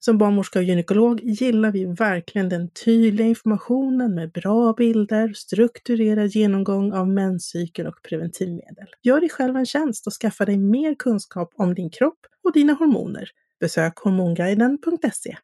Som 0.00 0.18
barnmorska 0.18 0.58
och 0.58 0.64
gynekolog 0.64 1.20
gillar 1.22 1.72
vi 1.72 1.84
verkligen 1.84 2.48
den 2.48 2.70
tydliga 2.70 3.26
informationen 3.26 4.14
med 4.14 4.32
bra 4.32 4.72
bilder, 4.72 5.32
strukturerad 5.32 6.26
genomgång 6.26 6.92
av 6.92 7.08
menscykeln 7.08 7.88
och 7.88 8.02
preventivmedel. 8.08 8.86
Gör 9.02 9.20
dig 9.20 9.28
själv 9.28 9.56
en 9.56 9.66
tjänst 9.66 10.06
och 10.06 10.12
skaffa 10.12 10.44
dig 10.44 10.58
mer 10.58 10.94
kunskap 10.94 11.52
om 11.56 11.74
din 11.74 11.90
kropp 11.90 12.18
och 12.44 12.52
dina 12.52 12.72
hormoner. 12.72 13.30
Besök 13.60 13.98
hormonguiden.se. 13.98 15.36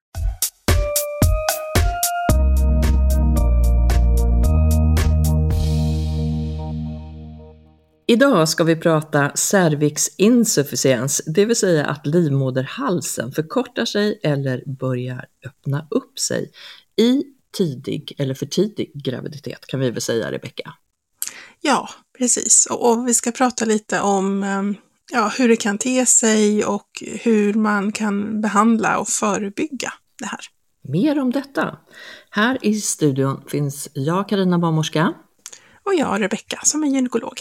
Idag 8.07 8.49
ska 8.49 8.65
vi 8.65 8.77
prata 8.77 9.33
cervixinsufficiens, 9.35 11.23
det 11.27 11.45
vill 11.45 11.57
säga 11.57 11.87
att 11.87 12.07
livmoderhalsen 12.07 13.33
förkortar 13.33 13.85
sig 13.85 14.21
eller 14.23 14.63
börjar 14.67 15.27
öppna 15.47 15.87
upp 15.91 16.19
sig 16.19 16.51
i 16.97 17.23
tidig 17.57 18.15
eller 18.19 18.35
för 18.35 18.47
tidig 18.47 18.91
graviditet 18.95 19.67
kan 19.67 19.81
vi 19.81 19.91
väl 19.91 20.01
säga 20.01 20.33
Rebecka? 20.33 20.73
Ja, 21.61 21.89
precis. 22.19 22.67
Och, 22.71 23.09
vi 23.09 23.15
ska 23.15 23.33
prata 23.33 23.65
lite 23.65 24.01
om 24.01 24.43
ehm, 24.43 24.77
ja, 25.13 25.33
hur 25.39 25.49
det 25.49 25.57
kan 25.57 25.79
te 25.79 26.07
sig 26.07 26.65
och 26.65 27.03
hur 27.23 27.55
man 27.55 27.93
kan 27.93 28.41
behandla 28.41 28.99
och 28.99 29.09
förebygga 29.09 29.93
det 30.19 30.27
här. 30.27 30.41
Mer 30.89 31.19
om 31.19 31.31
detta. 31.33 31.79
Här 32.31 32.59
i 32.63 32.81
studion 32.81 33.45
finns 33.49 33.89
jag, 33.93 34.29
Karina 34.29 34.59
barnmorska. 34.59 35.15
Och 35.85 35.95
jag, 35.95 36.21
Rebecka, 36.21 36.61
som 36.63 36.83
är 36.83 36.89
gynekolog. 36.89 37.41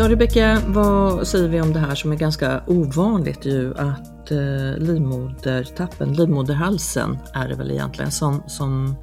Ja, 0.00 0.08
Rebecka, 0.08 0.62
vad 0.66 1.26
säger 1.26 1.48
vi 1.48 1.60
om 1.60 1.72
det 1.72 1.78
här 1.78 1.94
som 1.94 2.12
är 2.12 2.16
ganska 2.16 2.62
ovanligt 2.66 3.44
ju 3.44 3.74
att 3.78 4.30
eh, 4.30 4.78
livmodertappen, 4.78 6.12
livmoderhalsen 6.12 7.18
är 7.34 7.48
det 7.48 7.54
väl 7.54 7.70
egentligen, 7.70 8.10
som, 8.10 8.42
som, 8.46 8.96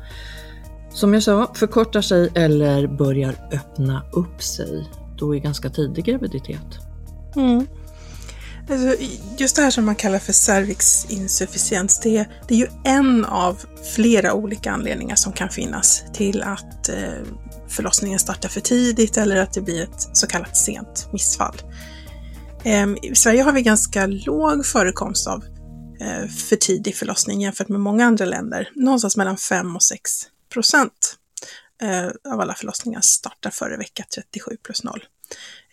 som 0.90 1.13
jag 1.13 1.24
sa, 1.24 1.52
förkortar 1.53 2.02
sig 2.02 2.30
eller 2.35 2.88
börjar 2.88 3.35
öppna 3.52 4.03
upp 4.13 4.41
sig 4.41 4.90
då 5.18 5.35
i 5.35 5.40
ganska 5.40 5.69
tidig 5.69 6.06
graviditet. 6.06 6.80
Mm. 7.35 7.68
Alltså, 8.69 9.03
just 9.38 9.55
det 9.55 9.61
här 9.61 9.72
som 9.72 9.85
man 9.85 9.95
kallar 9.95 10.19
för 10.19 10.33
cervixinsufficiens, 10.33 12.00
det, 12.00 12.25
det 12.47 12.53
är 12.53 12.57
ju 12.57 12.67
en 12.83 13.25
av 13.25 13.66
flera 13.95 14.33
olika 14.33 14.72
anledningar 14.72 15.16
som 15.16 15.33
kan 15.33 15.50
finnas 15.50 16.03
till 16.13 16.44
att 16.44 16.89
eh, 16.89 17.23
förlossningen 17.67 18.19
startar 18.19 18.50
för 18.50 18.61
tidigt 18.61 19.17
eller 19.17 19.35
att 19.35 19.53
det 19.53 19.61
blir 19.61 19.83
ett 19.83 20.09
så 20.13 20.28
kallat 20.28 20.57
sent 20.57 21.09
missfall. 21.13 21.55
Eh, 22.63 22.88
I 23.01 23.16
Sverige 23.16 23.41
har 23.41 23.51
vi 23.51 23.61
ganska 23.61 24.05
låg 24.05 24.66
förekomst 24.66 25.28
av 25.28 25.44
eh, 25.99 26.28
för 26.28 26.55
tidig 26.55 26.95
förlossning 26.95 27.41
jämfört 27.41 27.69
med 27.69 27.79
många 27.79 28.05
andra 28.05 28.25
länder. 28.25 28.69
Någonstans 28.75 29.17
mellan 29.17 29.38
5 29.38 29.75
och 29.75 29.84
6 29.84 30.11
procent 30.53 31.16
eh, 31.81 32.34
av 32.34 32.39
alla 32.39 32.53
förlossningar 32.53 33.01
startar 33.01 33.49
före 33.49 33.78
vecka 33.78 34.03
37 34.16 34.57
plus 34.63 34.84
0. 34.84 35.03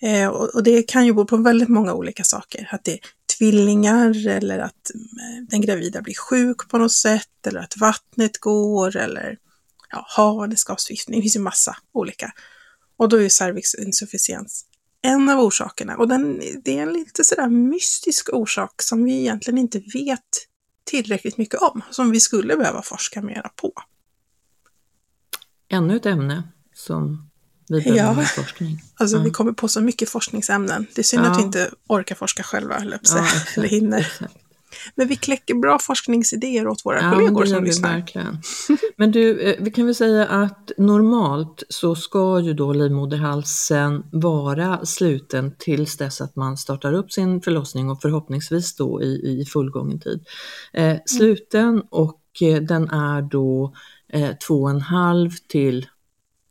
Eh, 0.05 0.29
och 0.29 0.63
det 0.63 0.83
kan 0.83 1.07
ju 1.07 1.13
bero 1.13 1.25
på 1.25 1.37
väldigt 1.37 1.69
många 1.69 1.95
olika 1.95 2.25
saker. 2.25 2.69
Att 2.73 2.85
det 2.85 2.93
är 2.93 3.01
tvillingar 3.39 4.29
eller 4.29 4.59
att 4.59 4.91
eh, 4.95 5.45
den 5.49 5.61
gravida 5.61 6.03
blir 6.03 6.15
sjuk 6.15 6.69
på 6.69 6.79
något 6.79 6.93
sätt 6.93 7.47
eller 7.47 7.61
att 7.61 7.77
vattnet 7.77 8.39
går 8.39 8.97
eller 8.97 9.39
ja, 9.91 10.07
havandeskapsförgiftning, 10.09 11.19
det 11.19 11.23
finns 11.23 11.37
ju 11.37 11.41
massa 11.41 11.77
olika. 11.93 12.33
Och 12.97 13.09
då 13.09 13.17
är 13.17 13.29
cervixinsufficiens 13.29 14.67
en 15.03 15.29
av 15.29 15.41
orsakerna 15.41 15.97
och 15.97 16.09
den, 16.09 16.41
det 16.65 16.79
är 16.79 16.83
en 16.83 16.93
lite 16.93 17.25
sådär 17.25 17.49
mystisk 17.49 18.29
orsak 18.33 18.83
som 18.83 19.05
vi 19.05 19.21
egentligen 19.21 19.59
inte 19.59 19.79
vet 19.79 20.21
tillräckligt 20.85 21.39
mycket 21.39 21.61
om, 21.61 21.83
som 21.91 22.11
vi 22.11 22.21
skulle 22.21 22.57
behöva 22.57 22.83
forska 22.83 23.23
mera 23.23 23.49
på. 23.49 23.73
Ännu 25.69 25.97
ett 25.97 26.07
ämne 26.07 26.49
som 26.75 27.31
vi 27.69 27.81
behöver 27.81 28.23
ja, 28.23 28.29
forskning. 28.29 28.83
Alltså 28.95 29.17
ja. 29.17 29.23
vi 29.23 29.31
kommer 29.31 29.53
på 29.53 29.69
så 29.69 29.81
mycket 29.81 30.09
forskningsämnen. 30.09 30.87
Det 30.95 31.01
är 31.01 31.03
synd 31.03 31.25
ja. 31.25 31.31
att 31.31 31.39
vi 31.39 31.43
inte 31.43 31.71
orkar 31.87 32.15
forska 32.15 32.43
själva, 32.43 32.77
eller, 32.77 33.01
ja, 33.03 33.27
eller 33.57 33.69
hinner. 33.69 33.99
Exakt. 33.99 34.35
Men 34.95 35.09
vi 35.09 35.17
kläcker 35.17 35.55
bra 35.55 35.79
forskningsidéer 35.79 36.69
åt 36.69 36.85
våra 36.85 37.03
ja, 37.03 37.13
kollegor 37.13 37.47
som 37.47 37.65
lyssnar. 37.65 37.95
Verkligen. 37.95 38.39
Men 38.97 39.13
du, 39.13 39.41
eh, 39.41 39.57
vi 39.61 39.71
kan 39.71 39.87
väl 39.87 39.95
säga 39.95 40.27
att 40.27 40.71
normalt 40.79 41.63
så 41.69 41.95
ska 41.95 42.41
ju 42.41 42.55
då 42.55 42.73
livmoderhalsen 42.73 44.03
vara 44.13 44.87
sluten 44.87 45.55
tills 45.59 45.97
dess 45.97 46.21
att 46.21 46.37
man 46.37 46.57
startar 46.57 46.93
upp 46.93 47.13
sin 47.13 47.41
förlossning 47.41 47.91
och 47.91 48.03
förhoppningsvis 48.03 48.77
då 48.77 49.03
i, 49.03 49.41
i 49.41 49.45
fullgången 49.45 50.01
tid. 50.01 50.25
Eh, 50.73 50.97
sluten 51.07 51.83
och 51.91 52.23
eh, 52.41 52.63
den 52.63 52.91
är 52.91 53.23
då 53.23 53.75
eh, 54.13 54.31
2,5 54.49 55.31
till 55.49 55.87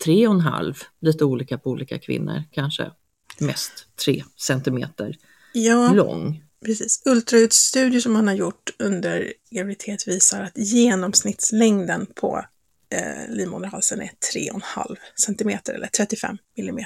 3,5, 0.06 0.76
lite 1.02 1.26
olika 1.26 1.58
på 1.58 1.70
olika 1.70 2.00
kvinnor 2.00 2.44
kanske, 2.52 2.92
mest 3.40 3.88
3 4.06 4.24
centimeter 4.38 5.18
ja. 5.54 5.94
lång. 5.94 6.44
Precis. 6.66 7.02
Ultraljudsstudier 7.06 8.02
som 8.02 8.14
man 8.14 8.28
har 8.28 8.36
gjort 8.36 8.70
under 8.80 9.34
graviditet 9.50 10.08
visar 10.08 10.42
att 10.42 10.58
genomsnittslängden 10.58 12.06
på 12.16 12.46
eh, 12.90 13.36
livmoderhalsen 13.36 14.02
är 14.02 14.12
3,5 14.34 14.96
cm 15.16 15.60
eller 15.76 15.88
35 15.88 16.38
mm. 16.56 16.86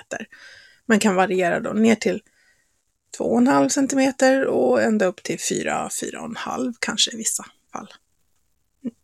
Man 0.86 1.00
kan 1.00 1.16
variera 1.16 1.60
då 1.60 1.70
ner 1.70 1.96
till 1.96 2.22
2,5 3.18 3.70
cm 3.70 4.48
och 4.48 4.82
ända 4.82 5.06
upp 5.06 5.24
till 5.24 5.38
4-4,5 5.38 6.74
kanske 6.80 7.14
i 7.14 7.18
vissa 7.18 7.46
fall. 7.72 7.94
Mm. 8.84 8.96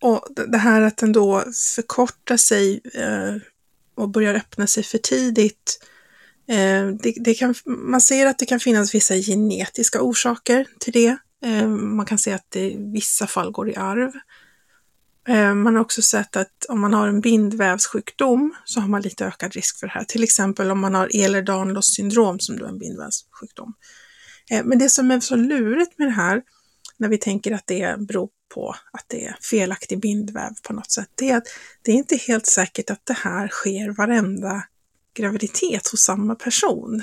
Och 0.00 0.26
det 0.46 0.58
här 0.58 0.82
att 0.82 0.96
den 0.96 1.12
då 1.12 1.44
förkortar 1.74 2.36
sig 2.36 2.80
eh, 2.94 3.34
och 3.94 4.08
börjar 4.08 4.34
öppna 4.34 4.66
sig 4.66 4.82
för 4.82 4.98
tidigt 4.98 5.78
Eh, 6.50 6.86
det, 7.02 7.14
det 7.16 7.34
kan, 7.34 7.54
man 7.64 8.00
ser 8.00 8.26
att 8.26 8.38
det 8.38 8.46
kan 8.46 8.60
finnas 8.60 8.94
vissa 8.94 9.14
genetiska 9.14 10.02
orsaker 10.02 10.66
till 10.80 10.92
det. 10.92 11.16
Eh, 11.44 11.68
man 11.68 12.06
kan 12.06 12.18
se 12.18 12.32
att 12.32 12.46
det 12.48 12.70
i 12.70 12.92
vissa 12.92 13.26
fall 13.26 13.50
går 13.50 13.70
i 13.70 13.76
arv. 13.76 14.12
Eh, 15.28 15.54
man 15.54 15.74
har 15.74 15.80
också 15.82 16.02
sett 16.02 16.36
att 16.36 16.66
om 16.68 16.80
man 16.80 16.94
har 16.94 17.08
en 17.08 17.20
bindvävssjukdom 17.20 18.54
så 18.64 18.80
har 18.80 18.88
man 18.88 19.02
lite 19.02 19.26
ökad 19.26 19.52
risk 19.52 19.78
för 19.78 19.86
det 19.86 19.92
här. 19.92 20.04
Till 20.04 20.22
exempel 20.22 20.70
om 20.70 20.80
man 20.80 20.94
har 20.94 21.08
Ehlers-Danlos 21.08 21.94
syndrom 21.94 22.40
som 22.40 22.58
då 22.58 22.64
är 22.64 22.68
en 22.68 22.78
bindvävssjukdom. 22.78 23.74
Eh, 24.50 24.64
men 24.64 24.78
det 24.78 24.90
som 24.90 25.10
är 25.10 25.20
så 25.20 25.36
lurigt 25.36 25.98
med 25.98 26.08
det 26.08 26.12
här, 26.12 26.42
när 26.96 27.08
vi 27.08 27.18
tänker 27.18 27.52
att 27.52 27.66
det 27.66 27.96
beror 27.98 28.28
på 28.54 28.76
att 28.92 29.04
det 29.06 29.24
är 29.24 29.36
felaktig 29.40 30.00
bindväv 30.00 30.50
på 30.62 30.72
något 30.72 30.90
sätt, 30.90 31.08
det 31.14 31.30
är 31.30 31.36
att 31.36 31.46
det 31.82 31.92
är 31.92 31.96
inte 31.96 32.16
helt 32.16 32.46
säkert 32.46 32.90
att 32.90 33.06
det 33.06 33.16
här 33.16 33.48
sker 33.48 33.90
varenda 33.90 34.64
graviditet 35.14 35.88
hos 35.88 36.00
samma 36.00 36.34
person. 36.34 37.02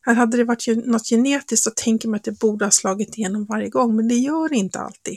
Här 0.00 0.14
hade 0.14 0.36
det 0.36 0.44
varit 0.44 0.86
något 0.86 1.08
genetiskt 1.08 1.64
så 1.64 1.70
tänker 1.70 2.08
man 2.08 2.16
att 2.16 2.24
det 2.24 2.38
borde 2.38 2.64
ha 2.64 2.70
slagit 2.70 3.18
igenom 3.18 3.44
varje 3.44 3.68
gång, 3.68 3.96
men 3.96 4.08
det 4.08 4.14
gör 4.14 4.48
det 4.48 4.56
inte 4.56 4.78
alltid. 4.78 5.16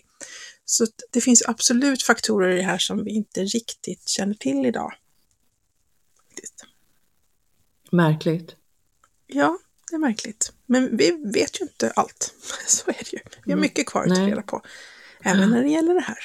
Så 0.65 0.85
det 1.12 1.21
finns 1.21 1.44
absolut 1.47 2.03
faktorer 2.03 2.50
i 2.50 2.56
det 2.56 2.63
här 2.63 2.77
som 2.77 3.03
vi 3.03 3.12
inte 3.12 3.44
riktigt 3.44 4.09
känner 4.09 4.33
till 4.33 4.65
idag. 4.65 4.94
Märkligt. 7.91 8.56
Ja, 9.27 9.59
det 9.89 9.95
är 9.95 10.00
märkligt. 10.00 10.53
Men 10.65 10.97
vi 10.97 11.12
vet 11.33 11.62
ju 11.62 11.63
inte 11.63 11.91
allt. 11.91 12.33
Så 12.68 12.89
är 12.89 12.94
det 12.94 13.13
ju. 13.13 13.19
Vi 13.45 13.51
har 13.51 13.57
mm. 13.57 13.62
mycket 13.62 13.88
kvar 13.88 14.03
att 14.03 14.15
ta 14.15 14.27
reda 14.27 14.41
på. 14.41 14.62
Även 15.21 15.41
ja. 15.41 15.47
när 15.47 15.63
det 15.63 15.69
gäller 15.69 15.93
det 15.93 16.01
här. 16.01 16.17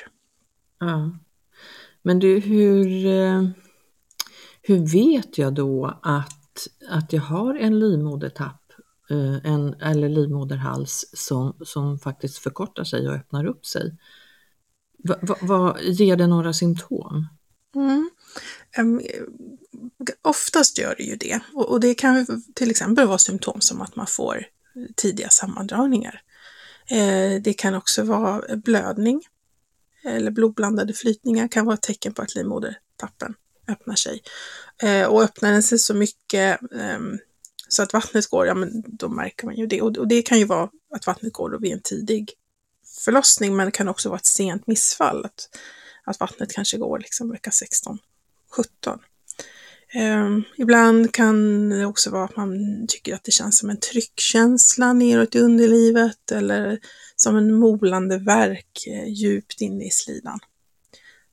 Ja. 0.81 1.11
Men 2.03 2.19
du, 2.19 2.39
hur, 2.39 3.07
eh, 3.07 3.43
hur 4.63 4.93
vet 4.93 5.39
jag 5.39 5.55
då 5.55 5.99
att, 6.03 6.69
att 6.89 7.13
jag 7.13 7.23
har 7.23 7.55
en 7.55 7.79
livmodertapp 7.79 8.73
eh, 9.11 9.53
en, 9.53 9.75
eller 9.75 10.09
livmoderhals 10.09 11.05
som, 11.13 11.57
som 11.65 11.99
faktiskt 11.99 12.39
förkortar 12.39 12.85
sig 12.85 13.09
och 13.09 13.15
öppnar 13.15 13.45
upp 13.45 13.67
sig? 13.67 13.97
Va, 15.05 15.17
va, 15.23 15.37
va, 15.43 15.77
ger 15.81 16.17
det 16.17 16.27
några 16.27 16.53
symptom? 16.53 17.29
Mm. 17.75 18.11
Um, 18.79 19.01
oftast 20.23 20.79
gör 20.79 20.95
det 20.99 21.03
ju 21.03 21.17
det. 21.17 21.41
Och, 21.55 21.71
och, 21.71 21.81
det 21.81 21.95
kan 21.95 22.27
till 22.55 22.71
exempel 22.71 23.07
vara 23.07 23.19
symptom 23.19 23.61
som 23.61 23.81
att 23.81 23.97
man 23.97 24.07
får 24.07 24.45
tidiga 24.97 25.29
sammandragningar. 25.29 26.23
Eh, 26.87 27.43
det 27.43 27.55
kan 27.55 27.75
också 27.75 28.03
vara 28.03 28.57
blödning 28.57 29.23
eller 30.05 30.31
blodblandade 30.31 30.93
flytningar 30.93 31.49
kan 31.49 31.67
vara 31.67 31.75
ett 31.75 31.83
tecken 31.83 32.15
på 32.15 32.23
att 32.23 32.35
livmodertappen 32.35 33.35
öppnar 33.69 33.95
sig. 33.95 34.23
Eh, 34.83 35.07
och 35.07 35.23
öppnar 35.23 35.53
den 35.53 35.63
sig 35.63 35.79
så 35.79 35.95
mycket 35.95 36.61
ehm, 36.73 37.19
så 37.69 37.83
att 37.83 37.93
vattnet 37.93 38.27
går, 38.27 38.47
ja 38.47 38.55
men 38.55 38.83
då 38.87 39.09
märker 39.09 39.47
man 39.47 39.57
ju 39.57 39.67
det. 39.67 39.83
Och, 39.83 39.97
och 39.97 40.09
det 40.09 40.23
kan 40.23 40.39
ju 40.39 40.45
vara 40.45 40.71
att 40.95 41.07
vattnet 41.07 41.33
går 41.33 41.51
då 41.51 41.59
vid 41.59 41.73
en 41.73 41.81
tidig 41.83 42.33
förlossning, 43.05 43.57
men 43.57 43.67
det 43.67 43.73
kan 43.73 43.89
också 43.89 44.09
vara 44.09 44.19
ett 44.19 44.27
sent 44.27 44.67
missfall. 44.67 45.25
Att, 45.25 45.49
att 46.05 46.21
vattnet 46.21 46.53
kanske 46.53 46.79
går 46.79 46.99
liksom 46.99 47.31
vecka 47.31 47.51
16, 47.51 47.99
17. 48.57 48.99
Um, 49.95 50.45
ibland 50.57 51.15
kan 51.15 51.69
det 51.69 51.87
också 51.87 52.11
vara 52.11 52.25
att 52.25 52.37
man 52.37 52.57
tycker 52.89 53.15
att 53.15 53.25
det 53.25 53.33
känns 53.33 53.59
som 53.59 53.71
en 53.71 53.81
tryckkänsla 53.81 54.93
neråt 54.93 55.35
i 55.35 55.39
underlivet 55.39 56.33
eller 56.33 56.81
som 57.17 57.37
en 57.37 57.55
molande 57.55 58.19
verk 58.19 58.87
eh, 58.87 59.09
djupt 59.09 59.61
inne 59.61 59.85
i 59.85 59.91
slidan. 59.91 60.39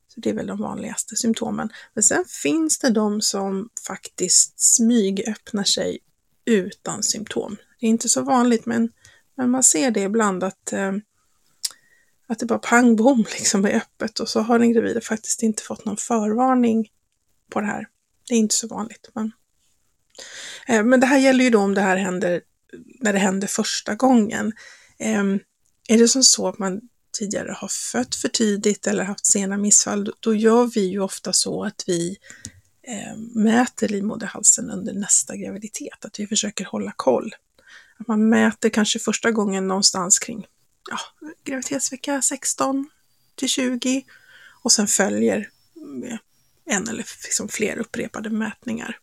Så 0.07 0.19
det 0.19 0.29
är 0.29 0.33
väl 0.33 0.47
de 0.47 0.59
vanligaste 0.59 1.15
symptomen. 1.15 1.69
Men 1.93 2.03
sen 2.03 2.25
finns 2.43 2.79
det 2.79 2.89
de 2.89 3.21
som 3.21 3.69
faktiskt 3.87 4.59
smygöppnar 4.59 5.63
sig 5.63 5.99
utan 6.45 7.03
symptom. 7.03 7.57
Det 7.79 7.85
är 7.85 7.89
inte 7.89 8.09
så 8.09 8.21
vanligt 8.21 8.65
men, 8.65 8.91
men 9.35 9.49
man 9.49 9.63
ser 9.63 9.91
det 9.91 10.01
ibland 10.01 10.43
att, 10.43 10.73
eh, 10.73 10.91
att 12.27 12.39
det 12.39 12.45
bara 12.45 12.59
pang 12.59 12.95
bom 12.95 13.25
liksom 13.39 13.65
är 13.65 13.75
öppet 13.75 14.19
och 14.19 14.29
så 14.29 14.39
har 14.39 14.59
den 14.59 14.73
gravida 14.73 15.01
faktiskt 15.01 15.43
inte 15.43 15.63
fått 15.63 15.85
någon 15.85 15.97
förvarning 15.97 16.87
på 17.49 17.59
det 17.61 17.67
här. 17.67 17.87
Det 18.29 18.35
är 18.35 18.39
inte 18.39 18.55
så 18.55 18.67
vanligt. 18.67 19.09
Men, 19.13 19.31
eh, 20.67 20.83
men 20.83 20.99
det 20.99 21.05
här 21.05 21.17
gäller 21.17 21.43
ju 21.43 21.49
då 21.49 21.59
om 21.59 21.73
det 21.73 21.81
här 21.81 21.97
händer 21.97 22.41
när 22.99 23.13
det 23.13 23.19
händer 23.19 23.47
första 23.47 23.95
gången. 23.95 24.53
Eh, 24.99 25.23
är 25.87 25.97
det 25.97 26.07
som 26.07 26.23
så 26.23 26.47
att 26.47 26.59
man 26.59 26.81
tidigare 27.11 27.51
har 27.51 27.67
fött 27.67 28.15
för 28.15 28.29
tidigt 28.29 28.87
eller 28.87 29.03
haft 29.03 29.25
sena 29.25 29.57
missfall, 29.57 30.13
då, 30.19 30.35
gör 30.35 30.65
vi 30.65 30.81
ju 30.81 30.99
ofta 30.99 31.33
så 31.33 31.63
att 31.63 31.83
vi 31.87 32.17
eh, 32.83 33.17
mäter 33.17 33.87
livmoderhalsen 33.87 34.69
under 34.69 34.93
nästa 34.93 35.35
graviditet, 35.35 36.05
att 36.05 36.19
vi 36.19 36.27
försöker 36.27 36.65
hålla 36.65 36.93
koll. 36.95 37.35
Att 37.99 38.07
man 38.07 38.29
mäter 38.29 38.69
kanske 38.69 38.99
första 38.99 39.31
gången 39.31 39.67
någonstans 39.67 40.19
kring 40.19 40.45
ja, 40.89 40.99
graviditetsvecka 41.43 42.21
16 42.21 42.89
till 43.35 43.49
20 43.49 44.05
och 44.63 44.71
sen 44.71 44.87
följer 44.87 45.49
en 46.69 46.87
eller 46.87 47.05
liksom 47.23 47.47
fler 47.47 47.77
upprepade 47.77 48.29
mätningar. 48.29 48.97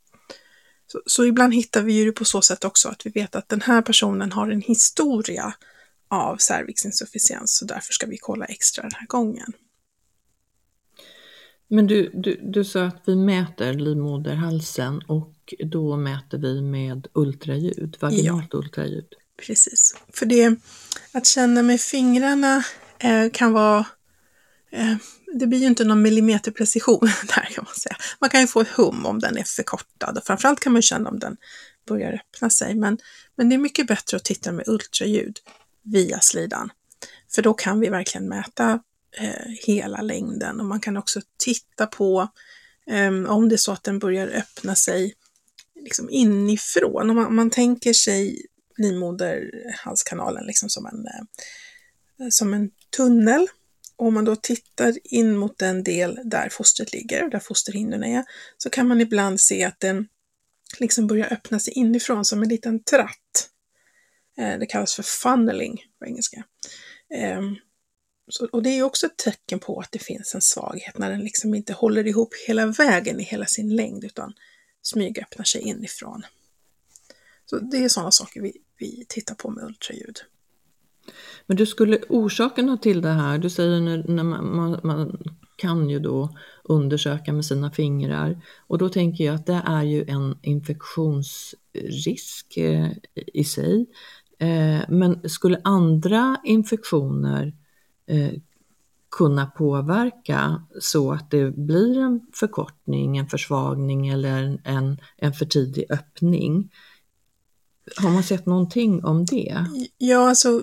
Så, 0.87 1.03
så, 1.07 1.25
ibland 1.25 1.55
hittar 1.55 1.83
vi 1.83 1.93
ju 1.93 2.05
det 2.05 2.13
på 2.13 2.25
så 2.25 2.43
sätt 2.43 2.65
också 2.65 2.89
att 2.89 3.07
vi 3.07 3.11
vet 3.11 3.37
att 3.37 3.49
den 3.49 3.61
här 3.61 3.83
personen 3.83 4.33
har 4.33 4.51
en 4.51 4.61
historia 4.61 5.55
av 6.09 6.37
cervixinsufficiens 6.37 7.57
så 7.57 7.65
därför 7.65 7.93
ska 7.93 8.07
vi 8.07 8.19
kolla 8.19 8.45
extra 8.45 8.83
den 8.83 8.93
här 8.95 9.07
gången. 9.07 9.53
Men 11.69 11.87
du, 11.87 12.11
du, 12.15 12.41
du 12.43 12.65
sa 12.65 12.85
att 12.85 13.03
vi 13.07 13.17
mäter 13.17 13.75
livmoderhalsen 13.75 15.03
och 15.09 15.55
då 15.65 15.97
mäter 15.97 16.39
vi 16.39 16.63
med 16.63 17.07
ultraljud, 17.13 17.97
vaginalt 18.01 18.49
ja, 18.53 18.59
ultraljud. 18.59 19.09
Precis, 19.47 19.97
för 20.13 20.27
det 20.27 20.57
att 21.13 21.27
känna 21.27 21.63
med 21.63 21.81
fingrarna 21.81 22.65
eh, 22.99 23.31
kan 23.33 23.53
vara 23.53 23.87
eh, 24.71 24.97
det 25.35 25.47
blir 25.47 25.59
ju 25.59 25.67
inte 25.67 25.85
någon 25.85 26.03
millimeterprecision 26.03 27.01
där 27.35 27.49
kan 27.55 27.65
man 27.65 27.75
säga. 27.75 27.97
Man 28.21 28.31
kan 28.31 28.41
ju 28.41 28.47
få 28.47 28.61
ett 28.61 28.69
hum 28.69 29.07
om 29.07 29.19
den 29.19 29.39
är 29.39 29.45
förkortad 29.45 30.19
och 30.19 30.25
framförallt 30.25 30.61
kan 30.61 30.73
man 30.73 30.83
känna 30.83 31.11
om 31.11 31.19
den 31.19 31.37
börjar 31.89 32.13
öppna 32.13 32.51
sig. 32.51 32.75
Men, 32.75 32.99
men 33.37 33.49
det 33.49 33.57
är 33.57 33.59
mycket 33.59 33.87
bättre 33.87 34.17
att 34.17 34.25
titta 34.25 34.53
med 34.53 34.69
ultraljud 34.69 35.39
via 35.83 36.21
slidan. 36.21 36.71
För 37.35 37.43
då 37.43 37.55
kan 37.55 37.81
vi 37.81 37.89
verkligen 37.89 38.29
mäta 38.29 38.81
eh, 39.19 39.51
hela 39.67 40.03
längden 40.03 40.61
och 40.61 40.67
man 40.67 40.81
kan 40.81 40.97
också 40.97 41.21
titta 41.37 41.87
på 41.87 42.29
eh, 42.91 43.31
om 43.31 43.49
det 43.49 43.55
är 43.55 43.57
så 43.57 43.73
att 43.73 43.85
den 43.85 43.99
börjar 43.99 44.29
öppna 44.29 44.75
sig 44.75 45.15
liksom 45.81 46.11
inifrån. 46.11 47.11
Om 47.11 47.17
man, 47.17 47.27
om 47.27 47.37
man 47.37 47.51
tänker 47.51 47.93
sig 47.93 48.47
livmoderhalskanalen 48.77 50.47
liksom 50.47 50.69
som 50.69 50.87
en, 50.87 51.07
eh, 51.07 52.29
som 52.31 52.55
en 52.55 52.71
tunnel 52.97 53.49
om 53.97 54.15
man 54.15 54.25
då 54.25 54.37
tittar 54.37 54.95
in 55.05 55.37
mot 55.37 55.59
den 55.59 55.83
del 55.83 56.21
där 56.25 56.49
fostret 56.49 56.93
ligger, 56.93 57.29
där 57.29 57.39
fosterhinnorna 57.39 58.07
är, 58.07 58.25
så 58.57 58.71
kan 58.71 58.89
man 58.89 59.01
ibland 59.01 59.41
se 59.41 59.65
att 59.65 59.81
den 59.81 60.09
liksom 60.79 61.07
börjar 61.07 61.33
öppna 61.33 61.61
sig 61.61 61.73
inifrån 61.73 62.25
som 62.25 62.43
en 62.43 62.49
liten 62.49 62.83
tratt. 62.83 63.51
Eh, 64.39 64.59
det 64.59 64.67
kallas 64.67 64.95
för 64.95 65.03
funneling 65.03 65.85
på 65.99 66.07
engelska. 66.07 66.45
Ehm, 67.15 67.57
och 68.53 68.63
det 68.63 68.71
är 68.71 68.83
också 68.83 69.07
ett 69.07 69.17
tecken 69.17 69.59
på 69.59 69.81
att 69.81 69.93
det 69.93 69.99
finns 69.99 70.35
en 70.35 70.41
svaghet 70.41 70.99
när 70.99 71.11
den 71.11 71.21
liksom 71.21 71.55
inte 71.55 71.73
håller 71.73 72.07
ihop 72.07 72.35
hela 72.47 72.67
vägen 72.67 73.21
i 73.21 73.23
hela 73.23 73.47
sin 73.47 73.77
längd 73.77 74.05
utan 74.05 74.35
smygöppnar 74.83 75.45
sig 75.45 75.61
inifrån. 75.61 76.23
Så 77.47 77.59
det 77.59 77.85
är 77.85 77.89
sådana 77.89 78.11
saker 78.11 78.41
vi, 78.41 78.57
vi 78.79 79.07
tittar 79.09 79.35
på 79.35 79.51
med 79.51 79.65
ultraljud. 79.65 80.21
Men 81.47 81.57
du 81.57 81.67
skulle 81.67 81.99
orsakerna 82.09 82.77
till 82.77 83.03
det 83.03 83.09
här, 83.09 83.39
du 83.39 83.51
säger 83.51 83.81
när, 83.81 84.05
när 84.09 84.23
man, 84.23 84.57
man, 84.57 84.81
man, 84.83 85.19
kan 85.57 85.91
ju 85.91 85.99
då 85.99 86.37
undersöka 86.65 87.33
med 87.33 87.45
sina 87.45 87.71
fingrar 87.71 88.43
och 88.67 88.79
då 88.79 88.89
tänker 88.89 89.25
jag 89.25 89.35
att 89.35 89.47
det 89.47 89.63
är 89.67 89.83
ju 89.83 90.05
en 90.09 90.39
infektionsrisk 90.43 92.57
eh, 92.57 92.91
i 93.15 93.45
sig. 93.45 93.87
Eh, 94.39 94.81
men 94.89 95.29
skulle 95.29 95.61
andra 95.65 96.37
infektioner 96.45 97.55
eh, 98.07 98.33
kunna 99.11 99.47
påverka 99.47 100.63
så 100.81 101.13
att 101.13 101.31
det 101.31 101.51
blir 101.51 101.99
en 101.99 102.21
förkortning, 102.33 103.17
en 103.17 103.27
försvagning 103.27 104.09
eller 104.09 104.59
en, 104.65 105.01
en 105.17 105.33
för 105.33 105.47
tidig 105.47 105.85
öppning? 105.91 106.71
Har 107.97 108.11
man 108.11 108.23
sett 108.23 108.47
någonting 108.47 109.05
om 109.05 109.25
det? 109.25 109.65
Ja, 109.99 110.29
alltså 110.29 110.63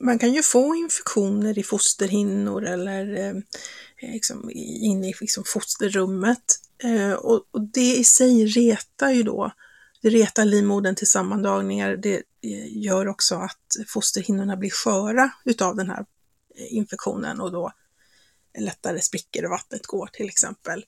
man 0.00 0.18
kan 0.18 0.32
ju 0.32 0.42
få 0.42 0.74
infektioner 0.74 1.58
i 1.58 1.62
fosterhinnor 1.62 2.64
eller 2.64 3.14
eh, 3.16 3.34
liksom, 4.12 4.50
inne 4.54 5.08
i 5.08 5.14
liksom, 5.20 5.44
fosterrummet. 5.46 6.60
Eh, 6.78 7.12
och, 7.12 7.44
och, 7.50 7.60
det 7.60 7.96
i 7.96 8.04
sig 8.04 8.46
retar 8.46 9.10
ju 9.10 9.22
då, 9.22 9.52
det 10.02 10.08
retar 10.10 10.44
livmodern 10.44 10.94
till 10.94 11.10
sammandragningar. 11.10 11.96
Det 11.96 12.14
eh, 12.42 12.76
gör 12.78 13.08
också 13.08 13.34
att 13.34 13.76
fosterhinnorna 13.86 14.56
blir 14.56 14.70
sköra 14.70 15.30
utav 15.44 15.76
den 15.76 15.90
här 15.90 16.06
eh, 16.58 16.74
infektionen 16.74 17.40
och 17.40 17.52
då 17.52 17.72
lättare 18.58 19.00
sprickor 19.00 19.44
och 19.44 19.50
vattnet 19.50 19.86
går 19.86 20.06
till 20.12 20.28
exempel. 20.28 20.84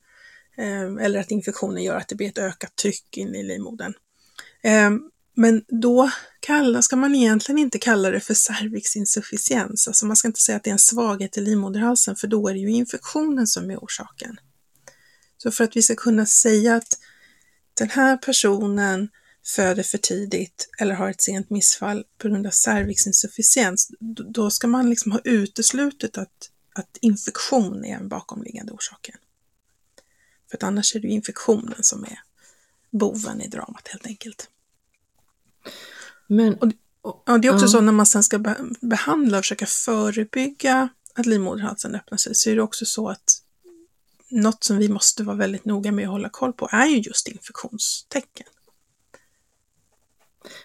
Eh, 0.57 1.05
eller 1.05 1.21
att 1.21 1.31
infektionen 1.31 1.83
gör 1.83 1.97
att 1.97 2.09
det 2.09 2.15
blir 2.15 2.29
ett 2.29 2.39
ökat 2.39 2.77
tryck 2.77 3.17
in 3.17 3.35
i 3.35 3.43
livmodern. 3.43 3.95
Eh, 4.63 4.91
men 5.41 5.65
då 5.69 6.11
kalla, 6.41 6.83
ska 6.83 6.97
man 6.97 7.15
egentligen 7.15 7.59
inte 7.59 7.79
kalla 7.79 8.11
det 8.11 8.21
för 8.21 8.35
cervixinsufficiens. 8.35 9.89
Alltså 9.89 10.07
man 10.07 10.17
ska 10.17 10.29
inte 10.29 10.41
säga 10.41 10.57
att 10.57 10.65
det 10.65 10.71
är 10.71 10.73
en 10.73 10.79
svaghet 10.79 11.39
i 11.39 11.41
livmoderhalsen 11.41 12.17
för 12.17 12.27
då 12.27 12.49
är 12.49 12.55
det 12.55 12.61
ju 12.61 12.71
infektionen 12.71 13.47
som 13.47 13.71
är 13.71 13.77
orsaken. 13.77 14.41
Så 15.37 15.51
för 15.51 15.65
att 15.65 15.77
vi 15.77 15.83
ska 15.83 15.95
kunna 15.95 16.27
säga 16.27 16.77
att 16.77 16.99
den 17.75 17.91
här 17.91 18.17
personen 18.17 19.09
föder 19.47 19.83
för 19.83 19.99
tidigt 19.99 20.69
eller 20.79 20.95
har 20.95 21.11
ett 21.11 21.23
sent 21.23 21.51
missfall 21.51 22.05
på 22.19 22.29
grund 22.29 22.47
av 22.47 22.51
cervixinsufficiens, 22.51 23.91
då 24.35 24.51
ska 24.51 24.67
man 24.67 24.91
liksom 24.91 25.13
ha 25.13 25.21
uteslutit 25.25 26.19
att, 26.19 26.51
att 26.75 26.99
infektion 27.01 27.85
är 27.85 27.97
en 27.97 28.09
bakomliggande 28.09 28.73
orsaken. 28.73 29.17
För 30.51 30.57
att 30.57 30.63
annars 30.63 30.97
är 30.97 31.01
det 31.01 31.07
ju 31.07 31.13
infektionen 31.13 31.85
som 31.85 32.05
är 32.05 32.21
boven 32.91 33.41
i 33.41 33.49
dramat 33.49 33.89
helt 33.89 34.07
enkelt. 34.07 34.49
Men, 36.27 36.55
och, 36.55 36.73
och 37.03 37.41
det 37.41 37.49
är 37.49 37.53
också 37.53 37.65
ja. 37.65 37.69
så 37.69 37.81
när 37.81 37.93
man 37.93 38.07
sen 38.07 38.23
ska 38.23 38.39
be 38.39 38.57
behandla 38.81 39.39
och 39.39 39.45
försöka 39.45 39.67
förebygga 39.67 40.89
att 41.15 41.27
livmoderhalsen 41.27 41.95
öppnar 41.95 42.19
sig, 42.19 42.35
så 42.35 42.51
är 42.51 42.57
det 42.57 42.63
också 42.63 42.85
så 42.85 43.09
att 43.09 43.43
något 44.31 44.65
som 44.65 44.79
vi 44.79 44.89
måste 44.89 45.23
vara 45.23 45.37
väldigt 45.37 45.65
noga 45.65 45.93
med 45.93 46.05
att 46.05 46.11
hålla 46.11 46.29
koll 46.29 46.53
på 46.53 46.69
är 46.73 46.87
ju 46.87 46.99
just 46.99 47.29
infektionstecken. 47.29 48.47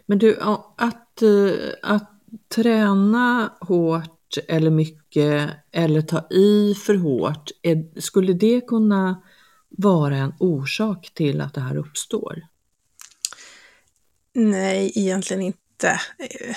Men 0.06 0.18
du, 0.18 0.40
att, 0.78 1.22
eh, 1.22 1.52
att 1.82 2.10
träna 2.56 3.54
hårt 3.60 4.38
eller 4.48 4.72
mycket 4.72 5.50
eller 5.72 6.02
ta 6.02 6.28
i 6.30 6.76
för 6.76 6.96
hårt, 6.96 7.52
skulle 8.00 8.34
det 8.34 8.62
kunna 8.62 9.22
vara 9.70 10.18
en 10.18 10.34
orsak 10.40 11.12
till 11.14 11.42
att 11.42 11.54
det 11.54 11.62
här 11.62 11.78
uppstår? 11.78 12.42
Nej, 14.34 14.92
egentligen 14.96 15.42
inte. 15.42 16.02
Eh, 16.20 16.56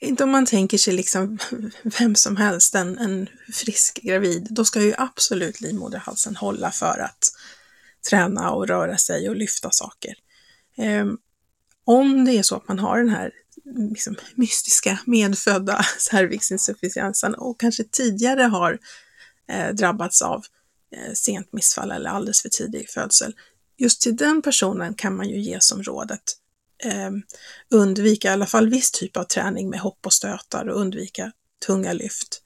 inte 0.00 0.24
om 0.24 0.30
man 0.30 0.46
tänker 0.46 0.78
sig 0.78 0.94
liksom 0.94 1.38
vem 1.98 2.14
som 2.14 2.36
helst, 2.36 2.74
en, 2.74 2.98
en 2.98 3.28
frisk 3.52 4.00
gravid, 4.02 4.46
då 4.50 4.64
ska 4.64 4.82
ju 4.82 4.94
absolut 4.98 5.60
livmoderhalsen 5.60 6.36
hålla 6.36 6.70
för 6.70 6.98
att 6.98 7.32
träna 8.10 8.50
och 8.50 8.68
röra 8.68 8.96
sig 8.96 9.28
och 9.28 9.36
lyfta 9.36 9.70
saker. 9.70 10.14
Ehm, 10.76 11.18
om 11.84 12.24
det 12.24 12.32
är 12.32 12.42
så 12.42 12.56
att 12.56 12.68
man 12.68 12.78
har 12.78 12.98
den 12.98 13.08
här 13.08 13.32
liksom, 13.90 14.16
mystiska 14.34 14.98
medfödda 15.04 15.82
cervixinsufficiensen 15.98 17.34
och 17.34 17.60
kanske 17.60 17.84
tidigare 17.84 18.42
har 18.42 18.78
eh, 19.48 19.74
drabbats 19.74 20.22
av 20.22 20.44
eh, 20.96 21.12
sent 21.14 21.52
missfall 21.52 21.90
eller 21.90 22.10
alldeles 22.10 22.42
för 22.42 22.48
tidig 22.48 22.90
födsel, 22.90 23.34
just 23.76 24.00
till 24.00 24.16
den 24.16 24.42
personen 24.42 24.94
kan 24.94 25.16
man 25.16 25.28
ju 25.28 25.40
ge 25.40 25.60
som 25.60 25.82
råd 25.82 26.10
att 26.10 26.36
eh, 26.84 27.10
undvika 27.70 28.28
i 28.28 28.30
alla 28.30 28.46
fall 28.46 28.68
viss 28.68 28.90
typ 28.90 29.16
av 29.16 29.24
träning 29.24 29.70
med 29.70 29.80
hopp 29.80 30.06
och 30.06 30.12
stötar 30.12 30.68
och 30.68 30.80
undvika 30.80 31.32
tunga 31.66 31.92
lyft. 31.92 32.42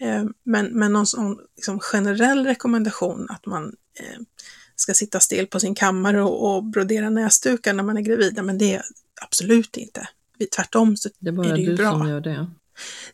Eh, 0.00 0.24
men, 0.44 0.66
men 0.66 0.92
någon 0.92 1.06
sån 1.06 1.38
liksom, 1.56 1.80
generell 1.80 2.46
rekommendation 2.46 3.26
att 3.30 3.46
man 3.46 3.76
eh, 4.00 4.20
ska 4.76 4.94
sitta 4.94 5.20
still 5.20 5.46
på 5.46 5.60
sin 5.60 5.74
kammare 5.74 6.22
och, 6.22 6.56
och 6.56 6.64
brodera 6.64 7.10
näsdukar 7.10 7.72
när 7.72 7.82
man 7.82 7.96
är 7.96 8.00
gravid, 8.02 8.44
men 8.44 8.58
det 8.58 8.74
är 8.74 8.82
absolut 9.22 9.76
inte. 9.76 10.08
Tvärtom 10.56 10.96
så 10.96 11.08
det 11.18 11.28
är, 11.28 11.32
bara 11.32 11.46
är 11.46 11.52
det 11.52 11.60
ju 11.60 11.66
du 11.66 11.76
bra. 11.76 11.90
Som 11.90 12.08
gör 12.08 12.20
det. 12.20 12.50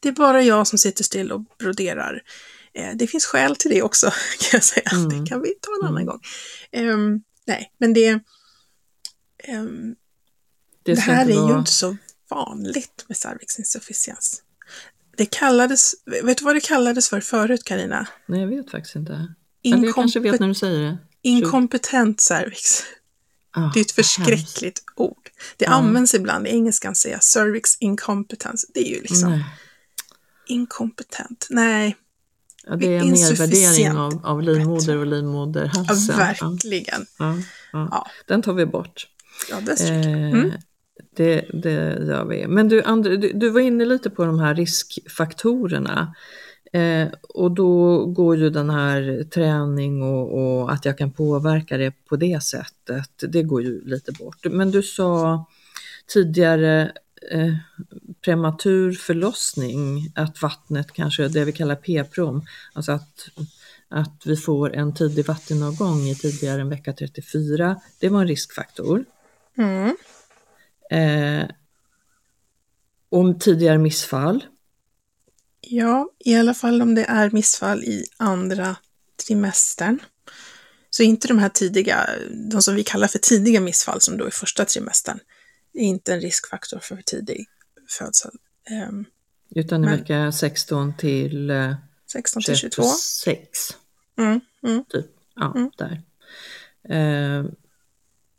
det 0.00 0.08
är 0.08 0.12
bara 0.12 0.42
jag 0.42 0.66
som 0.66 0.78
sitter 0.78 1.04
still 1.04 1.32
och 1.32 1.44
broderar. 1.58 2.22
Eh, 2.74 2.90
det 2.94 3.06
finns 3.06 3.24
skäl 3.24 3.56
till 3.56 3.70
det 3.70 3.82
också, 3.82 4.06
kan 4.38 4.50
jag 4.52 4.64
säga. 4.64 4.90
Mm. 4.92 5.08
Det 5.08 5.28
kan 5.28 5.42
vi 5.42 5.54
ta 5.60 5.70
en 5.80 5.88
annan 5.88 6.02
mm. 6.02 6.06
gång. 6.06 6.20
Um, 6.72 7.22
nej, 7.46 7.72
men 7.78 7.94
det... 7.94 8.20
Um, 9.48 9.94
det, 10.82 10.94
det 10.94 11.00
här 11.00 11.30
är 11.30 11.34
vara... 11.34 11.52
ju 11.52 11.58
inte 11.58 11.72
så 11.72 11.96
vanligt 12.30 13.04
med 13.08 13.16
cervixinsufficiens. 13.16 14.42
Det 15.16 15.26
kallades, 15.26 15.94
vet 16.22 16.38
du 16.38 16.44
vad 16.44 16.56
det 16.56 16.60
kallades 16.60 17.08
för 17.08 17.20
förut 17.20 17.64
Karina? 17.64 18.06
Nej, 18.26 18.40
jag 18.40 18.48
vet 18.48 18.70
faktiskt 18.70 18.96
inte. 18.96 19.34
Inkompet 19.62 19.86
jag 19.86 19.94
kanske 19.94 20.20
vet 20.20 20.40
när 20.40 20.48
du 20.48 20.54
säger 20.54 20.80
det. 20.80 20.98
Inkompetent 21.22 22.20
cervix. 22.20 22.82
Ah, 23.50 23.70
det 23.74 23.80
är 23.80 23.84
ett 23.84 23.92
förskräckligt 23.92 24.62
hemskt. 24.62 24.84
ord. 24.96 25.30
Det 25.56 25.66
ah. 25.66 25.70
används 25.70 26.14
ibland 26.14 26.46
i 26.46 26.50
engelskan 26.50 26.94
säga 26.94 27.20
cervix 27.20 27.70
incompetence. 27.80 28.66
Det 28.74 28.80
är 28.80 28.94
ju 28.94 29.00
liksom 29.00 29.30
Nej. 29.30 29.44
inkompetent. 30.46 31.46
Nej. 31.50 31.96
Ja, 32.66 32.76
det 32.76 32.86
är 32.86 33.00
en 33.00 33.08
nedvärdering 33.08 33.96
av, 33.96 34.26
av 34.26 34.42
livmoder 34.42 34.96
och 34.96 35.06
livmoderhalsen. 35.06 36.18
Ja, 36.18 36.24
verkligen. 36.24 37.06
Ja, 37.18 37.36
ja, 37.72 38.06
Den 38.26 38.42
tar 38.42 38.52
vi 38.52 38.66
bort. 38.66 39.08
Ja, 39.50 39.60
det, 39.60 39.88
eh, 39.88 40.06
mm 40.06 40.52
det, 41.16 41.44
det 41.52 42.04
gör 42.06 42.24
vi. 42.24 42.46
Men 42.46 42.68
du, 42.68 42.82
André, 42.82 43.16
du, 43.16 43.32
du 43.32 43.50
var 43.50 43.60
inne 43.60 43.84
lite 43.84 44.10
på 44.10 44.24
de 44.24 44.38
här 44.38 44.54
riskfaktorerna. 44.54 46.14
Eh, 46.72 47.08
och 47.28 47.50
då 47.50 48.04
går 48.06 48.36
ju 48.36 48.50
den 48.50 48.70
här 48.70 49.24
träning 49.24 50.02
och, 50.02 50.60
och, 50.60 50.72
att 50.72 50.84
jag 50.84 50.98
kan 50.98 51.12
påverka 51.12 51.76
det 51.76 51.90
på 52.08 52.16
det 52.16 52.42
sättet, 52.42 53.10
det 53.28 53.42
går 53.42 53.62
ju 53.62 53.84
lite 53.84 54.12
bort. 54.12 54.44
Men 54.44 54.70
du 54.70 54.82
sa 54.82 55.46
tidigare 56.06 56.92
eh, 57.30 57.54
prematur 58.24 58.92
förlossning, 58.92 60.12
att 60.14 60.42
vattnet 60.42 60.92
kanske, 60.92 61.28
det 61.28 61.44
vi 61.44 61.52
kallar 61.52 61.76
p-prom, 61.76 62.42
alltså 62.72 62.92
att, 62.92 63.28
att 63.88 64.22
vi 64.24 64.36
får 64.36 64.74
en 64.74 64.94
tidig 64.94 65.26
vattenavgång 65.26 66.00
i 66.00 66.14
tidigare 66.14 66.60
än 66.60 66.68
vecka 66.68 66.92
34, 66.92 67.80
det 68.00 68.08
var 68.08 68.20
en 68.20 68.28
riskfaktor. 68.28 69.04
Mm. 69.58 69.96
Eh, 70.92 71.46
om 73.08 73.38
tidigare 73.38 73.78
missfall, 73.78 74.44
Ja, 75.64 76.10
i 76.18 76.34
alla 76.34 76.54
fall 76.54 76.82
om 76.82 76.94
det 76.94 77.04
är 77.04 77.30
missfall 77.30 77.84
i 77.84 78.04
andra 78.16 78.76
trimestern. 79.26 79.98
Så 80.90 81.02
inte 81.02 81.28
de 81.28 81.38
här 81.38 81.48
tidiga, 81.48 82.08
de 82.50 82.62
som 82.62 82.74
vi 82.74 82.84
kallar 82.84 83.08
för 83.08 83.18
tidiga 83.18 83.60
missfall 83.60 84.00
som 84.00 84.16
då 84.16 84.24
är 84.24 84.30
första 84.30 84.64
trimestern, 84.64 85.18
är 85.72 85.82
inte 85.82 86.14
en 86.14 86.20
riskfaktor 86.20 86.78
för 86.78 87.02
tidig 87.06 87.46
födsel. 87.88 88.30
Um, 88.88 89.04
Utan 89.50 89.84
i 89.84 89.96
vecka 89.96 90.32
16 90.32 90.96
till 90.96 91.52
16 92.12 92.42
till 92.42 92.56
22. 92.56 92.82
6. 92.82 93.48
Mm, 94.18 94.40
mm. 94.62 94.84
Typ. 94.84 95.06
Ja, 95.34 95.52
mm. 95.56 95.70
där. 95.76 96.02
Uh, 96.90 97.50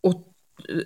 och 0.01 0.32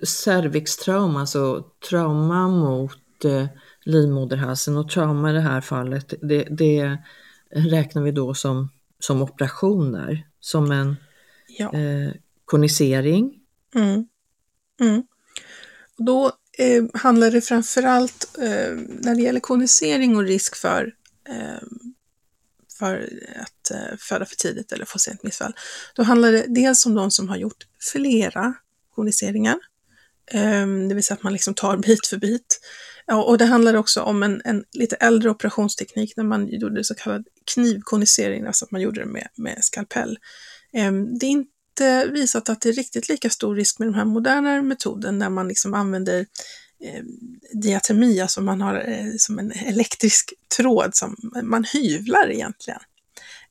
cervixtrauma, 0.02 1.20
alltså 1.20 1.64
trauma 1.90 2.48
mot 2.48 3.24
uh, 3.24 3.46
livmoderhalsen 3.84 4.76
och 4.76 4.90
trauma 4.90 5.30
i 5.30 5.32
det 5.32 5.40
här 5.40 5.60
fallet, 5.60 6.14
det, 6.22 6.44
det 6.50 6.98
räknar 7.50 8.02
vi 8.02 8.10
då 8.10 8.34
som, 8.34 8.68
som 8.98 9.22
operationer, 9.22 10.26
som 10.40 10.70
en 10.70 10.96
ja. 11.48 11.74
eh, 11.74 12.12
konisering. 12.44 13.34
Mm. 13.74 14.06
Mm. 14.80 15.02
Då 15.96 16.32
eh, 16.58 16.84
handlar 16.94 17.30
det 17.30 17.40
framförallt 17.40 18.38
eh, 18.38 18.76
när 18.76 19.14
det 19.14 19.22
gäller 19.22 19.40
konisering 19.40 20.16
och 20.16 20.22
risk 20.22 20.56
för, 20.56 20.92
eh, 21.28 21.68
för 22.78 23.08
att 23.36 23.70
eh, 23.70 23.96
föda 23.98 24.24
för 24.24 24.36
tidigt 24.36 24.72
eller 24.72 24.84
få 24.84 24.98
sent 24.98 25.22
missfall. 25.22 25.54
Då 25.94 26.02
handlar 26.02 26.32
det 26.32 26.44
dels 26.48 26.86
om 26.86 26.94
de 26.94 27.10
som 27.10 27.28
har 27.28 27.36
gjort 27.36 27.66
flera 27.92 28.54
koniseringar, 28.98 29.58
ehm, 30.30 30.88
det 30.88 30.94
vill 30.94 31.04
säga 31.04 31.16
att 31.16 31.22
man 31.22 31.32
liksom 31.32 31.54
tar 31.54 31.76
bit 31.76 32.06
för 32.06 32.16
bit. 32.16 32.60
Och 33.12 33.38
det 33.38 33.44
handlar 33.44 33.74
också 33.74 34.02
om 34.02 34.22
en, 34.22 34.42
en 34.44 34.64
lite 34.72 34.96
äldre 34.96 35.30
operationsteknik 35.30 36.16
när 36.16 36.24
man 36.24 36.48
gjorde 36.48 36.84
så 36.84 36.94
kallad 36.94 37.26
knivkonisering, 37.54 38.46
alltså 38.46 38.64
att 38.64 38.70
man 38.70 38.80
gjorde 38.80 39.00
det 39.00 39.06
med, 39.06 39.28
med 39.36 39.58
skalpell. 39.60 40.18
Ehm, 40.72 41.18
det 41.18 41.26
är 41.26 41.30
inte 41.30 42.06
visat 42.12 42.48
att 42.48 42.60
det 42.60 42.68
är 42.68 42.72
riktigt 42.72 43.08
lika 43.08 43.30
stor 43.30 43.54
risk 43.56 43.78
med 43.78 43.88
den 43.88 43.94
här 43.94 44.04
moderna 44.04 44.62
metoden 44.62 45.18
när 45.18 45.30
man 45.30 45.48
liksom 45.48 45.74
använder 45.74 46.26
eh, 46.84 47.04
diatermi, 47.52 48.20
alltså 48.20 48.40
man 48.40 48.60
har 48.60 48.74
eh, 48.88 49.12
som 49.18 49.38
en 49.38 49.52
elektrisk 49.52 50.34
tråd 50.56 50.94
som 50.94 51.16
man 51.42 51.64
hyvlar 51.64 52.30
egentligen. 52.30 52.80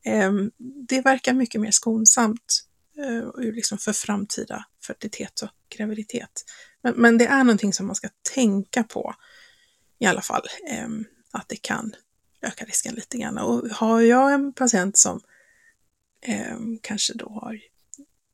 Eh, 0.05 0.31
det 0.89 1.01
verkar 1.01 1.33
mycket 1.33 1.61
mer 1.61 1.71
skonsamt 1.71 2.63
eh, 2.97 3.53
liksom 3.53 3.77
för 3.77 3.93
framtida 3.93 4.65
fertilitet 4.87 5.41
och 5.41 5.49
graviditet. 5.77 6.45
Men, 6.81 6.93
men, 6.93 7.17
det 7.17 7.25
är 7.25 7.43
någonting 7.43 7.73
som 7.73 7.87
man 7.87 7.95
ska 7.95 8.09
tänka 8.33 8.83
på 8.83 9.15
i 9.99 10.05
alla 10.05 10.21
fall 10.21 10.43
eh, 10.69 10.87
att 11.31 11.49
det 11.49 11.55
kan 11.55 11.95
öka 12.41 12.65
risken 12.65 12.95
lite 12.95 13.17
grann. 13.17 13.37
Och 13.37 13.69
har 13.69 14.01
jag 14.01 14.33
en 14.33 14.53
patient 14.53 14.97
som 14.97 15.21
eh, 16.21 16.57
kanske 16.81 17.13
då 17.13 17.29
har 17.29 17.59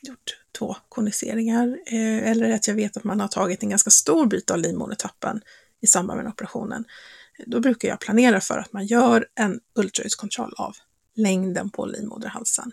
gjort 0.01 0.39
två 0.57 0.75
koniseringar 0.89 1.79
eh, 1.85 2.29
eller 2.31 2.51
att 2.51 2.67
jag 2.67 2.75
vet 2.75 2.97
att 2.97 3.03
man 3.03 3.19
har 3.19 3.27
tagit 3.27 3.63
en 3.63 3.69
ganska 3.69 3.89
stor 3.89 4.25
bit 4.25 4.51
av 4.51 4.57
livmodertappen 4.57 5.41
i 5.81 5.87
samband 5.87 6.17
med 6.17 6.31
operationen, 6.31 6.85
då 7.45 7.59
brukar 7.59 7.87
jag 7.87 7.99
planera 7.99 8.41
för 8.41 8.57
att 8.57 8.73
man 8.73 8.85
gör 8.85 9.27
en 9.35 9.59
ultraljudskontroll 9.75 10.53
av 10.57 10.75
längden 11.15 11.69
på 11.69 11.85
livmoderhalsen 11.85 12.71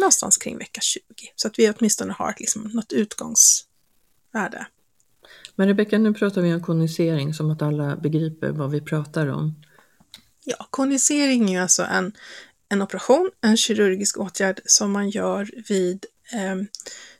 någonstans 0.00 0.36
kring 0.36 0.58
vecka 0.58 0.80
20 0.80 1.02
så 1.36 1.48
att 1.48 1.58
vi 1.58 1.70
åtminstone 1.70 2.12
har 2.12 2.34
liksom 2.38 2.62
något 2.62 2.92
utgångsvärde. 2.92 4.66
Men 5.54 5.68
Rebecka, 5.68 5.98
nu 5.98 6.14
pratar 6.14 6.42
vi 6.42 6.54
om 6.54 6.62
konisering 6.62 7.34
som 7.34 7.50
att 7.50 7.62
alla 7.62 7.96
begriper 7.96 8.50
vad 8.50 8.70
vi 8.70 8.80
pratar 8.80 9.26
om. 9.26 9.54
Ja, 10.44 10.66
konisering 10.70 11.54
är 11.54 11.62
alltså 11.62 11.82
en, 11.82 12.12
en 12.68 12.82
operation, 12.82 13.30
en 13.40 13.56
kirurgisk 13.56 14.18
åtgärd 14.18 14.60
som 14.64 14.92
man 14.92 15.10
gör 15.10 15.50
vid 15.68 16.06
eh, 16.32 16.56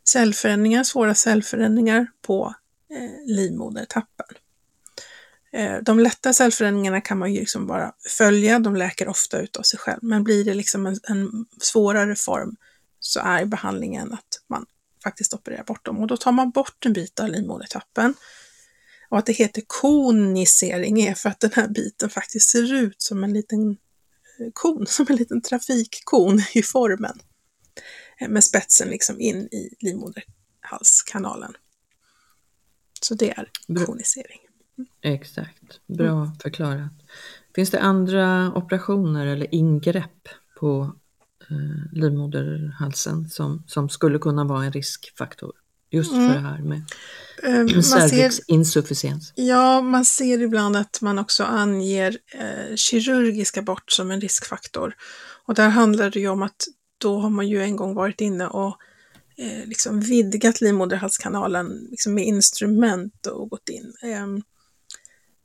cellförändringar, 0.08 0.84
svåra 0.84 1.14
cellförändringar 1.14 2.06
på 2.22 2.54
eh, 2.90 3.34
livmodertappen. 3.34 4.26
Eh, 5.52 5.76
de 5.82 6.00
lätta 6.00 6.32
cellförändringarna 6.32 7.00
kan 7.00 7.18
man 7.18 7.32
ju 7.32 7.40
liksom 7.40 7.66
bara 7.66 7.92
följa, 8.18 8.58
de 8.58 8.76
läker 8.76 9.08
ofta 9.08 9.40
ut 9.40 9.56
av 9.56 9.62
sig 9.62 9.78
själv. 9.78 9.98
Men 10.02 10.24
blir 10.24 10.44
det 10.44 10.54
liksom 10.54 10.86
en, 10.86 10.96
en 11.02 11.46
svårare 11.60 12.16
form 12.16 12.56
så 13.00 13.20
är 13.20 13.44
behandlingen 13.44 14.12
att 14.12 14.42
man 14.46 14.66
faktiskt 15.02 15.34
opererar 15.34 15.64
bort 15.64 15.84
dem. 15.84 15.98
Och 15.98 16.06
då 16.06 16.16
tar 16.16 16.32
man 16.32 16.50
bort 16.50 16.86
en 16.86 16.92
bit 16.92 17.20
av 17.20 17.28
livmodertappen. 17.28 18.14
Och 19.08 19.18
att 19.18 19.26
det 19.26 19.32
heter 19.32 19.62
konisering 19.66 21.00
är 21.00 21.14
för 21.14 21.28
att 21.28 21.40
den 21.40 21.50
här 21.54 21.68
biten 21.68 22.10
faktiskt 22.10 22.50
ser 22.50 22.74
ut 22.74 23.02
som 23.02 23.24
en 23.24 23.32
liten 23.32 23.70
eh, 23.70 24.46
kon, 24.52 24.86
som 24.88 25.06
en 25.08 25.16
liten 25.16 25.42
trafikkon 25.42 26.42
i 26.54 26.62
formen. 26.62 27.20
Eh, 28.20 28.28
med 28.28 28.44
spetsen 28.44 28.88
liksom 28.88 29.20
in 29.20 29.36
i 29.36 29.74
livmoderhalskanalen. 29.80 31.52
Så 33.02 33.14
det 33.14 33.30
är 33.30 33.50
konisering. 33.86 34.40
Exakt, 35.02 35.80
bra 35.86 36.22
mm. 36.22 36.34
förklarat. 36.42 36.92
Finns 37.54 37.70
det 37.70 37.80
andra 37.80 38.52
operationer 38.54 39.26
eller 39.26 39.54
ingrepp 39.54 40.28
på 40.60 40.96
livmoderhalsen 41.92 43.28
som, 43.30 43.64
som 43.66 43.88
skulle 43.88 44.18
kunna 44.18 44.44
vara 44.44 44.64
en 44.64 44.72
riskfaktor? 44.72 45.52
Just 45.90 46.12
mm. 46.12 46.28
för 46.28 46.34
det 46.34 46.40
här 46.40 46.58
med, 46.58 46.82
uh, 47.48 47.74
med 47.74 47.84
cervixinsufficiens. 47.84 49.32
Ja, 49.36 49.80
man 49.80 50.04
ser 50.04 50.42
ibland 50.42 50.76
att 50.76 51.00
man 51.00 51.18
också 51.18 51.44
anger 51.44 52.18
eh, 52.34 52.76
kirurgisk 52.76 53.56
abort 53.56 53.92
som 53.92 54.10
en 54.10 54.20
riskfaktor. 54.20 54.94
Och 55.46 55.54
där 55.54 55.68
handlar 55.68 56.10
det 56.10 56.20
ju 56.20 56.28
om 56.28 56.42
att 56.42 56.66
då 56.98 57.18
har 57.18 57.30
man 57.30 57.48
ju 57.48 57.62
en 57.62 57.76
gång 57.76 57.94
varit 57.94 58.20
inne 58.20 58.46
och 58.46 58.76
eh, 59.36 59.66
liksom 59.66 60.00
vidgat 60.00 60.60
livmoderhalskanalen 60.60 61.88
liksom 61.90 62.14
med 62.14 62.24
instrument 62.24 63.26
och 63.26 63.48
gått 63.50 63.68
in. 63.68 63.92
Eh, 64.02 64.26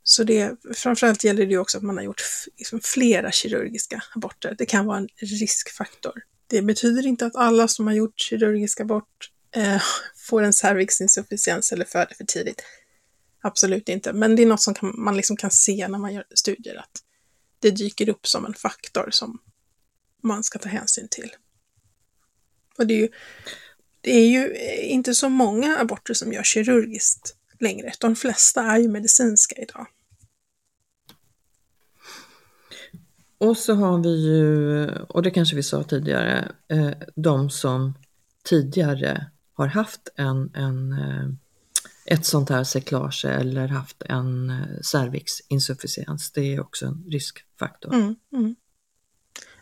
så 0.08 0.24
det, 0.24 0.56
framförallt 0.74 1.24
gäller 1.24 1.46
det 1.46 1.58
också 1.58 1.78
att 1.78 1.84
man 1.84 1.96
har 1.96 2.04
gjort 2.04 2.22
liksom 2.56 2.80
flera 2.80 3.32
kirurgiska 3.32 4.02
aborter. 4.14 4.54
Det 4.58 4.66
kan 4.66 4.86
vara 4.86 4.98
en 4.98 5.08
riskfaktor. 5.16 6.22
Det 6.46 6.62
betyder 6.62 7.06
inte 7.06 7.26
att 7.26 7.36
alla 7.36 7.68
som 7.68 7.86
har 7.86 7.94
gjort 7.94 8.20
kirurgisk 8.20 8.80
abort 8.80 9.30
eh, 9.56 9.82
får 10.16 10.42
en 10.42 10.52
cervixinsufficiens 10.52 11.72
eller 11.72 11.84
föder 11.84 12.14
för 12.14 12.24
tidigt. 12.24 12.62
Absolut 13.40 13.88
inte, 13.88 14.12
men 14.12 14.36
det 14.36 14.42
är 14.42 14.46
något 14.46 14.60
som 14.60 14.74
kan, 14.74 14.94
man 14.96 15.16
liksom 15.16 15.36
kan 15.36 15.50
se 15.50 15.88
när 15.88 15.98
man 15.98 16.14
gör 16.14 16.24
studier 16.34 16.76
att 16.76 17.02
det 17.60 17.70
dyker 17.70 18.08
upp 18.08 18.26
som 18.26 18.46
en 18.46 18.54
faktor 18.54 19.08
som 19.10 19.38
man 20.22 20.44
ska 20.44 20.58
ta 20.58 20.68
hänsyn 20.68 21.08
till. 21.10 21.30
Och 22.78 22.86
det 22.86 22.94
är 22.94 22.98
ju, 22.98 23.08
det 24.00 24.10
är 24.10 24.28
ju 24.28 24.52
eh, 24.52 24.92
inte 24.92 25.14
så 25.14 25.28
många 25.28 25.78
aborter 25.78 26.14
som 26.14 26.32
görs 26.32 26.52
kirurgiskt 26.54 27.36
längre. 27.60 27.92
De 28.00 28.16
flesta 28.16 28.62
är 28.62 28.78
ju 28.78 28.88
medicinska 28.88 29.56
idag. 29.56 29.86
Och 33.38 33.56
så 33.56 33.74
har 33.74 33.98
vi 34.02 34.26
ju, 34.26 34.86
och 34.88 35.22
det 35.22 35.30
kanske 35.30 35.56
vi 35.56 35.62
sa 35.62 35.82
tidigare, 35.82 36.52
eh, 36.68 36.90
de 37.14 37.50
som 37.50 37.94
tidigare 38.44 39.30
har 39.52 39.66
haft 39.66 40.08
en, 40.16 40.50
en, 40.54 40.92
eh, 40.92 41.28
ett 42.06 42.26
sånt 42.26 42.48
här 42.48 42.64
cyklage 42.64 43.24
eller 43.24 43.68
haft 43.68 44.02
en 44.02 44.50
eh, 44.50 44.80
cervixinsufficiens. 44.82 46.30
Det 46.30 46.54
är 46.54 46.60
också 46.60 46.86
en 46.86 47.04
riskfaktor. 47.10 47.94
Mm, 47.94 48.16
mm. 48.32 48.56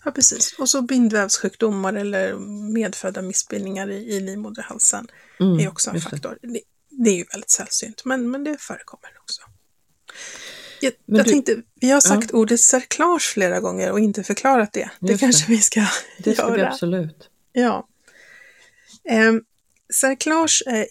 Ja, 0.05 0.11
precis. 0.11 0.55
Och 0.59 0.69
så 0.69 0.83
bindvävssjukdomar 0.83 1.93
eller 1.93 2.35
medfödda 2.73 3.23
missbildningar 3.23 3.91
i, 3.91 4.17
i 4.17 4.21
livmoderhalsen 4.21 5.09
mm, 5.41 5.59
är 5.59 5.69
också 5.69 5.91
en 5.91 6.01
faktor. 6.01 6.39
Det. 6.43 6.61
det. 6.91 7.11
är 7.11 7.17
ju 7.17 7.25
väldigt 7.33 7.51
sällsynt, 7.51 8.05
men, 8.05 8.31
men 8.31 8.45
det 8.45 8.57
förekommer 8.61 9.11
också. 9.21 9.43
Jag, 10.85 10.93
jag 11.07 11.27
du, 11.27 11.31
tänkte, 11.31 11.63
vi 11.75 11.91
har 11.91 12.01
sagt 12.01 12.31
ja. 12.33 12.39
ordet 12.39 12.61
cerklage 12.61 13.23
flera 13.23 13.61
gånger 13.61 13.93
och 13.93 14.01
inte 14.01 14.25
förklarat 14.25 14.73
det. 14.73 14.91
Det 15.01 15.11
Just 15.11 15.21
kanske 15.21 15.47
det. 15.47 15.53
vi 15.53 15.61
ska 15.61 15.87
det 16.19 16.35
ska 16.35 16.43
göra. 16.43 16.57
Vi 16.57 16.63
absolut. 16.63 17.29
Ja. 17.53 17.89
Eh, 19.09 19.33
cerklage 19.95 20.63
eh, 20.67 20.85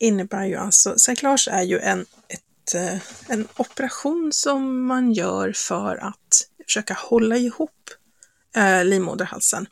innebär 0.00 0.44
ju 0.44 0.56
alltså, 0.56 0.98
cerklage 0.98 1.48
är 1.50 1.62
ju 1.62 1.78
en, 1.78 2.06
ett, 2.28 2.74
eh, 2.74 2.98
en 3.28 3.48
operation 3.56 4.32
som 4.32 4.86
man 4.86 5.12
gör 5.12 5.52
för 5.52 5.96
att 5.96 6.48
försöka 6.64 6.94
hålla 6.94 7.36
ihop 7.36 7.90
eh, 8.56 8.84
livmoderhalsen. 8.84 9.66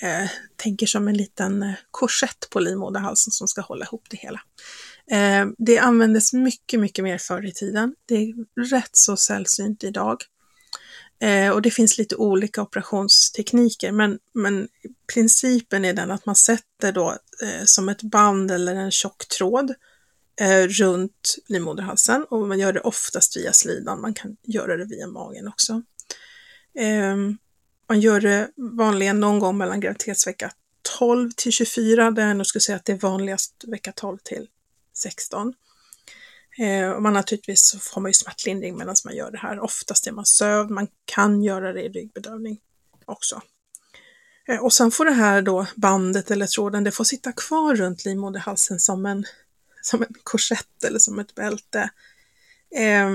Eh, 0.00 0.28
tänker 0.56 0.86
som 0.86 1.08
en 1.08 1.16
liten 1.16 1.62
eh, 1.62 1.74
korsett 1.90 2.50
på 2.50 2.60
livmoderhalsen 2.60 3.30
som 3.30 3.48
ska 3.48 3.60
hålla 3.60 3.84
ihop 3.84 4.06
det 4.10 4.16
hela. 4.16 4.40
Eh, 5.10 5.46
det 5.58 5.78
användes 5.78 6.32
mycket, 6.32 6.80
mycket 6.80 7.04
mer 7.04 7.18
förr 7.18 7.46
i 7.46 7.52
tiden. 7.52 7.94
Det 8.06 8.14
är 8.14 8.34
rätt 8.70 8.90
så 8.92 9.16
sällsynt 9.16 9.84
idag. 9.84 10.16
Eh, 11.20 11.50
och 11.50 11.62
det 11.62 11.70
finns 11.70 11.98
lite 11.98 12.16
olika 12.16 12.62
operationstekniker, 12.62 13.92
men, 13.92 14.18
men 14.34 14.68
principen 15.14 15.84
är 15.84 15.92
den 15.92 16.10
att 16.10 16.26
man 16.26 16.36
sätter 16.36 16.92
då 16.92 17.10
eh, 17.42 17.64
som 17.64 17.88
ett 17.88 18.02
band 18.02 18.50
eller 18.50 18.74
en 18.74 18.90
tjock 18.90 19.28
tråd 19.28 19.74
eh, 20.40 20.66
runt 20.66 21.36
livmoderhalsen 21.48 22.24
och 22.24 22.48
man 22.48 22.58
gör 22.58 22.72
det 22.72 22.80
oftast 22.80 23.36
via 23.36 23.52
slidan. 23.52 24.00
Man 24.00 24.14
kan 24.14 24.36
göra 24.42 24.76
det 24.76 24.84
via 24.84 25.06
magen 25.06 25.48
också. 25.48 25.82
Ehm, 26.78 27.38
man 27.88 28.00
gör 28.00 28.20
det 28.20 28.48
vanligen 28.56 29.20
någon 29.20 29.38
gång 29.38 29.58
mellan 29.58 29.80
graviditetsvecka 29.80 30.52
12 30.98 31.30
till 31.36 31.52
24, 31.52 32.10
där 32.10 32.28
jag 32.28 32.36
nog 32.36 32.46
skulle 32.46 32.62
säga 32.62 32.76
att 32.76 32.84
det 32.84 32.92
är 32.92 32.98
vanligast 32.98 33.64
vecka 33.66 33.92
12 33.92 34.18
till 34.24 34.46
16. 34.98 35.54
Eh, 36.58 36.90
och 36.90 37.02
man 37.02 37.12
naturligtvis 37.12 37.68
så 37.68 37.78
får 37.78 38.00
man 38.00 38.08
ju 38.08 38.14
smärtlindring 38.14 38.76
medan 38.78 38.96
man 39.04 39.16
gör 39.16 39.30
det 39.30 39.38
här. 39.38 39.60
Oftast 39.60 40.06
är 40.06 40.12
man 40.12 40.26
sövd, 40.26 40.70
man 40.70 40.88
kan 41.04 41.42
göra 41.42 41.72
det 41.72 41.82
i 41.82 41.88
ryggbedövning 41.88 42.60
också. 43.04 43.42
Eh, 44.48 44.64
och 44.64 44.72
sen 44.72 44.90
får 44.90 45.04
det 45.04 45.12
här 45.12 45.42
då 45.42 45.66
bandet 45.76 46.30
eller 46.30 46.46
tråden, 46.46 46.84
det 46.84 46.90
får 46.90 47.04
sitta 47.04 47.32
kvar 47.32 47.74
runt 47.74 48.04
livmoderhalsen 48.04 48.80
som 48.80 49.06
en, 49.06 49.24
som 49.82 50.02
en 50.02 50.14
korsett 50.22 50.84
eller 50.84 50.98
som 50.98 51.18
ett 51.18 51.34
bälte. 51.34 51.90
Eh, 52.76 53.10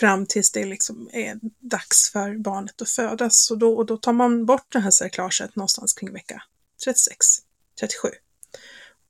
fram 0.00 0.26
tills 0.26 0.52
det 0.52 0.64
liksom 0.64 1.10
är 1.12 1.38
dags 1.58 2.10
för 2.12 2.38
barnet 2.38 2.82
att 2.82 2.88
födas. 2.88 3.50
Och 3.50 3.58
då, 3.58 3.76
och 3.76 3.86
då 3.86 3.96
tar 3.96 4.12
man 4.12 4.46
bort 4.46 4.66
det 4.72 4.80
här 4.80 4.90
cerklaget 4.90 5.56
någonstans 5.56 5.92
kring 5.92 6.12
vecka 6.12 6.42
36, 6.84 7.26
37. 7.80 8.08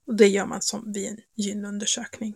Och 0.06 0.14
det 0.14 0.28
gör 0.28 0.46
man 0.46 0.62
som 0.62 0.92
vid 0.92 1.08
en 1.08 1.18
gynundersökning. 1.34 2.34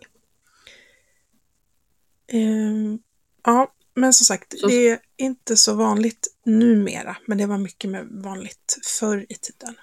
Eh, 2.27 2.95
ja, 3.43 3.73
men 3.93 4.13
som 4.13 4.25
sagt, 4.25 4.59
så... 4.59 4.67
det 4.67 4.89
är 4.89 4.99
inte 5.17 5.57
så 5.57 5.75
vanligt 5.75 6.27
numera, 6.45 7.17
men 7.25 7.37
det 7.37 7.45
var 7.45 7.57
mycket 7.57 7.89
mer 7.89 8.07
vanligt 8.11 8.77
förr 8.99 9.25
i 9.29 9.35
tiden. 9.35 9.75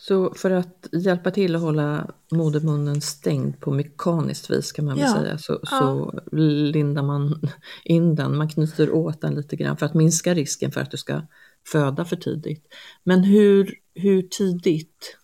Så 0.00 0.34
för 0.34 0.50
att 0.50 0.88
hjälpa 0.92 1.30
till 1.30 1.56
att 1.56 1.62
hålla 1.62 2.10
modermunnen 2.32 3.00
stängd 3.00 3.60
på 3.60 3.70
mekaniskt 3.70 4.50
vis 4.50 4.72
kan 4.72 4.84
man 4.84 4.96
väl 4.96 5.06
ja. 5.06 5.14
säga, 5.14 5.38
så, 5.38 5.60
ja. 5.62 5.68
så 5.68 6.20
lindar 6.36 7.02
man 7.02 7.48
in 7.84 8.14
den, 8.14 8.36
man 8.36 8.48
knyter 8.48 8.90
åt 8.90 9.20
den 9.20 9.34
lite 9.34 9.56
grann 9.56 9.76
för 9.76 9.86
att 9.86 9.94
minska 9.94 10.34
risken 10.34 10.72
för 10.72 10.80
att 10.80 10.90
du 10.90 10.96
ska 10.96 11.22
föda 11.66 12.04
för 12.04 12.16
tidigt. 12.16 12.74
Men 13.04 13.24
hur, 13.24 13.74
hur 13.94 14.22
tidigt 14.22 15.17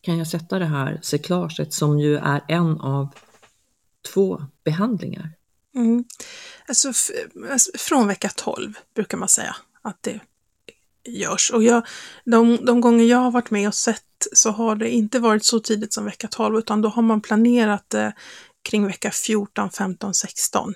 kan 0.00 0.18
jag 0.18 0.26
sätta 0.26 0.58
det 0.58 0.66
här 0.66 0.98
cyklaget 1.02 1.72
som 1.72 1.98
ju 1.98 2.16
är 2.16 2.44
en 2.48 2.80
av 2.80 3.08
två 4.14 4.42
behandlingar? 4.64 5.30
Mm. 5.74 6.04
Alltså, 6.68 6.88
alltså, 7.50 7.70
från 7.78 8.08
vecka 8.08 8.30
12 8.36 8.72
brukar 8.94 9.18
man 9.18 9.28
säga 9.28 9.56
att 9.82 10.02
det 10.02 10.20
görs. 11.04 11.50
Och 11.50 11.62
jag, 11.62 11.86
de, 12.24 12.58
de 12.64 12.80
gånger 12.80 13.04
jag 13.04 13.18
har 13.18 13.30
varit 13.30 13.50
med 13.50 13.68
och 13.68 13.74
sett 13.74 14.02
så 14.32 14.50
har 14.50 14.76
det 14.76 14.90
inte 14.90 15.18
varit 15.18 15.44
så 15.44 15.60
tidigt 15.60 15.92
som 15.92 16.04
vecka 16.04 16.28
12 16.28 16.58
utan 16.58 16.82
då 16.82 16.88
har 16.88 17.02
man 17.02 17.20
planerat 17.20 17.94
eh, 17.94 18.10
kring 18.62 18.86
vecka 18.86 19.10
14, 19.10 19.70
15, 19.70 20.14
16. 20.14 20.74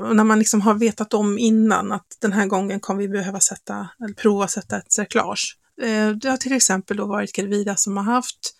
och 0.00 0.16
när 0.16 0.24
man 0.24 0.38
liksom 0.38 0.60
har 0.60 0.74
vetat 0.74 1.14
om 1.14 1.38
innan 1.38 1.92
att 1.92 2.06
den 2.20 2.32
här 2.32 2.46
gången 2.46 2.80
kommer 2.80 3.00
vi 3.00 3.08
behöva 3.08 3.40
sätta, 3.40 3.88
eller 4.04 4.14
prova 4.14 4.48
sätta 4.48 4.76
ett 4.76 4.92
cerklage. 4.92 5.58
Eh, 5.82 6.10
det 6.10 6.30
har 6.30 6.36
till 6.36 6.52
exempel 6.52 6.96
då 6.96 7.06
varit 7.06 7.32
gravida 7.32 7.76
som 7.76 7.96
har 7.96 8.04
haft 8.04 8.56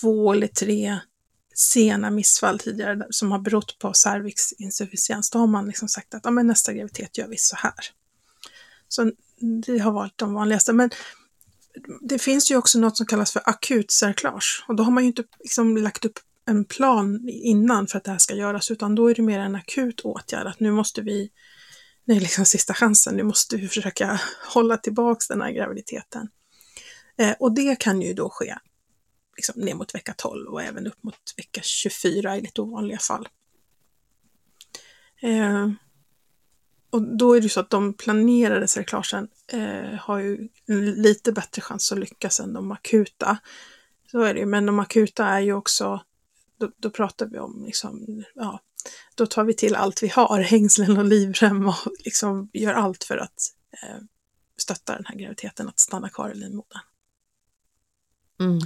två 0.00 0.32
eller 0.32 0.46
tre 0.46 0.98
sena 1.54 2.10
missfall 2.10 2.58
tidigare 2.58 3.06
som 3.10 3.32
har 3.32 3.38
berott 3.38 3.78
på 3.78 3.92
cervixinsufficiens, 3.94 5.30
då 5.30 5.38
har 5.38 5.46
man 5.46 5.66
liksom 5.66 5.88
sagt 5.88 6.14
att 6.14 6.20
ja, 6.24 6.30
men 6.30 6.46
nästa 6.46 6.72
graviditet 6.72 7.18
gör 7.18 7.28
vi 7.28 7.36
så 7.36 7.56
här. 7.56 7.72
Så 8.88 9.12
det 9.66 9.78
har 9.78 9.92
varit 9.92 10.18
de 10.18 10.34
vanligaste. 10.34 10.72
Men 10.72 10.90
det 12.00 12.18
finns 12.18 12.50
ju 12.50 12.56
också 12.56 12.78
något 12.78 12.96
som 12.96 13.06
kallas 13.06 13.32
för 13.32 13.42
akut 13.44 13.90
cerklage 13.90 14.64
och 14.68 14.74
då 14.74 14.82
har 14.82 14.90
man 14.90 15.02
ju 15.02 15.06
inte 15.06 15.24
liksom 15.40 15.76
lagt 15.76 16.04
upp 16.04 16.18
en 16.46 16.64
plan 16.64 17.28
innan 17.28 17.86
för 17.86 17.98
att 17.98 18.04
det 18.04 18.10
här 18.10 18.18
ska 18.18 18.34
göras, 18.34 18.70
utan 18.70 18.94
då 18.94 19.10
är 19.10 19.14
det 19.14 19.22
mer 19.22 19.38
en 19.38 19.54
akut 19.54 20.00
åtgärd, 20.00 20.46
att 20.46 20.60
nu 20.60 20.70
måste 20.70 21.02
vi, 21.02 21.30
det 22.08 22.14
är 22.14 22.20
liksom 22.20 22.44
sista 22.44 22.74
chansen, 22.74 23.16
nu 23.16 23.22
måste 23.22 23.56
vi 23.56 23.68
försöka 23.68 24.20
hålla 24.54 24.76
tillbaks 24.76 25.28
den 25.28 25.40
här 25.40 25.50
graviditeten. 25.50 26.28
Eh, 27.18 27.34
och 27.40 27.52
det 27.52 27.76
kan 27.76 28.02
ju 28.02 28.14
då 28.14 28.30
ske 28.30 28.54
liksom 29.36 29.60
ner 29.60 29.74
mot 29.74 29.94
vecka 29.94 30.14
12 30.16 30.48
och 30.48 30.62
även 30.62 30.86
upp 30.86 31.02
mot 31.02 31.14
vecka 31.36 31.60
24 31.64 32.36
i 32.36 32.40
lite 32.40 32.60
ovanliga 32.60 32.98
fall. 32.98 33.28
Eh, 35.22 35.70
och 36.90 37.02
då 37.02 37.32
är 37.32 37.40
det 37.40 37.44
ju 37.44 37.48
så 37.48 37.60
att 37.60 37.70
de 37.70 37.94
planerade 37.94 38.68
cerklagen 38.68 39.28
eh, 39.52 39.94
har 40.00 40.18
ju 40.18 40.48
lite 40.96 41.32
bättre 41.32 41.62
chans 41.62 41.92
att 41.92 41.98
lyckas 41.98 42.40
än 42.40 42.52
de 42.52 42.72
akuta. 42.72 43.38
Så 44.10 44.20
är 44.20 44.34
det 44.34 44.40
ju, 44.40 44.46
men 44.46 44.66
de 44.66 44.78
akuta 44.78 45.26
är 45.26 45.40
ju 45.40 45.52
också, 45.52 46.02
då, 46.58 46.70
då 46.76 46.90
pratar 46.90 47.26
vi 47.26 47.38
om 47.38 47.64
liksom, 47.66 48.24
ja, 48.34 48.60
då 49.14 49.26
tar 49.26 49.44
vi 49.44 49.54
till 49.54 49.74
allt 49.74 50.02
vi 50.02 50.08
har, 50.08 50.40
hängslen 50.42 50.98
och 50.98 51.04
livrem 51.04 51.66
och 51.66 51.74
liksom 52.04 52.50
gör 52.52 52.72
allt 52.72 53.04
för 53.04 53.16
att 53.16 53.54
eh, 53.72 54.02
stötta 54.56 54.94
den 54.94 55.04
här 55.06 55.16
graviditeten 55.16 55.68
att 55.68 55.80
stanna 55.80 56.08
kvar 56.08 56.30
i 56.30 56.34
livmodern. 56.34 56.80
Mm. 58.40 58.58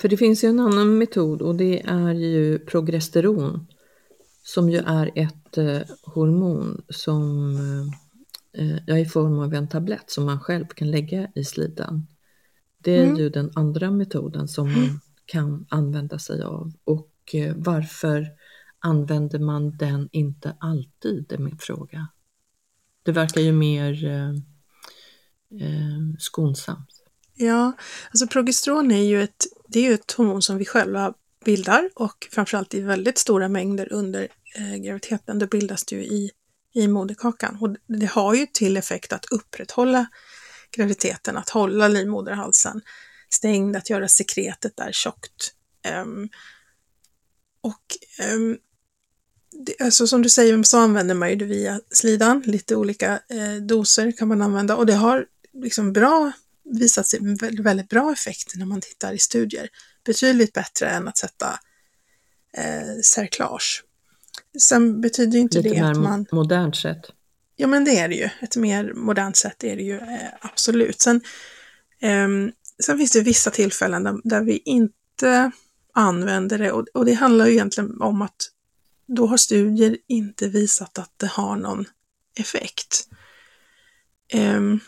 För 0.00 0.08
det 0.08 0.16
finns 0.16 0.44
ju 0.44 0.48
en 0.48 0.60
annan 0.60 0.98
metod 0.98 1.42
och 1.42 1.54
det 1.54 1.80
är 1.80 2.12
ju 2.12 2.58
progesteron 2.58 3.66
som 4.42 4.70
ju 4.70 4.78
är 4.78 5.10
ett 5.14 5.58
eh, 5.58 5.80
hormon 6.02 6.84
som 6.88 7.56
eh, 8.52 8.76
är 8.86 8.96
i 8.96 9.04
form 9.04 9.38
av 9.38 9.54
en 9.54 9.68
tablett 9.68 10.10
som 10.10 10.24
man 10.24 10.40
själv 10.40 10.66
kan 10.66 10.90
lägga 10.90 11.28
i 11.34 11.44
slidan. 11.44 12.06
Det 12.78 12.96
är 12.98 13.04
mm. 13.04 13.16
ju 13.16 13.28
den 13.28 13.50
andra 13.54 13.90
metoden 13.90 14.48
som 14.48 14.72
man 14.72 15.00
kan 15.26 15.66
använda 15.68 16.18
sig 16.18 16.42
av 16.42 16.72
och 16.84 17.10
eh, 17.32 17.54
varför 17.56 18.28
använder 18.84 19.38
man 19.38 19.76
den 19.76 20.08
inte 20.12 20.56
alltid 20.60 21.32
är 21.32 21.38
min 21.38 21.58
fråga. 21.58 22.08
Det 23.02 23.12
verkar 23.12 23.40
ju 23.40 23.52
mer 23.52 24.04
eh, 24.04 24.30
eh, 25.60 26.00
skonsamt. 26.18 26.90
Ja, 27.34 27.72
alltså 28.10 28.26
progesteron 28.26 28.90
är 28.90 29.02
ju 29.02 29.22
ett, 29.22 29.44
det 29.68 29.78
är 29.78 29.82
ju 29.82 29.94
ett 29.94 30.12
hormon 30.12 30.42
som 30.42 30.58
vi 30.58 30.64
själva 30.64 31.14
bildar 31.44 31.90
och 31.94 32.28
framförallt 32.30 32.74
i 32.74 32.80
väldigt 32.80 33.18
stora 33.18 33.48
mängder 33.48 33.92
under 33.92 34.28
eh, 34.56 34.76
graviditeten. 34.76 35.38
Det 35.38 35.46
bildas 35.46 35.84
det 35.84 35.96
ju 35.96 36.02
i, 36.02 36.30
i 36.74 36.88
moderkakan 36.88 37.58
och 37.60 37.96
det 37.98 38.06
har 38.06 38.34
ju 38.34 38.46
till 38.46 38.76
effekt 38.76 39.12
att 39.12 39.24
upprätthålla 39.24 40.06
graviditeten, 40.70 41.36
att 41.36 41.48
hålla 41.48 41.88
livmoderhalsen 41.88 42.80
stängd, 43.30 43.76
att 43.76 43.90
göra 43.90 44.08
sekretet 44.08 44.76
där 44.76 44.92
tjockt. 44.92 45.54
Um, 46.02 46.28
och 47.60 47.96
um, 48.32 48.58
alltså 49.80 50.06
som 50.06 50.22
du 50.22 50.28
säger 50.28 50.62
så 50.62 50.78
använder 50.78 51.14
man 51.14 51.30
ju 51.30 51.36
det 51.36 51.44
via 51.44 51.80
slidan, 51.90 52.42
lite 52.46 52.76
olika 52.76 53.12
eh, 53.12 53.54
doser 53.62 54.12
kan 54.12 54.28
man 54.28 54.42
använda 54.42 54.76
och 54.76 54.86
det 54.86 54.94
har 54.94 55.26
liksom 55.52 55.92
bra 55.92 56.32
visat 56.64 57.06
sig 57.06 57.20
väldigt, 57.40 57.66
väldigt 57.66 57.88
bra 57.88 58.12
effekt 58.12 58.52
när 58.56 58.66
man 58.66 58.80
tittar 58.80 59.12
i 59.12 59.18
studier. 59.18 59.68
Betydligt 60.04 60.52
bättre 60.52 60.88
än 60.88 61.08
att 61.08 61.18
sätta 61.18 61.58
eh, 62.56 63.00
cerklage. 63.02 63.84
Sen 64.60 65.00
betyder 65.00 65.32
ju 65.32 65.38
inte 65.38 65.60
Lite 65.60 65.74
det 65.74 65.80
att 65.80 65.96
man... 65.96 66.26
modernt 66.32 66.76
sätt. 66.76 67.00
Ja, 67.56 67.66
men 67.66 67.84
det 67.84 67.98
är 67.98 68.08
det 68.08 68.14
ju. 68.14 68.28
Ett 68.40 68.56
mer 68.56 68.92
modernt 68.94 69.36
sätt 69.36 69.64
är 69.64 69.76
det 69.76 69.82
ju 69.82 69.96
eh, 69.96 70.28
absolut. 70.40 71.00
Sen, 71.00 71.20
eh, 72.00 72.28
sen 72.84 72.98
finns 72.98 73.12
det 73.12 73.20
vissa 73.20 73.50
tillfällen 73.50 74.04
där, 74.04 74.20
där 74.24 74.40
vi 74.40 74.62
inte 74.64 75.50
använder 75.94 76.58
det 76.58 76.72
och, 76.72 76.86
och, 76.94 77.04
det 77.04 77.12
handlar 77.12 77.46
ju 77.46 77.52
egentligen 77.52 78.00
om 78.00 78.22
att 78.22 78.36
då 79.06 79.26
har 79.26 79.36
studier 79.36 79.96
inte 80.06 80.48
visat 80.48 80.98
att 80.98 81.12
det 81.16 81.26
har 81.26 81.56
någon 81.56 81.84
effekt. 82.36 83.08
Um, 84.34 84.80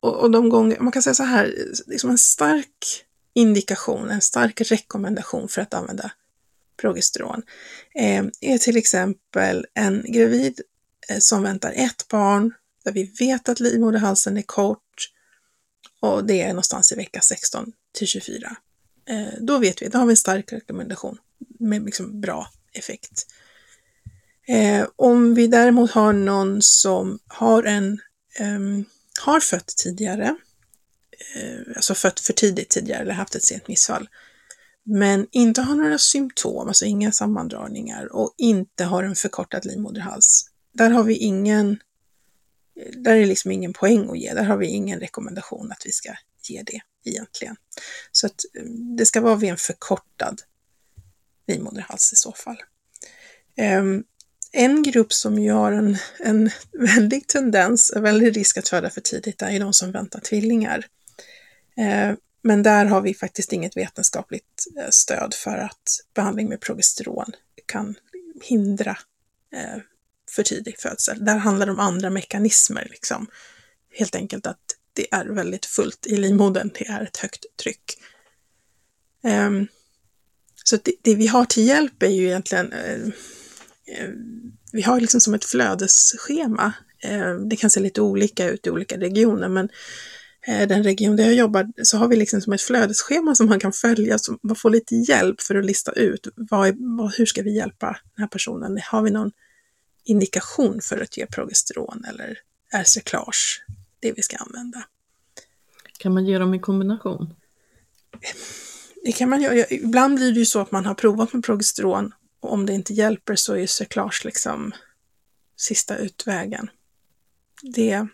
och, 0.00 0.20
och, 0.20 0.30
de 0.30 0.48
gånger, 0.48 0.80
man 0.80 0.92
kan 0.92 1.02
säga 1.02 1.14
så 1.14 1.22
här, 1.22 1.54
liksom 1.86 2.10
en 2.10 2.18
stark 2.18 3.04
indikation, 3.34 4.10
en 4.10 4.20
stark 4.20 4.60
rekommendation 4.60 5.48
för 5.48 5.62
att 5.62 5.74
använda 5.74 6.12
progesteron 6.80 7.42
eh, 7.94 8.24
är 8.40 8.58
till 8.58 8.76
exempel 8.76 9.66
en 9.74 10.04
gravid 10.08 10.60
eh, 11.08 11.18
som 11.18 11.42
väntar 11.42 11.72
ett 11.76 12.08
barn, 12.08 12.54
där 12.84 12.92
vi 12.92 13.04
vet 13.04 13.48
att 13.48 13.60
livmoderhalsen 13.60 14.36
är 14.36 14.42
kort 14.42 15.10
och 16.00 16.24
det 16.24 16.42
är 16.42 16.48
någonstans 16.48 16.92
i 16.92 16.96
vecka 16.96 17.20
16 17.20 17.72
till 17.92 18.06
24. 18.06 18.56
Eh, 19.08 19.26
då 19.40 19.58
vet 19.58 19.82
vi, 19.82 19.88
då 19.88 19.98
har 19.98 20.06
vi 20.06 20.12
en 20.12 20.16
stark 20.16 20.52
rekommendation 20.52 21.18
med 21.58 21.84
liksom 21.84 22.20
bra 22.20 22.50
effekt. 22.72 23.26
Eh, 24.48 24.86
om 24.96 25.34
vi 25.34 25.46
däremot 25.46 25.90
har 25.90 26.12
någon 26.12 26.62
som 26.62 27.18
har 27.26 27.62
en 27.62 28.00
eh, 28.38 28.84
har 29.20 29.40
fött 29.40 29.74
tidigare, 29.76 30.36
eh, 31.34 31.76
alltså 31.76 31.94
fött 31.94 32.20
för 32.20 32.32
tidigt 32.32 32.68
tidigare 32.68 33.02
eller 33.02 33.14
haft 33.14 33.34
ett 33.34 33.44
sent 33.44 33.68
missfall, 33.68 34.08
men 34.84 35.26
inte 35.30 35.62
har 35.62 35.74
några 35.74 35.98
symptom, 35.98 36.68
alltså 36.68 36.84
inga 36.84 37.12
sammandragningar 37.12 38.12
och 38.12 38.34
inte 38.36 38.84
har 38.84 39.02
en 39.02 39.14
förkortad 39.14 39.64
livmoderhals. 39.64 40.50
Där 40.72 40.90
har 40.90 41.04
vi 41.04 41.14
ingen, 41.14 41.78
där 42.96 43.16
är 43.16 43.26
liksom 43.26 43.50
ingen 43.50 43.72
poäng 43.72 44.10
att 44.10 44.18
ge, 44.18 44.34
där 44.34 44.44
har 44.44 44.56
vi 44.56 44.66
ingen 44.66 45.00
rekommendation 45.00 45.72
att 45.72 45.82
vi 45.86 45.92
ska 45.92 46.14
ge 46.42 46.62
det 46.62 46.80
egentligen. 47.04 47.56
Så 48.12 48.26
att 48.26 48.40
ehm, 48.58 48.96
det 48.96 49.06
ska 49.06 49.20
vara 49.20 49.36
vid 49.36 49.50
en 49.50 49.56
förkortad 49.56 50.42
livmoderhals 51.46 52.12
i 52.12 52.16
så 52.16 52.32
fall. 52.32 52.56
Ehm, 53.56 54.04
en 54.52 54.82
grupp 54.82 55.12
som 55.12 55.38
ju 55.38 55.52
har 55.52 55.72
en, 55.72 55.96
en 56.18 56.50
väldig 56.72 57.26
tendens, 57.26 57.92
en 57.96 58.02
väldig 58.02 58.36
risk 58.36 58.58
att 58.58 58.68
föda 58.68 58.90
för 58.90 59.00
tidigt, 59.00 59.42
är 59.42 59.60
de 59.60 59.72
som 59.72 59.92
väntar 59.92 60.20
tvillingar. 60.20 60.86
Eh, 61.76 62.14
men 62.42 62.62
där 62.62 62.84
har 62.84 63.00
vi 63.00 63.14
faktiskt 63.14 63.52
inget 63.52 63.76
vetenskapligt 63.76 64.66
eh, 64.78 64.90
stöd 64.90 65.34
för 65.34 65.56
att 65.56 66.00
behandling 66.14 66.48
med 66.48 66.60
progesteron 66.60 67.32
kan 67.66 67.94
hindra 68.42 68.98
eh, 69.54 69.82
för 70.30 70.42
tidig 70.42 70.78
födsel. 70.78 71.24
Där 71.24 71.36
handlar 71.36 71.66
det 71.66 71.72
om 71.72 71.80
andra 71.80 72.10
mekanismer, 72.10 72.86
liksom. 72.90 73.26
Helt 73.98 74.14
enkelt 74.14 74.46
att 74.46 74.76
det 74.92 75.14
är 75.14 75.26
väldigt 75.26 75.66
fullt 75.66 76.06
i 76.06 76.16
livmodern, 76.16 76.70
det 76.74 76.86
är 76.86 77.02
ett 77.02 77.16
högt 77.16 77.44
tryck. 77.62 77.98
Ehm, 79.24 79.66
så 80.64 80.76
det, 80.76 80.92
det, 81.02 81.14
vi 81.14 81.26
har 81.26 81.44
till 81.44 81.66
hjälp 81.66 82.02
är 82.02 82.08
ju 82.08 82.26
egentligen, 82.26 82.72
eh, 82.72 83.08
vi 84.72 84.82
har 84.82 85.00
liksom 85.00 85.20
som 85.20 85.34
ett 85.34 85.44
flödesschema. 85.44 86.72
Uh, 87.08 87.34
det 87.34 87.56
kan 87.56 87.70
se 87.70 87.80
lite 87.80 88.00
olika 88.00 88.50
ut 88.50 88.66
i 88.66 88.70
olika 88.70 88.96
regioner, 88.96 89.48
men 89.48 89.68
Eh, 90.46 90.68
den 90.68 90.82
region 90.82 91.16
där 91.16 91.24
jag 91.24 91.34
jobbar 91.34 91.72
så 91.82 91.96
har 91.96 92.08
vi 92.08 92.16
liksom 92.16 92.40
som 92.40 92.52
ett 92.52 92.62
flödesschema 92.62 93.34
som 93.34 93.46
man 93.46 93.60
kan 93.60 93.72
följa, 93.72 94.18
så 94.18 94.38
man 94.42 94.56
får 94.56 94.70
lite 94.70 94.94
hjälp 94.94 95.40
för 95.40 95.54
att 95.54 95.64
lista 95.64 95.92
ut 95.92 96.28
vad, 96.36 96.68
är, 96.68 96.74
vad, 96.78 97.14
hur 97.14 97.26
ska 97.26 97.42
vi 97.42 97.56
hjälpa 97.56 97.86
den 97.86 98.22
här 98.22 98.26
personen? 98.26 98.78
Har 98.90 99.02
vi 99.02 99.10
någon 99.10 99.30
indikation 100.04 100.80
för 100.82 101.00
att 101.00 101.16
ge 101.16 101.26
progesteron 101.26 102.04
eller 102.08 102.38
är 102.72 102.84
cyklage 102.84 103.64
det 104.00 104.12
vi 104.12 104.22
ska 104.22 104.36
använda? 104.36 104.84
Kan 105.98 106.14
man 106.14 106.26
ge 106.26 106.38
dem 106.38 106.54
i 106.54 106.58
kombination? 106.58 107.34
Det 109.04 109.12
kan 109.12 109.28
man 109.28 109.42
göra. 109.42 109.66
Ibland 109.70 110.14
blir 110.14 110.32
det 110.32 110.38
ju 110.38 110.46
så 110.46 110.60
att 110.60 110.72
man 110.72 110.86
har 110.86 110.94
provat 110.94 111.32
med 111.32 111.44
progesteron 111.44 112.12
och 112.40 112.52
om 112.52 112.66
det 112.66 112.72
inte 112.72 112.92
hjälper 112.92 113.36
så 113.36 113.56
är 113.56 113.66
cyklage 113.66 114.22
liksom 114.24 114.72
sista 115.56 115.96
utvägen. 115.96 116.70
Det 117.62 118.08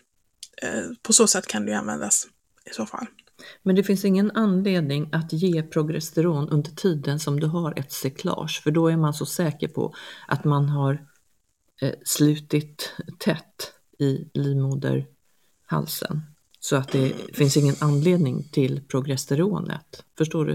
Eh, 0.61 0.83
på 1.01 1.13
så 1.13 1.27
sätt 1.27 1.47
kan 1.47 1.65
det 1.65 1.71
ju 1.71 1.77
användas 1.77 2.27
i 2.71 2.73
så 2.73 2.85
fall. 2.85 3.05
Men 3.63 3.75
det 3.75 3.83
finns 3.83 4.05
ingen 4.05 4.31
anledning 4.31 5.09
att 5.11 5.33
ge 5.33 5.63
progesteron 5.63 6.49
under 6.49 6.71
tiden 6.71 7.19
som 7.19 7.39
du 7.39 7.47
har 7.47 7.79
ett 7.79 7.91
cyklage, 7.91 8.61
för 8.63 8.71
då 8.71 8.87
är 8.87 8.97
man 8.97 9.13
så 9.13 9.25
säker 9.25 9.67
på 9.67 9.93
att 10.27 10.43
man 10.43 10.69
har 10.69 11.07
eh, 11.81 11.93
slutit 12.05 12.93
tätt 13.19 13.71
i 13.99 14.29
livmoderhalsen. 14.33 16.21
Så 16.59 16.75
att 16.75 16.91
det 16.91 17.13
finns 17.33 17.57
ingen 17.57 17.75
anledning 17.79 18.49
till 18.51 18.81
progesteronet. 18.87 20.03
Förstår 20.17 20.45
du 20.45 20.53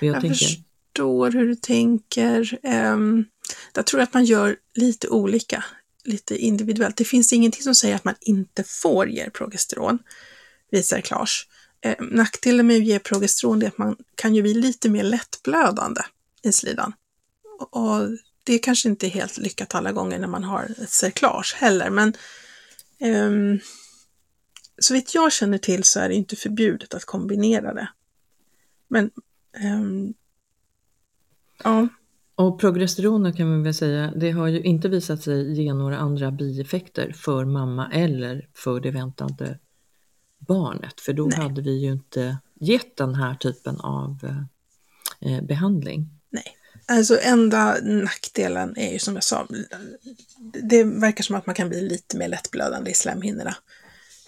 hur 0.00 0.06
jag, 0.06 0.14
jag 0.14 0.20
tänker? 0.20 0.46
Förstår 0.92 1.30
hur 1.30 1.46
du 1.46 1.54
tänker. 1.54 2.58
Ehm, 2.62 3.24
jag 3.74 3.86
tror 3.86 4.00
att 4.00 4.14
man 4.14 4.24
gör 4.24 4.56
lite 4.74 5.08
olika 5.08 5.64
lite 6.04 6.36
individuellt. 6.36 6.96
Det 6.96 7.04
finns 7.04 7.32
ingenting 7.32 7.62
som 7.62 7.74
säger 7.74 7.94
att 7.94 8.04
man 8.04 8.14
inte 8.20 8.64
får 8.64 9.08
ge 9.08 9.30
progesteron 9.30 9.98
vid 10.70 11.04
Klars. 11.04 11.48
Eh, 11.80 11.96
nackdelen 12.00 12.66
med 12.66 12.76
att 12.76 12.84
ge 12.84 12.98
progesteron 12.98 13.62
är 13.62 13.66
att 13.66 13.78
man 13.78 13.96
kan 14.14 14.34
ju 14.34 14.42
bli 14.42 14.54
lite 14.54 14.90
mer 14.90 15.02
lättblödande 15.02 16.00
i 16.42 16.52
slidan. 16.52 16.92
Och 17.70 18.00
det 18.44 18.54
är 18.54 18.58
kanske 18.58 18.88
inte 18.88 19.06
är 19.06 19.10
helt 19.10 19.38
lyckat 19.38 19.74
alla 19.74 19.92
gånger 19.92 20.18
när 20.18 20.28
man 20.28 20.44
har 20.44 20.74
ett 20.82 20.90
cerklage 20.90 21.54
heller, 21.56 21.90
men 21.90 22.12
um, 23.00 23.60
så 24.78 24.94
vitt 24.94 25.14
jag 25.14 25.32
känner 25.32 25.58
till 25.58 25.84
så 25.84 26.00
är 26.00 26.08
det 26.08 26.14
inte 26.14 26.36
förbjudet 26.36 26.94
att 26.94 27.04
kombinera 27.04 27.74
det. 27.74 27.88
Men 28.88 29.10
um, 29.64 30.14
ja. 31.64 31.88
Och 32.34 32.60
progesteronet 32.60 33.36
kan 33.36 33.48
man 33.48 33.62
väl 33.62 33.74
säga, 33.74 34.12
det 34.16 34.30
har 34.30 34.46
ju 34.46 34.62
inte 34.62 34.88
visat 34.88 35.22
sig 35.22 35.52
ge 35.52 35.74
några 35.74 35.98
andra 35.98 36.30
bieffekter 36.30 37.12
för 37.12 37.44
mamma 37.44 37.90
eller 37.92 38.48
för 38.54 38.80
det 38.80 38.90
väntande 38.90 39.58
barnet, 40.38 41.00
för 41.00 41.12
då 41.12 41.26
Nej. 41.26 41.38
hade 41.38 41.62
vi 41.62 41.70
ju 41.70 41.92
inte 41.92 42.38
gett 42.60 42.96
den 42.96 43.14
här 43.14 43.34
typen 43.34 43.80
av 43.80 44.18
eh, 45.20 45.42
behandling. 45.42 46.08
Nej, 46.30 46.56
alltså 46.86 47.18
enda 47.22 47.76
nackdelen 47.82 48.76
är 48.76 48.92
ju 48.92 48.98
som 48.98 49.14
jag 49.14 49.24
sa, 49.24 49.46
det 50.62 50.84
verkar 50.84 51.24
som 51.24 51.36
att 51.36 51.46
man 51.46 51.54
kan 51.54 51.68
bli 51.68 51.88
lite 51.88 52.16
mer 52.16 52.28
lättblödande 52.28 52.90
i 52.90 52.94
slemhinnorna. 52.94 53.56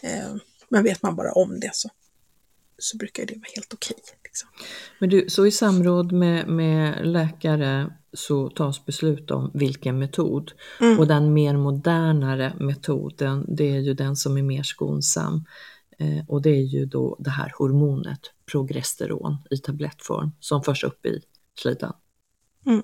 Eh, 0.02 0.34
men 0.68 0.82
vet 0.82 1.02
man 1.02 1.16
bara 1.16 1.32
om 1.32 1.60
det 1.60 1.70
så, 1.72 1.88
så 2.78 2.96
brukar 2.96 3.26
det 3.26 3.34
vara 3.34 3.50
helt 3.54 3.74
okej. 3.74 3.96
Liksom. 4.34 4.48
Men 4.98 5.10
du, 5.10 5.24
så 5.28 5.46
i 5.46 5.50
samråd 5.50 6.12
med, 6.12 6.48
med 6.48 7.06
läkare 7.06 7.92
så 8.12 8.50
tas 8.50 8.84
beslut 8.84 9.30
om 9.30 9.50
vilken 9.54 9.98
metod. 9.98 10.52
Mm. 10.80 10.98
Och 10.98 11.06
den 11.06 11.32
mer 11.32 11.56
modernare 11.56 12.56
metoden, 12.60 13.44
det 13.56 13.70
är 13.76 13.80
ju 13.80 13.94
den 13.94 14.16
som 14.16 14.36
är 14.36 14.42
mer 14.42 14.62
skonsam. 14.62 15.44
Eh, 15.98 16.28
och 16.28 16.42
det 16.42 16.50
är 16.50 16.62
ju 16.62 16.86
då 16.86 17.16
det 17.20 17.30
här 17.30 17.52
hormonet 17.58 18.20
progesteron 18.52 19.36
i 19.50 19.56
tablettform 19.56 20.30
som 20.40 20.62
förs 20.62 20.84
upp 20.84 21.06
i 21.06 21.20
slidan. 21.58 21.92
Mm. 22.66 22.82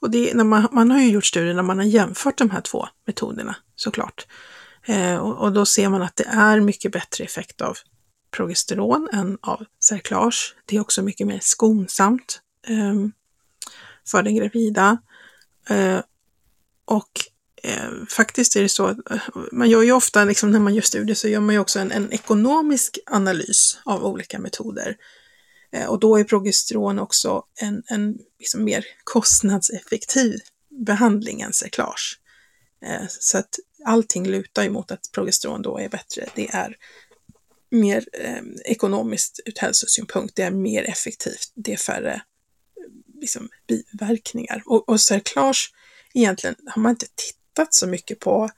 Och 0.00 0.10
det, 0.10 0.34
när 0.34 0.44
man, 0.44 0.68
man 0.72 0.90
har 0.90 1.00
ju 1.00 1.10
gjort 1.10 1.26
studier 1.26 1.54
när 1.54 1.62
man 1.62 1.78
har 1.78 1.84
jämfört 1.84 2.38
de 2.38 2.50
här 2.50 2.60
två 2.60 2.88
metoderna 3.06 3.56
såklart. 3.76 4.26
Eh, 4.86 5.16
och, 5.16 5.38
och, 5.38 5.52
då 5.52 5.66
ser 5.66 5.88
man 5.88 6.02
att 6.02 6.16
det 6.16 6.26
är 6.26 6.60
mycket 6.60 6.92
bättre 6.92 7.24
effekt 7.24 7.60
av 7.60 7.76
progesteron 8.30 9.08
än 9.12 9.38
av 9.40 9.64
cerklage. 9.80 10.54
Det 10.64 10.76
är 10.76 10.80
också 10.80 11.02
mycket 11.02 11.26
mer 11.26 11.40
skonsamt 11.42 12.40
eh, 12.66 12.94
för 14.06 14.22
den 14.22 14.34
gravida. 14.34 14.98
Eh, 15.68 16.00
och 16.84 17.10
eh, 17.62 18.06
faktiskt 18.08 18.56
är 18.56 18.62
det 18.62 18.68
så 18.68 18.86
att 18.86 19.10
eh, 19.10 19.18
man 19.52 19.70
gör 19.70 19.82
ju 19.82 19.92
ofta, 19.92 20.24
liksom, 20.24 20.50
när 20.50 20.60
man 20.60 20.74
gör 20.74 20.82
studier, 20.82 21.14
så 21.14 21.28
gör 21.28 21.40
man 21.40 21.54
ju 21.54 21.60
också 21.60 21.78
en, 21.78 21.92
en 21.92 22.12
ekonomisk 22.12 22.98
analys 23.06 23.78
av 23.84 24.04
olika 24.04 24.38
metoder. 24.38 24.96
Eh, 25.72 25.86
och 25.86 26.00
då 26.00 26.16
är 26.16 26.24
progesteron 26.24 26.98
också 26.98 27.44
en, 27.60 27.82
en 27.86 28.18
liksom 28.38 28.64
mer 28.64 28.84
kostnadseffektiv 29.04 30.38
behandling 30.86 31.40
än 31.40 31.52
cerklage. 31.52 32.20
Eh, 32.84 33.06
så 33.08 33.38
att 33.38 33.58
allting 33.84 34.26
lutar 34.26 34.62
ju 34.62 34.70
mot 34.70 34.90
att 34.90 35.10
progesteron 35.12 35.62
då 35.62 35.78
är 35.78 35.88
bättre. 35.88 36.28
Det 36.34 36.48
är 36.48 36.76
mer 37.70 38.08
eh, 38.12 38.42
ekonomiskt 38.64 39.40
ur 39.44 39.52
hälsosynpunkt, 39.56 40.36
det 40.36 40.42
är 40.42 40.50
mer 40.50 40.84
effektivt, 40.84 41.52
det 41.54 41.72
är 41.72 41.76
färre 41.76 42.22
liksom, 43.20 43.48
biverkningar. 43.68 44.62
Och, 44.66 44.88
och 44.88 45.00
cerklage, 45.00 45.72
egentligen 46.14 46.56
har 46.66 46.82
man 46.82 46.90
inte 46.90 47.06
tittat 47.14 47.74
så 47.74 47.86
mycket 47.86 48.18
på 48.18 48.50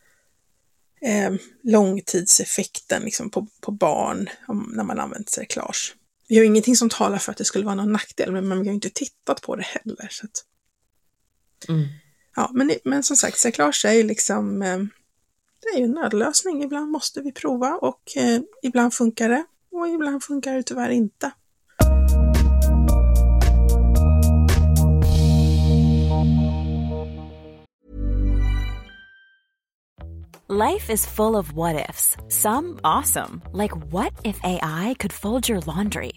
eh, 1.01 1.33
långtidseffekten 1.63 3.03
liksom 3.03 3.31
på, 3.31 3.47
på 3.61 3.71
barn 3.71 4.29
om, 4.49 4.73
när 4.77 4.85
man 4.85 4.99
använt 4.99 5.31
cerklage. 5.31 5.95
Vi 6.29 6.37
har 6.37 6.45
ingenting 6.45 6.77
som 6.77 6.89
talar 6.89 7.19
för 7.19 7.33
att 7.33 7.39
det 7.39 7.45
skulle 7.45 7.65
vara 7.65 7.75
någon 7.75 7.93
nackdel, 7.93 8.33
men 8.33 8.63
vi 8.63 8.69
har 8.69 8.75
inte 8.75 8.91
tittat 8.91 9.43
på 9.43 9.57
det 9.57 9.63
heller. 9.67 10.09
Så 10.11 10.27
att... 10.27 10.45
mm. 11.69 11.89
Ja, 12.37 12.51
men, 12.55 12.73
men 12.85 13.03
som 13.03 13.17
sagt, 13.17 13.39
cerklage 13.39 13.85
är 13.85 13.93
ju 13.93 14.03
liksom 14.03 14.63
eh, 14.63 14.79
det 15.63 15.77
är 15.77 15.79
ju 15.79 15.85
en 15.85 15.93
nödlösning. 15.93 16.63
Ibland 16.63 16.91
måste 16.91 17.21
vi 17.21 17.33
prova 17.33 17.79
och 17.83 18.17
eh, 18.17 18.41
ibland 18.63 18.95
funkar 18.95 19.29
det 19.29 19.45
och 19.73 19.89
ibland 19.89 20.23
funkar 20.23 20.55
det 20.55 20.63
tyvärr 20.63 20.91
inte. 20.91 21.33
Life 30.49 30.91
is 30.91 31.07
full 31.07 31.35
of 31.35 31.53
what 31.53 31.89
ifs. 31.89 32.15
Some 32.29 32.79
awesome, 32.85 33.41
like 33.53 33.73
what 33.91 34.13
if 34.23 34.39
AI 34.45 34.95
could 34.99 35.11
fold 35.11 35.49
your 35.49 35.61
laundry? 35.61 36.13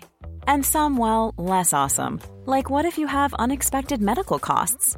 And 0.46 0.66
some, 0.66 0.98
well, 0.98 1.34
less 1.38 1.72
awesome, 1.72 2.20
like 2.46 2.70
what 2.70 2.84
if 2.84 2.98
you 2.98 3.08
have 3.08 3.34
unexpected 3.36 4.02
medical 4.02 4.38
costs? 4.38 4.98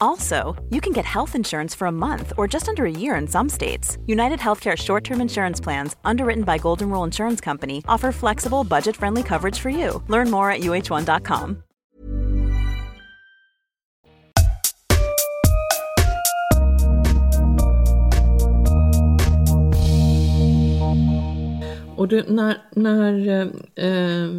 Also, 0.00 0.54
you 0.70 0.80
can 0.80 0.92
get 0.92 1.04
health 1.04 1.34
insurance 1.34 1.74
for 1.74 1.88
a 1.88 1.92
month 1.92 2.32
or 2.36 2.48
just 2.48 2.68
under 2.68 2.84
a 2.84 2.90
year 2.90 3.16
in 3.16 3.26
some 3.26 3.48
states. 3.48 3.98
United 4.06 4.38
Healthcare 4.38 4.76
short 4.76 5.04
term 5.04 5.20
insurance 5.20 5.60
plans, 5.60 5.96
underwritten 6.04 6.44
by 6.44 6.58
Golden 6.58 6.90
Rule 6.90 7.04
Insurance 7.04 7.40
Company, 7.40 7.82
offer 7.88 8.12
flexible, 8.12 8.64
budget 8.64 8.96
friendly 8.96 9.22
coverage 9.22 9.58
for 9.58 9.70
you. 9.70 10.02
Learn 10.08 10.30
more 10.30 10.50
at 10.50 10.60
uh1.com. 10.60 11.62
Och 21.96 22.08
du, 22.08 22.22
när, 22.28 22.56
när 22.72 23.28
eh, 23.76 24.30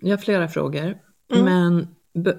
jag 0.00 0.10
har 0.10 0.16
flera 0.16 0.48
frågor. 0.48 0.98
Mm. 1.32 1.44
Men 1.44 1.78
eh, 1.78 1.86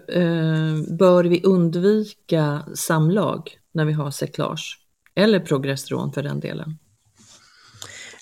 Eh, 0.10 0.96
bör 0.98 1.24
vi 1.24 1.42
undvika 1.44 2.66
samlag 2.76 3.58
när 3.72 3.86
vi 3.86 3.94
har 3.94 4.12
seklage? 4.12 4.80
Eller 5.16 5.40
progesteron 5.40 6.14
för 6.14 6.24
den 6.24 6.40
delen? 6.40 6.78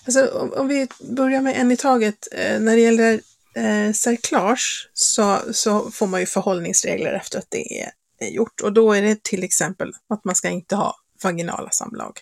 Alltså, 0.04 0.26
om, 0.26 0.52
om 0.52 0.68
vi 0.68 0.88
börjar 1.16 1.42
med 1.42 1.56
en 1.56 1.72
i 1.72 1.76
taget. 1.76 2.28
Eh, 2.32 2.60
när 2.60 2.76
det 2.76 2.82
gäller 2.82 3.20
eh, 3.56 3.92
cerklage 3.92 4.90
så, 4.94 5.38
så 5.52 5.90
får 5.90 6.06
man 6.06 6.20
ju 6.20 6.26
förhållningsregler 6.26 7.12
efter 7.12 7.38
att 7.38 7.50
det 7.50 7.80
är, 7.80 7.90
är 8.18 8.30
gjort. 8.30 8.60
Och 8.60 8.72
då 8.72 8.92
är 8.92 9.02
det 9.02 9.22
till 9.22 9.44
exempel 9.44 9.92
att 10.08 10.24
man 10.24 10.34
ska 10.34 10.48
inte 10.48 10.76
ha 10.76 10.96
vaginala 11.24 11.70
samlag. 11.70 12.20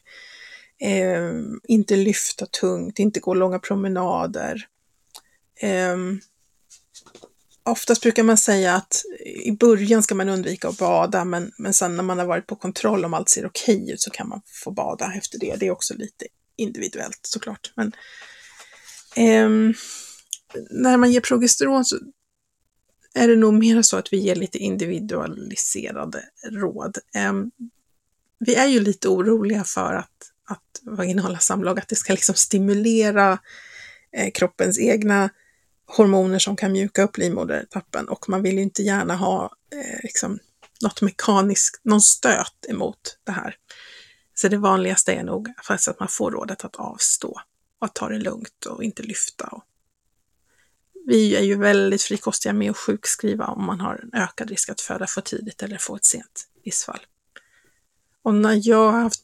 Eh, 0.81 1.31
inte 1.69 1.97
lyfta 1.97 2.47
tungt, 2.47 2.99
inte 2.99 3.21
gå 3.21 3.35
långa 3.35 3.59
promenader. 3.59 4.67
Eh, 5.61 5.97
Oftast 7.63 8.03
brukar 8.03 8.23
man 8.23 8.39
säga 8.39 8.75
att 8.75 9.03
i 9.45 9.53
början 9.53 10.03
ska 10.03 10.15
man 10.15 10.29
undvika 10.29 10.69
att 10.69 10.79
bada, 10.79 11.25
men, 11.25 11.53
men 11.59 11.75
sen 11.75 11.97
när 11.97 12.03
man 12.03 12.19
har 12.19 12.27
varit 12.27 12.47
på 12.47 12.57
kontroll 12.57 13.05
om 13.05 13.15
allt 13.15 13.29
ser 13.29 13.47
okej 13.47 13.91
ut 13.91 14.01
så 14.01 14.11
kan 14.11 14.29
man 14.29 14.43
få 14.65 14.71
bada 14.71 15.13
efter 15.17 15.39
det. 15.39 15.57
Det 15.61 15.67
är 15.67 15.71
också 15.71 15.95
lite 15.95 16.27
individuellt 16.57 17.21
såklart. 17.23 17.73
Men, 17.75 17.93
eh, 19.17 19.75
när 20.71 20.97
man 20.97 21.13
ger 21.13 21.21
progesteron 21.21 21.85
så 21.85 21.99
är 23.15 23.29
det 23.29 23.37
nog 23.37 23.55
mer 23.55 23.83
så 23.83 23.97
att 23.97 24.13
vi 24.13 24.17
ger 24.17 24.35
lite 24.35 24.59
individualiserade 24.59 26.25
råd. 26.51 26.99
Eh, 27.15 27.33
vi 28.39 28.55
är 28.55 28.67
ju 28.67 28.81
lite 28.81 29.09
oroliga 29.09 29.65
för 29.65 29.95
att, 29.95 30.33
att 30.45 30.81
vaginala 30.83 31.39
samlag, 31.39 31.79
att 31.79 31.89
det 31.89 31.97
ska 31.97 32.13
liksom 32.13 32.35
stimulera 32.35 33.39
eh, 34.17 34.31
kroppens 34.31 34.79
egna 34.79 35.31
hormoner 35.97 36.39
som 36.39 36.57
kan 36.57 36.73
mjuka 36.73 37.03
upp 37.03 37.17
livmodertappen 37.17 38.09
och 38.09 38.29
man 38.29 38.43
vill 38.43 38.57
ju 38.57 38.63
inte 38.63 38.83
gärna 38.83 39.17
ha 39.17 39.57
eh, 39.73 40.01
liksom, 40.03 40.39
något 40.83 41.03
mekaniskt, 41.03 41.81
någon 41.85 42.01
stöt 42.01 42.67
emot 42.69 43.19
det 43.25 43.33
här. 43.33 43.57
Så 44.35 44.49
det 44.49 44.57
vanligaste 44.57 45.13
är 45.13 45.23
nog 45.23 45.49
faktiskt 45.67 45.89
att 45.89 46.01
man 46.01 46.09
får 46.09 46.31
rådet 46.31 46.65
att 46.65 46.77
avstå 46.77 47.41
och 47.79 47.87
att 47.87 47.95
ta 47.95 48.09
det 48.09 48.19
lugnt 48.19 48.67
och 48.67 48.85
inte 48.85 49.03
lyfta. 49.03 49.47
Och 49.47 49.65
vi 51.07 51.37
är 51.37 51.43
ju 51.43 51.57
väldigt 51.57 52.03
frikostiga 52.03 52.53
med 52.53 52.71
att 52.71 52.77
sjukskriva 52.77 53.47
om 53.47 53.65
man 53.65 53.81
har 53.81 54.01
en 54.03 54.21
ökad 54.21 54.51
risk 54.51 54.69
att 54.69 54.81
föda 54.81 55.07
för 55.07 55.21
tidigt 55.21 55.63
eller 55.63 55.77
få 55.77 55.97
ett 55.97 56.05
sent 56.05 56.49
missfall. 56.65 57.01
Och 58.23 58.35
när 58.35 58.69
jag 58.69 58.93
har 58.93 59.01
haft 59.01 59.23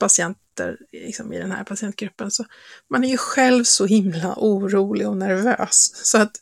patienter 0.57 0.77
liksom, 0.93 1.33
i 1.33 1.39
den 1.39 1.53
här 1.53 1.65
patientgruppen 1.65 2.31
så 2.31 2.45
man 2.91 3.05
är 3.05 3.09
ju 3.09 3.17
själv 3.17 3.65
så 3.65 3.87
himla 3.87 4.35
orolig 4.37 5.09
och 5.09 5.17
nervös. 5.17 5.91
Så 5.95 6.19
att 6.19 6.33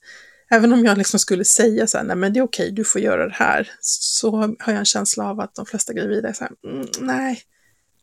även 0.51 0.73
om 0.73 0.85
jag 0.85 0.99
liksom 0.99 1.21
skulle 1.21 1.45
säga 1.45 1.87
så 1.87 1.99
här, 1.99 2.05
nej 2.05 2.17
men 2.17 2.33
det 2.33 2.41
är 2.41 2.45
okej, 2.45 2.73
du 2.73 2.85
får 2.85 3.01
göra 3.01 3.29
det 3.29 3.35
här, 3.35 3.71
så 3.81 4.37
har 4.37 4.73
jag 4.73 4.77
en 4.77 4.85
känsla 4.85 5.25
av 5.25 5.41
att 5.41 5.55
de 5.55 5.67
flesta 5.67 5.93
gravida 5.93 6.29
är 6.29 6.33
så 6.33 6.45
här, 6.45 6.53
mm, 6.65 6.89
nej, 7.01 7.43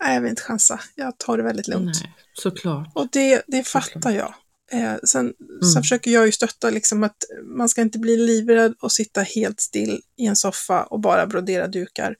nej, 0.03 0.13
jag 0.13 0.21
vill 0.21 0.29
inte 0.29 0.41
chansa, 0.41 0.79
jag 0.95 1.17
tar 1.17 1.37
det 1.37 1.43
väldigt 1.43 1.67
lugnt. 1.67 1.97
Nej, 2.03 2.13
såklart. 2.33 2.91
Och 2.95 3.07
det, 3.11 3.41
det 3.47 3.67
fattar 3.67 3.91
såklart. 3.91 4.13
jag. 4.13 4.33
Eh, 4.73 4.95
sen, 5.03 5.33
mm. 5.39 5.71
sen 5.73 5.81
försöker 5.81 6.11
jag 6.11 6.25
ju 6.25 6.31
stötta 6.31 6.69
liksom 6.69 7.03
att 7.03 7.23
man 7.43 7.69
ska 7.69 7.81
inte 7.81 7.99
bli 7.99 8.17
livrädd 8.17 8.73
och 8.81 8.91
sitta 8.91 9.21
helt 9.21 9.59
still 9.59 10.01
i 10.17 10.25
en 10.25 10.35
soffa 10.35 10.83
och 10.83 10.99
bara 10.99 11.27
brodera 11.27 11.67
dukar 11.67 12.15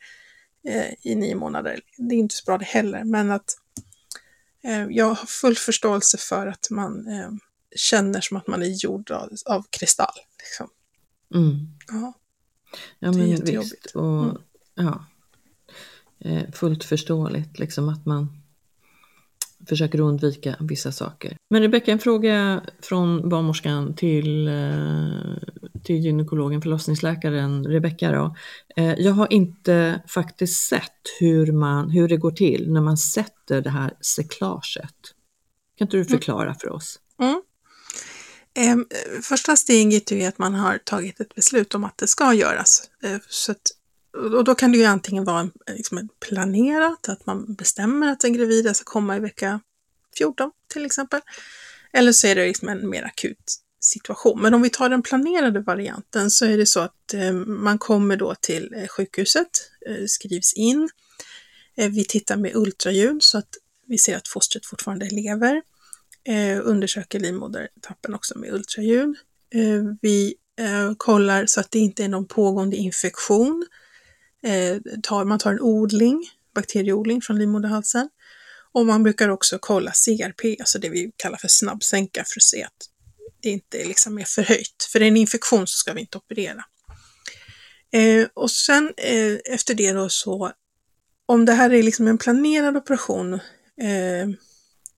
eh, 0.68 1.12
i 1.12 1.16
nio 1.16 1.36
månader. 1.36 1.80
Det 1.98 2.16
är 2.16 2.20
inte 2.20 2.36
så 2.36 2.44
bra 2.46 2.58
det 2.58 2.66
heller, 2.66 3.04
men 3.04 3.32
att 3.32 3.56
jag 4.90 5.06
har 5.06 5.16
full 5.26 5.56
förståelse 5.56 6.18
för 6.18 6.48
att 6.48 6.68
man 6.70 7.08
eh, 7.08 7.30
känner 7.76 8.22
som 8.22 8.38
att 8.38 8.48
man 8.48 8.62
är 8.62 8.84
gjord 8.84 9.12
av, 9.12 9.30
av 9.46 9.66
kristall. 9.70 10.14
Liksom. 10.40 10.68
Mm. 11.36 11.68
Ja. 11.88 12.14
Ja, 13.00 13.12
men 13.12 13.30
jättejobbigt. 13.30 13.74
visst. 13.86 13.96
Och, 13.96 14.24
Mm. 14.24 14.38
ja, 14.76 15.06
eh, 16.20 16.52
fullt 16.52 16.84
förståeligt 16.84 17.60
liksom 17.60 17.90
att 17.90 18.06
man 18.06 18.38
försöker 19.70 20.00
undvika 20.00 20.56
vissa 20.60 20.92
saker. 20.92 21.38
Men 21.50 21.62
Rebecka, 21.62 21.92
en 21.92 22.00
fråga 22.00 22.62
från 22.82 23.30
barnmorskan 23.30 23.96
till, 23.96 24.48
eh, 24.48 25.38
till 25.84 25.96
gynekologen, 25.96 26.62
förlossningsläkaren 26.62 27.66
Rebecka 27.66 28.12
då. 28.12 28.36
Eh, 28.76 28.94
jag 28.98 29.12
har 29.12 29.34
inte 29.34 30.04
faktiskt 30.08 30.68
sett 30.68 31.02
hur, 31.20 31.52
man, 31.52 31.90
hur 31.90 32.08
det 32.08 32.18
går 32.18 32.32
till 32.32 32.72
när 32.72 32.82
man 32.82 32.98
sätter 32.98 33.62
det 33.62 33.70
här 33.70 33.94
säcklaget. 34.16 34.96
Kan 35.78 35.86
inte 35.86 35.98
du 35.98 36.06
förklara 36.06 36.56
för 36.62 36.70
oss? 36.70 37.00
Mm. 37.20 37.42
Ehm, 38.54 38.86
första 39.22 39.56
steget 39.56 40.12
är 40.12 40.28
att 40.28 40.38
man 40.38 40.54
har 40.54 40.78
tagit 40.78 41.20
ett 41.20 41.36
beslut 41.36 41.76
om 41.76 41.84
att 41.84 41.98
det 41.98 42.08
ska 42.08 42.34
göras. 42.34 42.90
Eh, 43.04 43.18
så 43.30 43.52
att, 43.52 43.62
och 44.36 44.44
då 44.44 44.56
kan 44.56 44.72
det 44.72 44.78
ju 44.78 44.86
antingen 44.86 45.24
vara 45.24 45.40
en, 45.40 45.52
liksom 45.68 46.10
planerat, 46.20 47.10
att 47.10 47.26
man 47.26 47.54
bestämmer 47.54 48.12
att 48.12 48.20
den 48.20 48.34
gravida 48.34 48.74
ska 48.74 48.84
komma 48.84 49.18
i 49.18 49.20
vecka 49.20 49.60
14 50.18 50.52
till 50.74 50.86
exempel. 50.86 51.22
Eller 51.94 52.12
så 52.12 52.28
är 52.28 52.36
det 52.36 52.48
liksom 52.48 52.70
en 52.70 52.90
mer 52.90 53.04
akut 53.04 53.62
situation. 53.82 54.42
Men 54.42 54.54
om 54.54 54.62
vi 54.62 54.70
tar 54.70 54.90
den 54.90 55.04
planerade 55.04 55.60
varianten 55.60 56.32
så 56.32 56.46
är 56.46 56.58
det 56.58 56.66
så 56.66 56.80
att 56.80 57.14
eh, 57.14 57.32
man 57.34 57.78
kommer 57.78 58.18
då 58.18 58.36
till 58.36 58.74
eh, 58.74 58.88
sjukhuset, 58.88 59.50
eh, 59.90 60.06
skrivs 60.08 60.54
in. 60.54 60.90
Vi 61.76 62.06
tittar 62.06 62.38
med 62.38 62.56
ultraljud 62.56 63.24
så 63.24 63.38
att 63.38 63.50
vi 63.88 63.98
ser 63.98 64.18
att 64.18 64.28
fostret 64.28 64.66
fortfarande 64.66 65.10
lever 65.10 65.62
undersöker 66.64 67.20
livmodertappen 67.20 68.14
också 68.14 68.38
med 68.38 68.54
ultraljud. 68.54 69.16
Vi 70.02 70.36
kollar 70.98 71.46
så 71.46 71.60
att 71.60 71.72
det 71.72 71.80
inte 71.80 72.04
är 72.04 72.08
någon 72.08 72.28
pågående 72.28 72.78
infektion. 72.78 73.66
Man 75.26 75.40
tar 75.40 75.52
en 75.52 75.62
odling, 75.62 76.30
bakterieodling 76.56 77.22
från 77.22 77.40
livmoderhalsen. 77.40 78.10
Och 78.72 78.86
man 78.86 79.04
brukar 79.04 79.30
också 79.30 79.58
kolla 79.62 79.92
CRP, 79.92 80.60
alltså 80.60 80.80
det 80.80 80.90
vi 80.90 81.12
kallar 81.18 81.38
för 81.38 81.48
snabbsänka 81.48 82.24
för 82.28 82.40
att 82.40 82.44
se 82.44 82.64
att 82.64 82.91
det 83.42 83.50
inte 83.50 83.86
liksom 83.86 84.20
är 84.20 84.26
förhöjt. 84.26 84.90
För 84.92 85.00
är 85.00 85.04
det 85.04 85.08
en 85.08 85.18
infektion 85.18 85.68
så 85.68 85.78
ska 85.78 85.94
vi 85.94 86.02
inte 86.02 86.18
operera. 86.18 86.64
Eh, 87.94 88.28
och 88.34 88.52
sen 88.52 88.94
eh, 88.98 89.38
efter 89.46 89.74
det 89.74 89.92
då 89.92 90.10
så, 90.10 90.52
om 91.26 91.46
det 91.46 91.54
här 91.54 91.74
är 91.74 91.84
liksom 91.84 92.08
en 92.08 92.18
planerad 92.18 92.78
operation 92.78 93.34
eh, 93.82 94.30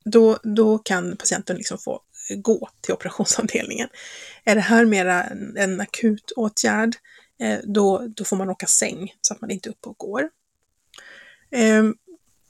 då, 0.06 0.39
då 0.43 0.77
kan 0.77 1.17
patienten 1.17 1.58
liksom 1.58 1.77
få 1.77 2.01
gå 2.38 2.69
till 2.82 2.93
operationsavdelningen. 2.93 3.89
Är 4.43 4.56
det 4.56 4.62
här 4.62 4.86
mera 4.86 5.23
en, 5.23 5.58
en 5.58 5.82
akut 5.82 6.32
åtgärd, 6.36 6.95
eh, 7.39 7.60
då, 7.63 8.08
då 8.15 8.23
får 8.23 8.36
man 8.36 8.49
åka 8.49 8.67
säng 8.67 9.13
så 9.21 9.34
att 9.34 9.41
man 9.41 9.51
inte 9.51 9.69
är 9.69 9.71
uppe 9.71 9.89
och 9.89 9.97
går. 9.97 10.29
Eh, 11.51 11.84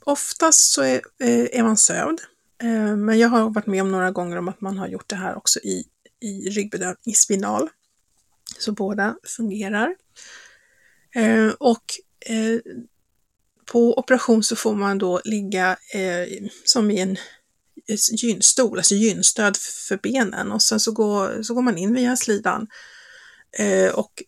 oftast 0.04 0.72
så 0.72 0.82
är, 0.82 1.02
eh, 1.20 1.58
är 1.58 1.62
man 1.62 1.76
sövd, 1.76 2.20
eh, 2.20 2.26
Eh, 2.64 2.96
men 2.96 3.18
jag 3.18 3.28
har 3.28 3.50
varit 3.50 3.66
med 3.66 3.82
om 3.82 3.90
några 3.90 4.10
gånger 4.10 4.36
om 4.36 4.48
att 4.48 4.60
man 4.60 4.78
har 4.78 4.88
gjort 4.88 5.08
det 5.08 5.16
här 5.16 5.36
också 5.36 5.60
i, 5.60 5.84
i 6.20 6.50
ryggbedövning, 6.50 6.96
i 7.04 7.12
spinal. 7.12 7.68
Så 8.58 8.72
båda 8.72 9.16
fungerar. 9.36 9.94
Eh, 11.14 11.48
och 11.58 11.84
eh, 12.26 12.60
på 13.72 13.98
operation 13.98 14.42
så 14.42 14.56
får 14.56 14.74
man 14.74 14.98
då 14.98 15.20
ligga 15.24 15.76
som 16.64 16.90
i 16.90 17.00
en 17.00 17.16
gynstol, 18.12 18.78
alltså 18.78 18.94
gynstöd 18.94 19.56
för 19.56 19.96
benen 20.02 20.52
och 20.52 20.62
sen 20.62 20.80
så 20.80 20.92
går, 20.92 21.42
så 21.42 21.54
går 21.54 21.62
man 21.62 21.78
in 21.78 21.94
via 21.94 22.16
slidan 22.16 22.66
och 23.94 24.22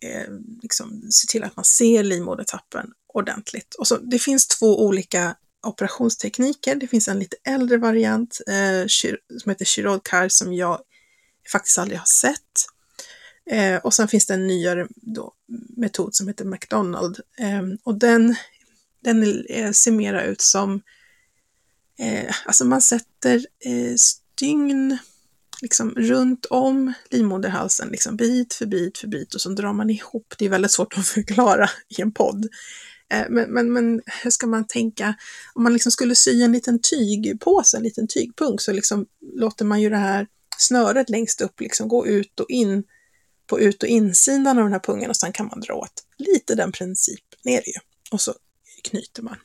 liksom 0.61 1.11
ser 1.11 1.27
till 1.27 1.43
att 1.43 1.55
man 1.55 1.65
ser 1.65 2.03
livmodertappen 2.03 2.91
ordentligt. 3.07 3.75
Och 3.75 3.87
så, 3.87 3.97
det 3.97 4.19
finns 4.19 4.47
två 4.47 4.85
olika 4.85 5.35
operationstekniker. 5.67 6.75
Det 6.75 6.87
finns 6.87 7.07
en 7.07 7.19
lite 7.19 7.37
äldre 7.43 7.77
variant 7.77 8.41
eh, 8.47 8.87
som 9.41 9.49
heter 9.49 9.65
Chirodkar 9.65 10.29
som 10.29 10.53
jag 10.53 10.81
faktiskt 11.51 11.77
aldrig 11.77 11.99
har 11.99 12.05
sett. 12.05 12.41
Eh, 13.49 13.75
och 13.75 13.93
sen 13.93 14.07
finns 14.07 14.25
det 14.25 14.33
en 14.33 14.47
nyare 14.47 14.87
då, 14.95 15.33
metod 15.77 16.15
som 16.15 16.27
heter 16.27 16.45
McDonald 16.45 17.19
eh, 17.37 17.61
och 17.83 17.95
den, 17.95 18.35
den 19.03 19.45
eh, 19.49 19.71
ser 19.71 19.91
mera 19.91 20.23
ut 20.23 20.41
som 20.41 20.81
Eh, 21.99 22.35
alltså 22.45 22.65
man 22.65 22.81
sätter 22.81 23.35
eh, 23.59 23.95
stygn 23.95 24.97
liksom 25.61 25.89
runt 25.89 26.45
om 26.45 26.93
livmoderhalsen, 27.09 27.89
liksom 27.89 28.17
bit 28.17 28.53
för 28.53 28.65
bit 28.65 28.97
för 28.97 29.07
bit 29.07 29.33
och 29.33 29.41
så 29.41 29.49
drar 29.49 29.73
man 29.73 29.89
ihop. 29.89 30.33
Det 30.37 30.45
är 30.45 30.49
väldigt 30.49 30.71
svårt 30.71 30.97
att 30.97 31.07
förklara 31.07 31.69
i 31.97 32.01
en 32.01 32.11
podd. 32.11 32.47
Eh, 33.13 33.25
men, 33.29 33.49
men, 33.53 33.73
men 33.73 34.01
hur 34.23 34.31
ska 34.31 34.47
man 34.47 34.67
tänka? 34.67 35.15
Om 35.53 35.63
man 35.63 35.73
liksom 35.73 35.91
skulle 35.91 36.15
sy 36.15 36.41
en 36.41 36.51
liten 36.51 36.79
tygpåse, 36.81 37.77
en 37.77 37.83
liten 37.83 38.07
tygpung, 38.07 38.59
så 38.59 38.73
liksom 38.73 39.05
låter 39.35 39.65
man 39.65 39.81
ju 39.81 39.89
det 39.89 39.97
här 39.97 40.27
snöret 40.57 41.09
längst 41.09 41.41
upp 41.41 41.59
liksom 41.59 41.87
gå 41.87 42.07
ut 42.07 42.39
och 42.39 42.49
in 42.49 42.83
på 43.47 43.59
ut 43.59 43.83
och 43.83 43.89
insidan 43.89 44.57
av 44.57 44.63
den 44.63 44.73
här 44.73 44.79
pungen 44.79 45.09
och 45.09 45.15
sen 45.17 45.31
kan 45.31 45.45
man 45.47 45.59
dra 45.59 45.73
åt. 45.73 46.03
Lite 46.17 46.55
den 46.55 46.71
principen 46.71 47.39
är 47.43 47.57
det 47.57 47.67
ju. 47.67 47.79
Och 48.11 48.21
så 48.21 48.33
knyter 48.83 49.23
man. 49.23 49.35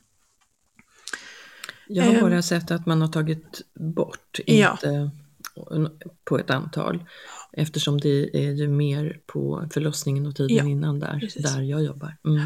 Jag 1.87 2.03
har 2.03 2.13
Ehm. 2.13 2.21
bara 2.21 2.41
sett 2.41 2.71
att 2.71 2.85
man 2.85 3.01
har 3.01 3.07
tagit 3.07 3.61
bort, 3.73 4.39
Ja. 4.45 4.71
inte 4.71 5.11
på 6.23 6.39
ett 6.39 6.49
antal. 6.49 7.03
Eftersom 7.53 7.99
det 7.99 8.29
är 8.47 8.51
ju 8.51 8.67
mer 8.67 9.19
på 9.25 9.69
förlossningen 9.73 10.25
och 10.25 10.35
tiden 10.35 10.57
Ja, 10.57 10.65
innan 10.65 10.99
där, 10.99 11.19
precis. 11.19 11.43
där 11.43 11.61
jag 11.61 11.83
jobbar. 11.83 12.17
Mm. 12.25 12.41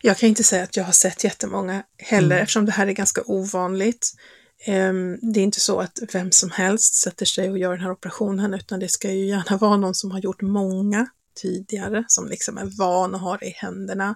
Jag 0.00 0.16
kan 0.18 0.28
inte 0.28 0.44
säga 0.44 0.62
att 0.64 0.76
jag 0.76 0.84
har 0.84 0.92
sett 0.92 1.24
jättemånga 1.24 1.82
heller 1.98 2.26
Mm. 2.36 2.42
eftersom 2.42 2.66
det 2.66 2.72
här 2.72 2.86
är 2.86 2.92
ganska 2.92 3.22
ovanligt. 3.26 4.12
Ehm, 4.64 5.18
Det 5.32 5.40
är 5.40 5.44
inte 5.44 5.60
så 5.60 5.80
att 5.80 5.98
vem 6.12 6.32
som 6.32 6.50
helst 6.50 6.94
sätter 6.94 7.26
sig 7.26 7.50
och 7.50 7.58
gör 7.58 7.70
den 7.72 7.80
här 7.80 7.90
operationen 7.92 8.54
utan 8.54 8.80
det 8.80 8.88
ska 8.88 9.10
ju 9.12 9.26
gärna 9.26 9.56
vara 9.60 9.76
någon 9.76 9.94
som 9.94 10.10
har 10.10 10.18
gjort 10.18 10.42
många 10.42 11.06
tidigare, 11.34 12.04
som 12.08 12.28
liksom 12.28 12.58
är 12.58 12.78
van 12.78 13.14
och 13.14 13.20
har 13.20 13.38
det 13.38 13.46
i 13.46 13.54
händerna. 13.56 14.14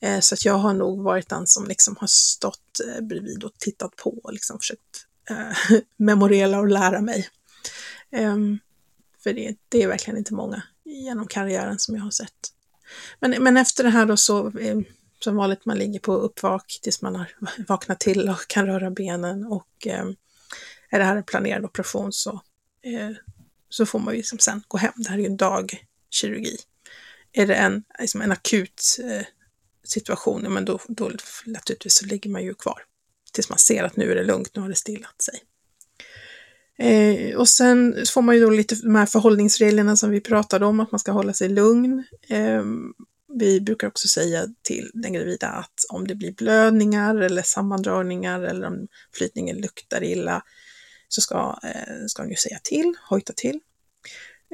Eh, 0.00 0.20
Så 0.20 0.34
att 0.34 0.44
jag 0.44 0.54
har 0.54 0.74
nog 0.74 1.02
varit 1.02 1.28
den 1.28 1.46
som 1.46 1.66
liksom 1.66 1.96
har 2.00 2.06
stått 2.06 2.80
eh, 2.88 3.00
bredvid 3.02 3.44
och 3.44 3.52
tittat 3.58 3.96
på 3.96 4.20
och 4.24 4.32
liksom 4.32 4.58
försökt 4.58 5.06
eh, 5.30 5.78
memorera 5.96 6.58
och 6.58 6.68
lära 6.68 7.00
mig. 7.00 7.28
Ehm, 8.12 8.58
För 9.22 9.32
det, 9.32 9.56
det 9.68 9.82
är 9.82 9.88
verkligen 9.88 10.18
inte 10.18 10.34
många 10.34 10.62
genom 10.84 11.26
karriären 11.28 11.78
som 11.78 11.94
jag 11.96 12.02
har 12.02 12.10
sett. 12.10 12.52
Men, 13.20 13.42
men 13.42 13.56
efter 13.56 13.84
det 13.84 13.90
här 13.90 14.06
då 14.06 14.16
så, 14.16 14.58
eh, 14.58 14.78
som 15.20 15.36
vanligt, 15.36 15.64
man 15.64 15.78
ligger 15.78 16.00
på 16.00 16.14
uppvak 16.14 16.78
tills 16.82 17.02
man 17.02 17.16
har 17.16 17.28
vaknat 17.68 18.00
till 18.00 18.28
och 18.28 18.48
kan 18.48 18.66
röra 18.66 18.90
benen 18.90 19.46
och 19.46 19.86
eh, 19.86 20.04
är 20.90 20.98
det 20.98 21.04
här 21.04 21.16
en 21.16 21.24
planerad 21.24 21.64
operation 21.64 22.12
så, 22.12 22.32
eh, 22.82 23.10
så 23.68 23.86
får 23.86 23.98
man 23.98 24.14
ju 24.14 24.18
liksom 24.18 24.38
sen 24.38 24.62
gå 24.68 24.78
hem. 24.78 24.92
Det 24.96 25.08
här 25.08 25.16
är 25.16 25.22
ju 25.22 25.26
en 25.26 25.36
dagkirurgi. 25.36 26.56
Är 27.32 27.46
det 27.46 27.54
en, 27.54 27.84
liksom 27.98 28.22
en 28.22 28.32
akut 28.32 28.98
eh, 29.04 29.26
situation, 29.84 30.44
ja, 30.44 30.50
men 30.50 30.64
då, 30.64 30.78
då 30.88 31.10
naturligtvis 31.46 31.94
så 31.94 32.06
ligger 32.06 32.30
man 32.30 32.44
ju 32.44 32.54
kvar 32.54 32.82
tills 33.32 33.48
man 33.48 33.58
ser 33.58 33.84
att 33.84 33.96
nu 33.96 34.10
är 34.10 34.14
det 34.14 34.24
lugnt, 34.24 34.50
nu 34.54 34.62
har 34.62 34.68
det 34.68 34.74
stillat 34.74 35.22
sig. 35.22 35.40
Eh, 36.78 37.36
och 37.36 37.48
sen 37.48 37.96
får 38.08 38.22
man 38.22 38.34
ju 38.34 38.40
då 38.40 38.50
lite 38.50 38.74
de 38.74 38.94
här 38.94 39.06
förhållningsreglerna 39.06 39.96
som 39.96 40.10
vi 40.10 40.20
pratade 40.20 40.66
om, 40.66 40.80
att 40.80 40.92
man 40.92 40.98
ska 40.98 41.12
hålla 41.12 41.32
sig 41.32 41.48
lugn. 41.48 42.04
Eh, 42.28 42.64
vi 43.38 43.60
brukar 43.60 43.86
också 43.88 44.08
säga 44.08 44.46
till 44.62 44.90
den 44.94 45.12
gravida 45.12 45.48
att 45.48 45.84
om 45.88 46.06
det 46.06 46.14
blir 46.14 46.32
blödningar 46.32 47.16
eller 47.16 47.42
sammandragningar 47.42 48.40
eller 48.42 48.66
om 48.66 48.88
flytningen 49.12 49.56
luktar 49.56 50.04
illa 50.04 50.42
så 51.08 51.20
ska, 51.20 51.58
eh, 51.62 52.06
ska 52.06 52.22
hon 52.22 52.30
ju 52.30 52.36
säga 52.36 52.58
till, 52.62 52.94
hojta 53.08 53.32
till. 53.32 53.60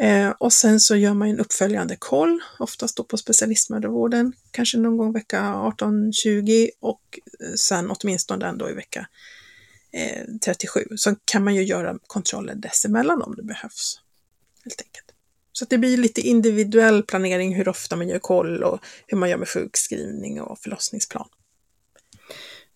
Eh, 0.01 0.31
och 0.31 0.53
sen 0.53 0.81
så 0.81 0.97
gör 0.97 1.15
man 1.15 1.29
ju 1.29 1.35
en 1.35 1.41
uppföljande 1.41 1.97
koll, 1.99 2.43
oftast 2.59 2.97
då 2.97 3.05
på 3.05 3.17
specialistmödravården, 3.17 4.33
kanske 4.51 4.79
någon 4.79 4.97
gång 4.97 5.13
vecka 5.13 5.41
18-20 5.41 6.71
och 6.81 7.19
eh, 7.41 7.55
sen 7.55 7.91
åtminstone 7.91 8.47
ändå 8.47 8.71
i 8.71 8.75
vecka 8.75 9.07
eh, 9.93 10.25
37. 10.45 10.85
Så 10.97 11.15
kan 11.25 11.45
man 11.45 11.55
ju 11.55 11.65
göra 11.65 11.99
kontroller 12.07 12.55
dessemellan 12.55 13.23
om 13.23 13.35
det 13.37 13.43
behövs. 13.43 14.01
Helt 14.65 14.83
enkelt. 14.87 15.13
Så 15.53 15.65
det 15.65 15.79
blir 15.79 15.97
lite 15.97 16.21
individuell 16.21 17.03
planering 17.03 17.55
hur 17.55 17.69
ofta 17.69 17.97
man 17.97 18.09
gör 18.09 18.19
koll 18.19 18.63
och 18.63 18.79
hur 19.07 19.19
man 19.19 19.31
gör 19.31 19.37
med 19.37 19.49
sjukskrivning 19.49 20.41
och 20.41 20.59
förlossningsplan. 20.59 21.29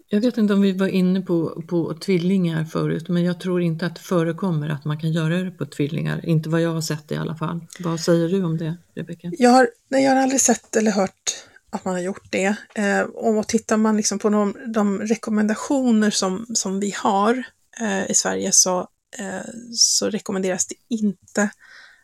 Jag 0.09 0.21
vet 0.21 0.39
inte 0.39 0.55
om 0.55 0.61
vi 0.61 0.73
var 0.73 0.89
inne 0.89 1.21
på, 1.21 1.63
på 1.69 1.95
tvillingar 1.95 2.65
förut, 2.65 3.09
men 3.09 3.25
jag 3.25 3.41
tror 3.41 3.63
inte 3.63 3.87
att 3.87 3.95
det 3.95 4.01
förekommer 4.01 4.69
att 4.69 4.85
man 4.85 5.01
kan 5.01 5.13
göra 5.13 5.43
det 5.43 5.51
på 5.51 5.67
tvillingar. 5.67 6.27
Inte 6.27 6.49
vad 6.49 6.61
jag 6.61 6.71
har 6.71 6.81
sett 6.81 7.13
i 7.13 7.17
alla 7.17 7.37
fall. 7.37 7.61
Vad 7.81 8.01
säger 8.01 8.29
du 8.29 8.45
om 8.45 8.59
det, 8.59 8.77
Rebecka? 8.95 9.33
Jag 9.39 9.51
har, 9.51 9.69
nej, 9.89 10.05
jag 10.05 10.11
har 10.11 10.23
aldrig 10.23 10.41
sett 10.41 10.77
eller 10.77 10.91
hört 10.91 11.46
att 11.71 11.85
man 11.85 11.95
har 11.95 12.01
gjort 12.01 12.31
det. 12.31 12.57
Eh, 12.75 13.01
och 13.01 13.49
tittar 13.49 13.77
man 13.77 13.97
liksom 13.97 14.19
på 14.19 14.29
de, 14.29 14.57
de 14.75 15.01
rekommendationer 15.01 16.11
som, 16.11 16.47
som 16.55 16.81
vi 16.81 16.91
har 16.97 17.45
eh, 17.81 18.11
i 18.11 18.15
Sverige 18.15 18.53
så 18.53 18.89
eh, 19.19 19.51
så 19.73 20.11
rekommenderas 20.11 20.67
det 20.67 20.75
inte 20.89 21.51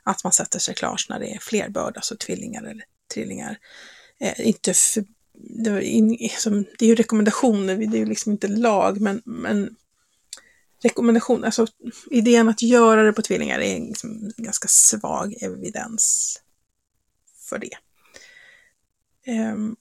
att 0.03 0.25
man 0.25 0.33
sätter 0.33 0.59
cyklage 0.59 1.07
när 1.09 1.21
det 1.21 1.35
är 1.35 1.39
flerbörd, 1.39 1.97
alltså 1.97 2.17
tvillingar 2.17 2.63
eller 2.63 2.85
trillingar. 3.15 3.59
Eh, 4.21 4.47
inte 4.47 4.75
för, 4.75 5.05
det, 5.35 5.71
är 5.71 6.41
som, 6.41 6.65
det 6.79 6.85
är 6.85 6.89
ju 6.89 6.95
rekommendationer, 6.95 7.77
det 7.77 7.97
är 7.97 8.01
ju 8.01 8.07
liksom 8.07 8.33
inte 8.33 8.49
lag, 8.49 9.01
men, 9.01 9.23
men 9.25 9.77
rekommendation, 10.83 11.45
alltså 11.45 11.67
idén 12.11 12.49
att 12.49 12.63
göra 12.63 13.03
det 13.03 13.13
på 13.13 13.23
tvillingar 13.23 13.59
är 13.59 13.81
liksom 13.81 14.33
ganska 14.37 14.69
svag 14.69 15.35
evidens 15.43 16.37
för 17.49 17.59
det. 17.59 17.77
Um, 19.27 19.77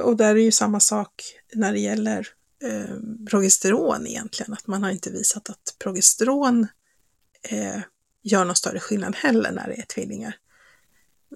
och 0.00 0.16
där 0.16 0.36
är 0.36 0.40
ju 0.40 0.52
samma 0.52 0.80
sak 0.80 1.22
när 1.54 1.72
det 1.72 1.80
gäller 1.80 2.28
eh, 2.62 2.96
progesteron 3.30 4.06
egentligen, 4.06 4.52
att 4.52 4.66
man 4.66 4.82
har 4.82 4.90
inte 4.90 5.10
visat 5.10 5.50
att 5.50 5.76
progesteron 5.78 6.66
eh, 7.42 7.80
gör 8.22 8.44
någon 8.44 8.56
större 8.56 8.80
skillnad 8.80 9.16
heller 9.16 9.52
när 9.52 9.68
det 9.68 9.74
är 9.74 9.86
tvillingar. 9.86 10.36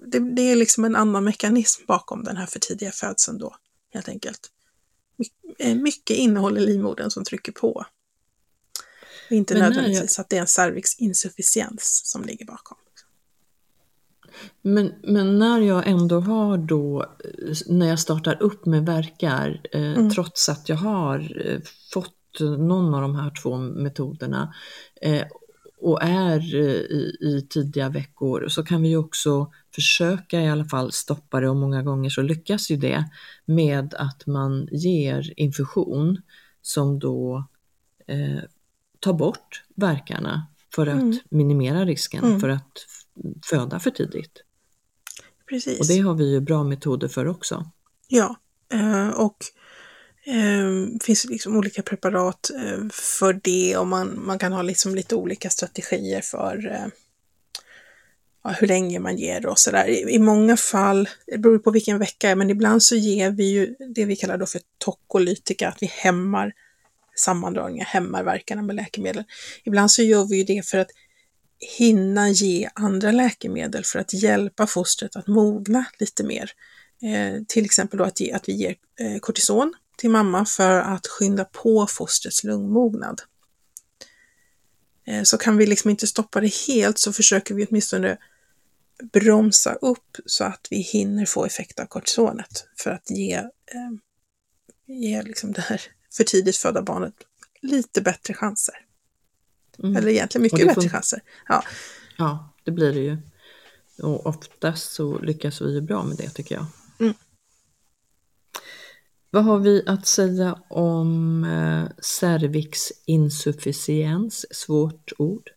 Det, 0.05 0.35
det, 0.35 0.41
är 0.41 0.55
liksom 0.55 0.85
en 0.85 0.95
annan 0.95 1.23
mekanism 1.23 1.83
bakom 1.87 2.23
den 2.23 2.37
här 2.37 2.45
för 2.45 2.59
tidiga 2.59 2.91
födseln 2.91 3.37
då, 3.37 3.55
helt 3.93 4.09
enkelt. 4.09 4.51
My, 5.15 5.25
eh, 5.59 5.75
mycket 5.75 6.17
innehåll 6.17 6.57
i 6.57 6.61
livmodern 6.61 7.09
som 7.09 7.23
trycker 7.23 7.51
på. 7.51 7.85
Och 9.25 9.31
inte 9.31 9.53
Men 9.53 9.63
nödvändigtvis 9.63 10.17
jag... 10.17 10.23
att 10.23 10.29
det 10.29 10.37
är 10.37 10.41
en 10.41 10.47
cervixinsufficiens 10.47 12.01
som 12.03 12.23
ligger 12.23 12.45
bakom. 12.45 12.77
Men, 14.61 14.93
men 15.03 15.39
när 15.39 15.61
jag 15.61 15.87
ändå 15.87 16.19
har 16.19 16.57
då, 16.57 17.05
när 17.67 17.87
jag 17.87 17.99
startar 17.99 18.43
upp 18.43 18.65
med 18.65 18.85
verkar, 18.85 19.61
eh, 19.71 19.81
mm. 19.81 20.09
trots 20.09 20.49
att 20.49 20.69
jag 20.69 20.75
har 20.75 21.41
eh, 21.45 21.59
fått 21.93 22.13
någon 22.39 22.93
av 22.93 23.01
de 23.01 23.15
här 23.15 23.31
två 23.41 23.57
metoderna 23.57 24.53
eh, 25.01 25.23
och 25.79 26.03
är 26.03 26.55
eh, 26.55 26.61
i, 26.71 27.17
i, 27.21 27.47
tidiga 27.49 27.89
veckor 27.89 28.47
så 28.47 28.63
kan 28.63 28.81
vi 28.81 28.89
ju 28.89 28.97
också 28.97 29.51
försöka 29.75 30.41
i 30.41 30.49
alla 30.49 30.65
fall 30.65 30.91
stoppa 30.91 31.39
det 31.39 31.49
och 31.49 31.55
många 31.55 31.83
gånger 31.83 32.09
så 32.09 32.21
lyckas 32.21 32.71
ju 32.71 32.77
det 32.77 33.05
med 33.45 33.93
att 33.93 34.25
man 34.27 34.67
ger 34.71 35.33
infusion 35.37 36.21
som 36.61 36.99
då 36.99 37.47
eh, 38.07 38.43
tar 38.99 39.13
bort 39.13 39.63
verkarna 39.75 40.47
för 40.75 40.87
att 40.87 41.01
mm. 41.01 41.19
minimera 41.29 41.85
risken 41.85 42.23
mm. 42.23 42.39
för 42.39 42.49
att 42.49 42.85
föda 43.49 43.79
för 43.79 43.91
tidigt. 43.91 44.43
Precis. 45.49 45.79
Och 45.79 45.87
det 45.87 45.99
har 45.99 46.13
vi 46.13 46.31
ju 46.31 46.39
bra 46.39 46.63
metoder 46.63 47.07
för 47.07 47.27
också. 47.27 47.71
Ja, 48.07 48.35
eh, 48.73 49.09
och 49.09 49.37
det 50.25 50.31
eh, 50.31 50.99
finns 51.01 51.25
liksom 51.25 51.57
olika 51.57 51.81
preparat 51.81 52.49
eh, 52.55 52.89
för 52.91 53.39
det 53.43 53.77
och 53.77 53.87
man, 53.87 54.25
man 54.25 54.39
kan 54.39 54.53
ha 54.53 54.61
liksom 54.61 54.95
lite 54.95 55.15
olika 55.15 55.49
strategier 55.49 56.21
för 56.21 56.89
ja, 58.43 58.49
hur 58.49 58.67
länge 58.67 58.99
man 58.99 59.17
ger 59.17 59.45
och 59.45 59.59
sådär. 59.59 59.87
I, 59.87 60.15
I 60.15 60.19
många 60.19 60.57
fall, 60.57 61.09
det 61.27 61.37
beror 61.37 61.59
på 61.59 61.71
vilken 61.71 61.99
vecka, 61.99 62.35
men 62.35 62.49
ibland 62.49 62.83
så 62.83 62.95
ger 62.95 63.31
vi 63.31 63.43
ju 63.43 63.75
det 63.95 64.05
vi 64.05 64.15
kallar 64.15 64.37
då 64.37 64.45
för 64.45 64.61
tokolytika, 64.77 65.67
att 65.67 65.77
vi 65.81 65.87
hämmar 65.87 66.53
sammandragningar, 67.15 67.85
hämmar 67.85 68.23
verkarna 68.23 68.61
med 68.61 68.75
läkemedel. 68.75 69.23
Ibland 69.63 69.91
så 69.91 70.01
gör 70.01 70.25
vi 70.25 70.37
ju 70.37 70.43
det 70.43 70.65
för 70.65 70.77
att 70.77 70.89
hinna 71.59 72.29
ge 72.29 72.69
andra 72.73 73.11
läkemedel 73.11 73.83
för 73.83 73.99
att 73.99 74.13
hjälpa 74.13 74.67
fostret 74.67 75.15
att 75.15 75.27
mogna 75.27 75.85
lite 75.99 76.23
mer. 76.23 76.51
Eh, 77.01 77.43
till 77.47 77.65
exempel 77.65 77.97
då 77.97 78.03
att, 78.03 78.19
ge, 78.19 78.31
att 78.31 78.49
vi 78.49 78.53
ger 78.53 78.75
eh, 78.99 79.19
kortison 79.19 79.73
till 79.97 80.09
mamma 80.09 80.45
för 80.45 80.79
att 80.79 81.07
skynda 81.07 81.45
på 81.45 81.87
fostrets 81.87 82.43
lungmognad. 82.43 83.21
Eh, 85.07 85.23
så 85.23 85.37
kan 85.37 85.57
vi 85.57 85.65
liksom 85.65 85.89
inte 85.89 86.07
stoppa 86.07 86.41
det 86.41 86.53
helt 86.67 86.99
så 86.99 87.13
försöker 87.13 87.55
vi 87.55 87.65
åtminstone 87.65 88.17
bromsa 89.13 89.73
upp 89.73 90.17
så 90.25 90.43
att 90.43 90.67
vi 90.69 90.77
hinner 90.77 91.25
få 91.25 91.45
effekt 91.45 91.79
av 91.79 91.85
kortisonet 91.85 92.67
för 92.77 92.91
att 92.91 93.09
ge, 93.09 93.33
eh, 93.33 93.91
ge 94.87 95.21
liksom 95.21 95.51
det 95.51 95.61
här 95.61 95.81
för 96.13 96.23
tidigt 96.23 96.57
födda 96.57 96.81
barnet 96.81 97.13
lite 97.61 98.01
bättre 98.01 98.33
chanser. 98.33 98.86
Mm. 99.83 99.95
Eller 99.95 100.07
egentligen 100.07 100.43
mycket 100.43 100.67
bättre 100.67 100.89
chanser. 100.89 101.19
Ja. 101.47 101.63
ja, 102.17 102.53
det 102.63 102.71
blir 102.71 102.93
det 102.93 102.99
ju. 102.99 103.17
Och 104.03 104.25
oftast 104.25 104.91
så 104.91 105.19
lyckas 105.19 105.61
vi 105.61 105.73
ju 105.73 105.81
bra 105.81 106.03
med 106.03 106.17
det 106.17 106.29
tycker 106.29 106.55
jag. 106.55 106.65
Mm. 106.99 107.13
Vad 109.29 109.43
har 109.43 109.59
vi 109.59 109.83
att 109.87 110.07
säga 110.07 110.57
om 110.69 111.43
eh, 111.43 111.85
cervixinsufficiens? 112.01 114.45
Svårt 114.51 115.11
ord. 115.17 115.49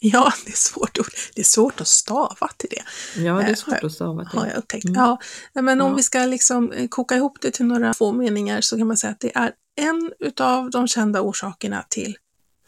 Ja, 0.00 0.32
det 0.44 0.52
är 0.52 0.56
svårt 0.56 0.98
ord. 0.98 1.12
Det 1.34 1.40
är 1.40 1.44
svårt 1.44 1.80
att 1.80 1.88
stava 1.88 2.48
till 2.56 2.70
det. 2.70 2.82
Ja, 3.22 3.34
det 3.34 3.42
är 3.42 3.48
eh, 3.48 3.54
svårt 3.54 3.84
att 3.84 3.92
stava 3.92 4.24
till. 4.24 4.38
Har 4.38 4.46
jag 4.46 4.56
upptäckt. 4.56 4.84
Mm. 4.84 5.00
Ja, 5.00 5.18
men 5.52 5.80
om 5.80 5.90
ja. 5.90 5.96
vi 5.96 6.02
ska 6.02 6.18
liksom 6.18 6.72
eh, 6.72 6.88
koka 6.88 7.16
ihop 7.16 7.38
det 7.40 7.50
till 7.50 7.66
några 7.66 7.94
få 7.94 8.12
meningar 8.12 8.60
så 8.60 8.76
kan 8.76 8.86
man 8.86 8.96
säga 8.96 9.10
att 9.10 9.20
det 9.20 9.36
är 9.36 9.52
en 9.76 10.12
utav 10.18 10.70
de 10.70 10.88
kända 10.88 11.20
orsakerna 11.20 11.84
till 11.88 12.16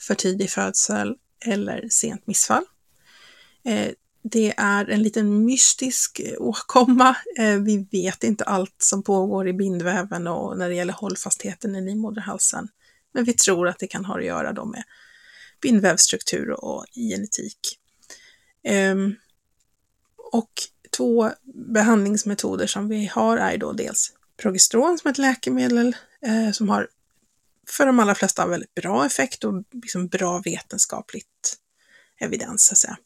för 0.01 0.15
tidig 0.15 0.51
födsel 0.51 1.17
eller 1.47 1.89
sent 1.89 2.27
missfall. 2.27 2.65
Eh, 3.65 3.91
det 4.23 4.55
är 4.57 4.91
en 4.91 5.03
liten 5.03 5.45
mystisk 5.45 6.21
eh, 6.21 6.35
åkomma. 6.39 7.17
Eh, 7.39 7.57
vi 7.57 7.89
vet 7.93 8.25
inte 8.25 8.45
allt 8.45 8.75
som 8.79 9.03
pågår 9.03 9.49
i 9.49 9.53
bindväven 9.53 10.27
och 10.27 10.59
när 10.59 10.69
det 10.69 10.75
gäller 10.75 10.93
hållfastheten 10.93 11.77
i 11.77 11.81
livmoderhalsen. 11.81 12.69
Men 13.13 13.25
vi 13.25 13.33
tror 13.33 13.69
att 13.69 13.79
det 13.79 13.87
kan 13.87 14.05
ha 14.05 14.19
att 14.19 14.25
göra 14.25 14.53
då 14.53 14.65
med 14.65 14.83
bindvävsstruktur 15.63 16.65
och 16.65 16.85
genetik. 16.95 17.79
Ehm, 18.65 19.15
och 20.33 20.51
två 20.97 21.31
behandlingsmetoder 21.55 22.67
som 22.67 22.89
vi 22.89 23.07
har 23.07 23.37
är 23.37 23.57
då 23.57 23.73
dels 23.73 24.13
progesteron 24.37 24.99
som 24.99 25.11
ett 25.11 25.19
läkemedel 25.19 25.97
som 26.53 26.69
har 26.69 26.89
för 27.71 27.87
de 27.87 28.01
allra 28.01 28.15
flesta 28.15 28.47
väldigt 28.47 28.75
bra 28.75 29.07
effekt 29.07 29.45
och 29.45 29.65
liksom 29.73 30.07
bra 30.07 30.43
vetenskapligt 30.45 31.57
evidens. 32.21 32.67
Så 32.67 32.73
att 32.73 32.79
säga. 32.79 32.99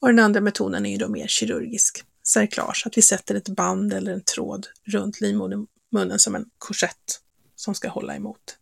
Och 0.00 0.08
den 0.08 0.18
andra 0.18 0.40
metoden 0.40 0.86
är 0.86 0.90
ju 0.90 0.96
då 0.96 1.08
mer 1.08 1.26
kirurgisk, 1.26 2.04
cerklage, 2.22 2.82
att 2.86 2.98
vi 2.98 3.02
sätter 3.02 3.34
ett 3.34 3.48
band 3.48 3.92
eller 3.92 4.12
en 4.12 4.24
tråd 4.24 4.66
runt 4.84 5.20
livmodermunnen 5.20 6.18
som 6.18 6.34
en 6.34 6.50
korsett 6.58 7.20
som 7.56 7.74
ska 7.74 7.88
hålla 7.88 8.16
emot. 8.16 8.58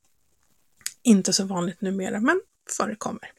Inte 1.02 1.32
så 1.32 1.44
vanligt 1.44 1.80
numera, 1.80 2.20
men 2.20 2.40
förekommer. 2.76 3.32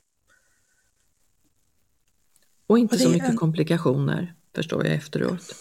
Och 2.68 2.80
inte 2.80 2.96
och 2.96 3.02
så 3.02 3.10
mycket 3.10 3.30
en... 3.30 3.38
komplikationer, 3.38 4.34
förstår 4.56 4.86
jag 4.86 4.96
efteråt. 4.96 5.56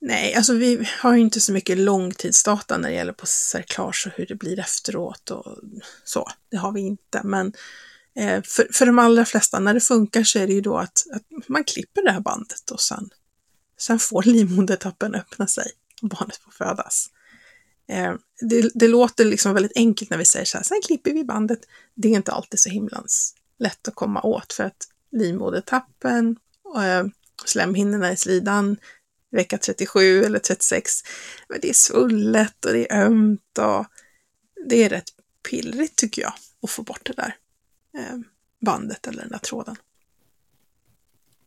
Nej, 0.00 0.34
alltså 0.34 0.54
vi 0.54 0.88
har 0.98 1.14
ju 1.14 1.20
inte 1.20 1.40
så 1.40 1.52
mycket 1.52 1.78
långtidsdata 1.78 2.78
när 2.78 2.88
det 2.88 2.94
gäller 2.94 3.12
på 3.12 3.26
cerklage 3.26 4.06
och 4.06 4.12
hur 4.16 4.26
det 4.26 4.34
blir 4.34 4.58
efteråt 4.58 5.30
och 5.30 5.58
så. 6.04 6.28
Det 6.50 6.56
har 6.56 6.72
vi 6.72 6.80
inte, 6.80 7.20
men 7.24 7.52
eh, 8.14 8.42
för, 8.42 8.68
för 8.72 8.86
de 8.86 8.98
allra 8.98 9.24
flesta, 9.24 9.58
när 9.58 9.74
det 9.74 9.80
funkar 9.80 10.24
så 10.24 10.38
är 10.38 10.46
det 10.46 10.52
ju 10.52 10.60
då 10.60 10.78
att, 10.78 11.06
att 11.12 11.48
man 11.48 11.64
klipper 11.64 12.02
det 12.02 12.10
här 12.10 12.20
bandet 12.20 12.70
och 12.70 12.80
sen, 12.80 13.10
sen 13.78 13.98
får 13.98 14.22
livmodertappen 14.22 15.14
öppna 15.14 15.46
sig 15.46 15.70
och 16.02 16.08
barnet 16.08 16.36
får 16.36 16.50
födas. 16.50 17.10
Eh, 17.88 18.14
det, 18.40 18.70
det, 18.74 18.88
låter 18.88 19.24
liksom 19.24 19.54
väldigt 19.54 19.76
enkelt 19.76 20.10
när 20.10 20.18
vi 20.18 20.24
säger 20.24 20.46
så 20.46 20.56
här, 20.56 20.64
sen 20.64 20.80
klipper 20.86 21.12
vi 21.12 21.24
bandet. 21.24 21.60
Det 21.94 22.08
är 22.08 22.12
inte 22.12 22.32
alltid 22.32 22.60
så 22.60 22.70
himlans 22.70 23.34
lätt 23.58 23.88
att 23.88 23.94
komma 23.94 24.22
åt 24.22 24.52
för 24.52 24.64
att 24.64 24.88
livmodertappen, 25.12 26.36
och 26.62 26.80
slemhinnorna 27.44 28.12
i 28.12 28.16
slidan, 28.16 28.76
vecka 29.30 29.58
37 29.58 30.24
eller 30.24 30.38
36. 30.38 30.92
Men 31.48 31.58
det 31.62 31.68
är 31.68 31.74
svullet 31.74 32.64
och 32.64 32.72
det 32.72 32.92
är 32.92 33.04
ömt 33.04 33.58
och 33.58 33.86
det 34.68 34.84
är 34.84 34.88
rätt 34.88 35.10
pillrigt 35.50 35.96
tycker 35.96 36.22
jag 36.22 36.32
att 36.62 36.70
få 36.70 36.82
bort 36.82 37.00
det 37.04 37.12
där 37.12 37.36
eh, 37.98 38.18
bandet 38.60 39.06
eller 39.06 39.22
den 39.22 39.30
där 39.30 39.38
tråden. 39.38 39.76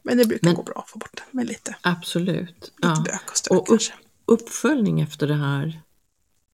Men 0.02 0.18
det 0.18 0.26
brukar 0.26 0.48
Men, 0.48 0.56
gå 0.56 0.64
bra 0.64 0.84
att 0.86 0.90
få 0.90 1.00
bort 1.00 1.16
det 1.18 1.24
med 1.32 1.48
lite, 1.48 1.76
absolut. 1.82 2.50
lite 2.50 2.72
ja. 2.82 3.04
bök 3.06 3.32
och 3.32 3.38
stök 3.38 3.60
och 3.60 3.68
kanske. 3.68 3.94
Uppföljning 4.26 5.02
efter 5.02 5.28
det 5.28 5.36
här, 5.36 5.82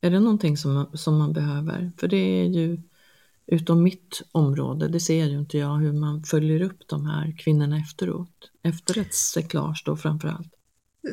är 0.01 0.09
det 0.09 0.19
någonting 0.19 0.57
som, 0.57 0.91
som 0.93 1.17
man 1.17 1.33
behöver? 1.33 1.91
För 1.97 2.07
det 2.07 2.17
är 2.17 2.45
ju 2.45 2.81
utom 3.47 3.83
mitt 3.83 4.21
område, 4.31 4.87
det 4.87 4.99
ser 4.99 5.25
ju 5.25 5.39
inte 5.39 5.57
jag 5.57 5.77
hur 5.77 5.93
man 5.93 6.23
följer 6.23 6.61
upp 6.61 6.87
de 6.87 7.05
här 7.05 7.35
kvinnorna 7.37 7.77
efteråt. 7.77 8.51
Efter 8.63 8.97
ett 8.97 9.13
cyklage 9.13 9.83
då 9.85 9.97
framförallt. 9.97 10.53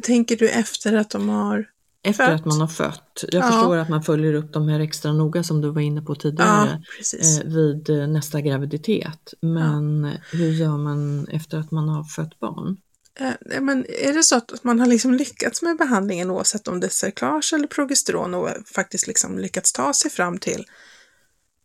Tänker 0.03 0.37
du 0.37 0.49
efter 0.49 0.97
att 0.97 1.11
de 1.11 1.29
har 1.29 1.67
efter 2.03 2.27
fött? 2.27 2.41
att 2.41 2.47
man 2.47 2.61
har 2.61 2.69
fött. 2.69 3.25
Jag 3.33 3.45
ja. 3.45 3.51
förstår 3.51 3.77
att 3.77 3.89
man 3.89 4.03
följer 4.03 4.35
upp 4.35 4.53
de 4.53 4.69
här 4.69 4.81
extra 4.81 5.13
noga 5.13 5.43
som 5.43 5.61
du 5.61 5.71
var 5.71 5.81
inne 5.81 6.03
på 6.03 6.15
tidigare 6.15 6.83
ja, 7.13 7.19
eh, 7.19 7.53
vid 7.53 7.91
eh, 7.91 8.07
nästa 8.09 8.41
graviditet. 8.41 9.35
Men 9.41 10.05
ja. 10.05 10.39
hur 10.39 10.53
gör 10.53 10.77
man 10.77 11.29
efter 11.29 11.59
att 11.59 11.71
man 11.71 11.89
har 11.89 12.05
fött 12.05 12.41
barn? 12.41 12.77
Eh, 13.21 13.61
men 13.61 13.87
är 13.89 14.13
det 14.13 14.23
så 14.23 14.37
att 14.37 14.65
man 14.65 14.81
har 14.81 14.87
liksom 14.87 15.15
lyckats 15.15 15.63
med 15.63 15.77
behandlingen 15.77 16.31
oavsett 16.31 16.69
om 16.69 16.81
det 16.81 16.87
är 16.87 16.91
cerklage 16.91 17.53
eller 17.55 17.67
progesteron 17.67 18.35
och 18.35 18.49
faktiskt 18.75 19.07
liksom 19.07 19.39
lyckats 19.39 19.73
ta 19.73 19.93
sig 19.93 20.11
fram 20.11 20.39
till 20.39 20.65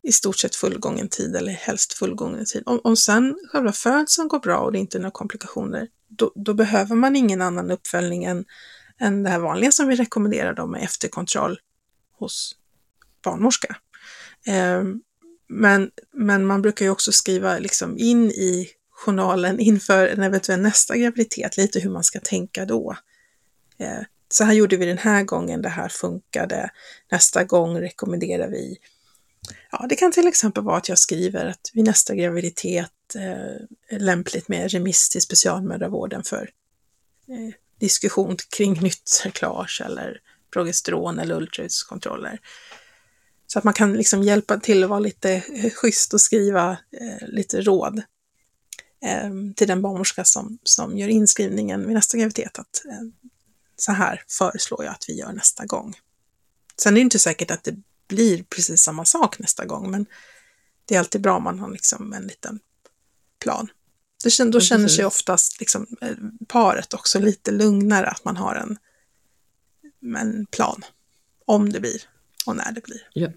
i 0.03 0.11
stort 0.11 0.37
sett 0.37 0.55
fullgången 0.55 1.09
tid 1.09 1.35
eller 1.35 1.51
helst 1.51 1.93
fullgången 1.93 2.45
tid. 2.45 2.63
Om, 2.65 2.81
om 2.83 2.97
sen 2.97 3.37
själva 3.51 3.71
födseln 3.71 4.27
går 4.27 4.39
bra 4.39 4.57
och 4.57 4.71
det 4.71 4.79
inte 4.79 4.97
är 4.97 4.99
några 4.99 5.11
komplikationer, 5.11 5.87
då, 6.07 6.31
då, 6.35 6.53
behöver 6.53 6.95
man 6.95 7.15
ingen 7.15 7.41
annan 7.41 7.71
uppföljning 7.71 8.23
än, 8.23 8.45
än 8.99 9.23
det 9.23 9.29
här 9.29 9.39
vanliga 9.39 9.71
som 9.71 9.87
vi 9.87 9.95
rekommenderar 9.95 10.53
dem 10.53 10.71
med 10.71 10.83
efterkontroll 10.83 11.59
hos 12.19 12.55
barnmorska. 13.23 13.75
Eh, 14.47 14.83
men, 15.49 15.91
men 16.13 16.45
man 16.45 16.61
brukar 16.61 16.85
ju 16.85 16.91
också 16.91 17.11
skriva 17.11 17.59
liksom 17.59 17.97
in 17.97 18.31
i 18.31 18.69
journalen 18.91 19.59
inför 19.59 20.07
en 20.07 20.23
eventuell 20.23 20.61
nästa 20.61 20.97
graviditet, 20.97 21.57
lite 21.57 21.79
hur 21.79 21.89
man 21.89 22.03
ska 22.03 22.19
tänka 22.19 22.65
då. 22.65 22.95
Eh, 23.77 24.01
så 24.29 24.43
här 24.43 24.53
gjorde 24.53 24.77
vi 24.77 24.85
den 24.85 24.97
här 24.97 25.23
gången, 25.23 25.61
det 25.61 25.69
här 25.69 25.89
funkade. 25.89 26.69
Nästa 27.11 27.43
gång 27.43 27.77
rekommenderar 27.79 28.47
vi 28.49 28.77
Ja, 29.71 29.85
det 29.89 29.95
kan 29.95 30.11
till 30.11 30.27
exempel 30.27 30.63
vara 30.63 30.77
att 30.77 30.89
jag 30.89 30.99
skriver 30.99 31.45
att 31.45 31.71
vid 31.73 31.85
nästa 31.85 32.15
graviditet 32.15 33.15
eh, 33.15 33.95
är 33.95 33.99
lämpligt 33.99 34.47
med 34.47 34.71
remiss 34.71 35.09
till 35.09 35.21
specialmödravården 35.21 36.23
för 36.23 36.49
eh, 37.27 37.53
diskussion 37.79 38.37
kring 38.57 38.81
nytt 38.81 39.07
cerklage 39.07 39.81
eller 39.85 40.19
progesteron 40.53 41.19
eller 41.19 41.35
ultraljudskontroller. 41.35 42.39
Så 43.47 43.59
att 43.59 43.63
man 43.63 43.73
kan 43.73 43.93
liksom 43.93 44.23
hjälpa 44.23 44.59
till 44.59 44.83
att 44.83 44.89
vara 44.89 44.99
lite 44.99 45.31
eh, 45.31 45.71
schysst 45.71 46.13
och 46.13 46.21
skriva 46.21 46.71
eh, 46.71 47.27
lite 47.27 47.61
råd 47.61 48.01
eh, 49.05 49.31
till 49.55 49.67
den 49.67 49.81
barnmorska 49.81 50.23
som, 50.23 50.57
som 50.63 50.97
gör 50.97 51.07
inskrivningen 51.07 51.85
vid 51.87 51.93
nästa 51.93 52.17
graviditet. 52.17 52.59
Att, 52.59 52.85
eh, 52.85 53.31
så 53.75 53.91
här 53.91 54.23
föreslår 54.27 54.83
jag 54.83 54.91
att 54.91 55.05
vi 55.07 55.13
gör 55.13 55.33
nästa 55.33 55.65
gång. 55.65 55.95
Sen 56.77 56.93
är 56.93 56.95
det 56.95 57.01
inte 57.01 57.19
säkert 57.19 57.51
att 57.51 57.63
det 57.63 57.75
blir 58.11 58.43
precis 58.43 58.83
samma 58.83 59.05
sak 59.05 59.39
nästa 59.39 59.65
gång, 59.65 59.91
men 59.91 60.05
det 60.85 60.95
är 60.95 60.99
alltid 60.99 61.21
bra 61.21 61.37
om 61.37 61.43
man 61.43 61.59
har 61.59 61.71
liksom 61.71 62.13
en 62.13 62.23
liten 62.23 62.59
plan. 63.39 63.67
Det, 64.23 64.51
då 64.51 64.59
känner 64.59 64.87
sig 64.87 65.05
oftast 65.05 65.59
liksom, 65.59 65.87
eh, 66.01 66.15
paret 66.47 66.93
också 66.93 67.19
lite 67.19 67.51
lugnare 67.51 68.07
att 68.07 68.25
man 68.25 68.37
har 68.37 68.55
en, 68.55 68.77
en 70.17 70.45
plan 70.45 70.81
om 71.45 71.69
det 71.69 71.79
blir 71.79 72.01
och 72.45 72.55
när 72.55 72.71
det 72.71 72.83
blir. 72.83 73.07
Ja. 73.13 73.29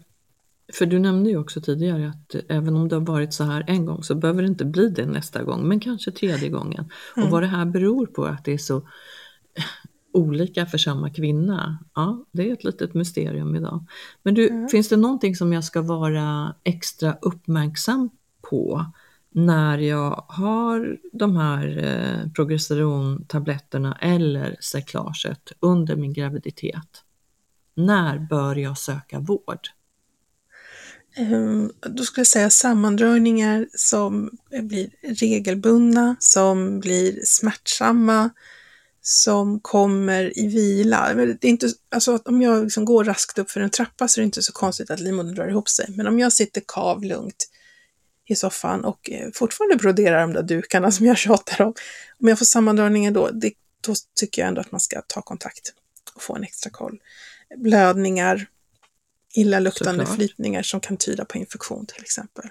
För 0.72 0.86
du 0.86 0.98
nämnde 0.98 1.30
ju 1.30 1.38
också 1.38 1.60
tidigare 1.60 2.08
att 2.08 2.34
även 2.48 2.76
om 2.76 2.88
det 2.88 2.96
har 2.96 3.06
varit 3.06 3.34
så 3.34 3.44
här 3.44 3.64
en 3.66 3.86
gång 3.86 4.02
så 4.02 4.14
behöver 4.14 4.42
det 4.42 4.48
inte 4.48 4.64
bli 4.64 4.88
det 4.88 5.06
nästa 5.06 5.42
gång, 5.42 5.68
men 5.68 5.80
kanske 5.80 6.12
tredje 6.12 6.48
gången. 6.48 6.90
Mm. 7.16 7.26
Och 7.26 7.32
vad 7.32 7.42
det 7.42 7.46
här 7.46 7.64
beror 7.64 8.06
på 8.06 8.24
att 8.24 8.44
det 8.44 8.52
är 8.52 8.58
så 8.58 8.88
olika 10.14 10.66
för 10.66 10.78
samma 10.78 11.10
kvinna, 11.10 11.78
ja, 11.94 12.24
det 12.32 12.48
är 12.48 12.52
ett 12.52 12.64
litet 12.64 12.94
mysterium 12.94 13.56
idag. 13.56 13.86
Men 14.22 14.34
du, 14.34 14.48
mm. 14.48 14.68
finns 14.68 14.88
det 14.88 14.96
någonting 14.96 15.36
som 15.36 15.52
jag 15.52 15.64
ska 15.64 15.82
vara 15.82 16.54
extra 16.64 17.16
uppmärksam 17.22 18.10
på 18.50 18.86
när 19.30 19.78
jag 19.78 20.24
har 20.28 20.98
de 21.12 21.36
här 21.36 21.78
eh, 21.78 22.32
progesterontabletterna 22.32 23.98
eller 24.00 24.56
cyklaget 24.60 25.52
under 25.60 25.96
min 25.96 26.12
graviditet? 26.12 27.02
När 27.74 28.18
bör 28.18 28.56
jag 28.56 28.78
söka 28.78 29.20
vård? 29.20 29.68
Um, 31.18 31.72
då 31.80 32.02
skulle 32.02 32.20
jag 32.20 32.26
säga 32.26 32.50
sammandragningar 32.50 33.66
som 33.72 34.30
blir 34.62 34.90
regelbundna, 35.02 36.16
som 36.18 36.80
blir 36.80 37.20
smärtsamma, 37.24 38.30
som 39.06 39.60
kommer 39.60 40.38
i 40.38 40.46
vila. 40.46 41.14
Det 41.14 41.46
är 41.46 41.50
inte, 41.50 41.68
alltså 41.88 42.18
om 42.24 42.42
jag 42.42 42.64
liksom 42.64 42.84
går 42.84 43.04
raskt 43.04 43.38
upp 43.38 43.50
för 43.50 43.60
en 43.60 43.70
trappa 43.70 44.08
så 44.08 44.20
är 44.20 44.22
det 44.22 44.26
inte 44.26 44.42
så 44.42 44.52
konstigt 44.52 44.90
att 44.90 45.00
livmodern 45.00 45.34
drar 45.34 45.48
ihop 45.48 45.68
sig. 45.68 45.86
Men 45.88 46.06
om 46.06 46.18
jag 46.18 46.32
sitter 46.32 46.62
kavlugnt 46.66 47.48
i 48.26 48.34
soffan 48.34 48.84
och 48.84 49.10
eh, 49.10 49.28
fortfarande 49.34 49.76
broderar 49.76 50.20
de 50.20 50.32
där 50.32 50.42
dukarna 50.42 50.92
som 50.92 51.06
jag 51.06 51.18
tjatar 51.18 51.64
om. 51.64 51.74
Om 52.20 52.28
jag 52.28 52.38
får 52.38 52.46
sammandragningar 52.46 53.10
då, 53.10 53.30
det, 53.30 53.52
då 53.80 53.94
tycker 54.14 54.42
jag 54.42 54.48
ändå 54.48 54.60
att 54.60 54.72
man 54.72 54.80
ska 54.80 55.02
ta 55.06 55.22
kontakt 55.22 55.72
och 56.14 56.22
få 56.22 56.36
en 56.36 56.44
extra 56.44 56.70
koll. 56.70 56.98
Blödningar, 57.56 58.46
illaluktande 59.34 60.04
Såklart. 60.04 60.16
flytningar 60.16 60.62
som 60.62 60.80
kan 60.80 60.96
tyda 60.96 61.24
på 61.24 61.38
infektion 61.38 61.86
till 61.86 62.02
exempel. 62.02 62.44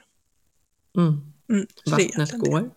Mm. 0.97 1.21
Mm, 1.49 1.67
Vattnet 1.85 2.31
går. 2.31 2.71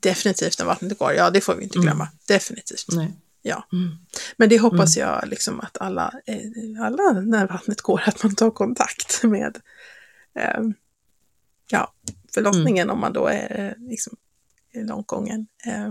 Definitivt 0.00 0.58
när 0.58 0.66
vattnet 0.66 0.98
går, 0.98 1.12
ja 1.12 1.30
det 1.30 1.40
får 1.40 1.54
vi 1.54 1.64
inte 1.64 1.78
glömma. 1.78 2.04
Mm. 2.04 2.18
Definitivt. 2.28 2.86
Nej. 2.92 3.12
Ja. 3.42 3.68
Mm. 3.72 3.96
Men 4.36 4.48
det 4.48 4.58
hoppas 4.58 4.96
mm. 4.96 5.08
jag 5.08 5.28
liksom 5.28 5.60
att 5.60 5.78
alla, 5.78 6.12
eh, 6.26 6.82
alla 6.82 7.12
när 7.12 7.46
vattnet 7.46 7.80
går, 7.80 8.02
att 8.06 8.22
man 8.22 8.34
tar 8.34 8.50
kontakt 8.50 9.22
med 9.22 9.58
eh, 10.34 10.62
ja, 11.70 11.92
förlossningen 12.34 12.86
mm. 12.86 12.94
om 12.94 13.00
man 13.00 13.12
då 13.12 13.26
är 13.26 13.66
eh, 13.66 13.88
liksom, 13.88 14.16
långt 14.74 15.06
gången. 15.06 15.46
Eh, 15.66 15.88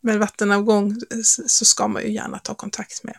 med 0.00 0.18
vattenavgång 0.18 0.96
så 1.22 1.64
ska 1.64 1.88
man 1.88 2.02
ju 2.02 2.12
gärna 2.12 2.38
ta 2.38 2.54
kontakt 2.54 3.04
med 3.04 3.16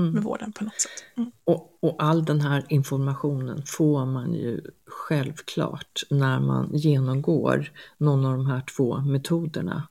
mm. 0.00 0.14
med 0.14 0.22
vården 0.22 0.52
på 0.52 0.64
något 0.64 0.80
sätt. 0.80 1.04
Mm. 1.16 1.30
Och, 1.44 1.78
och, 1.80 1.96
all 1.98 2.24
den 2.24 2.40
här 2.40 2.64
informationen 2.68 3.62
får 3.66 4.06
man 4.06 4.34
ju 4.34 4.60
självklart 4.86 6.02
när 6.10 6.40
man 6.40 6.70
genomgår 6.74 7.72
någon 7.98 8.26
av 8.26 8.32
de 8.32 8.46
här 8.46 8.60
två 8.76 9.00
metoderna 9.00 9.88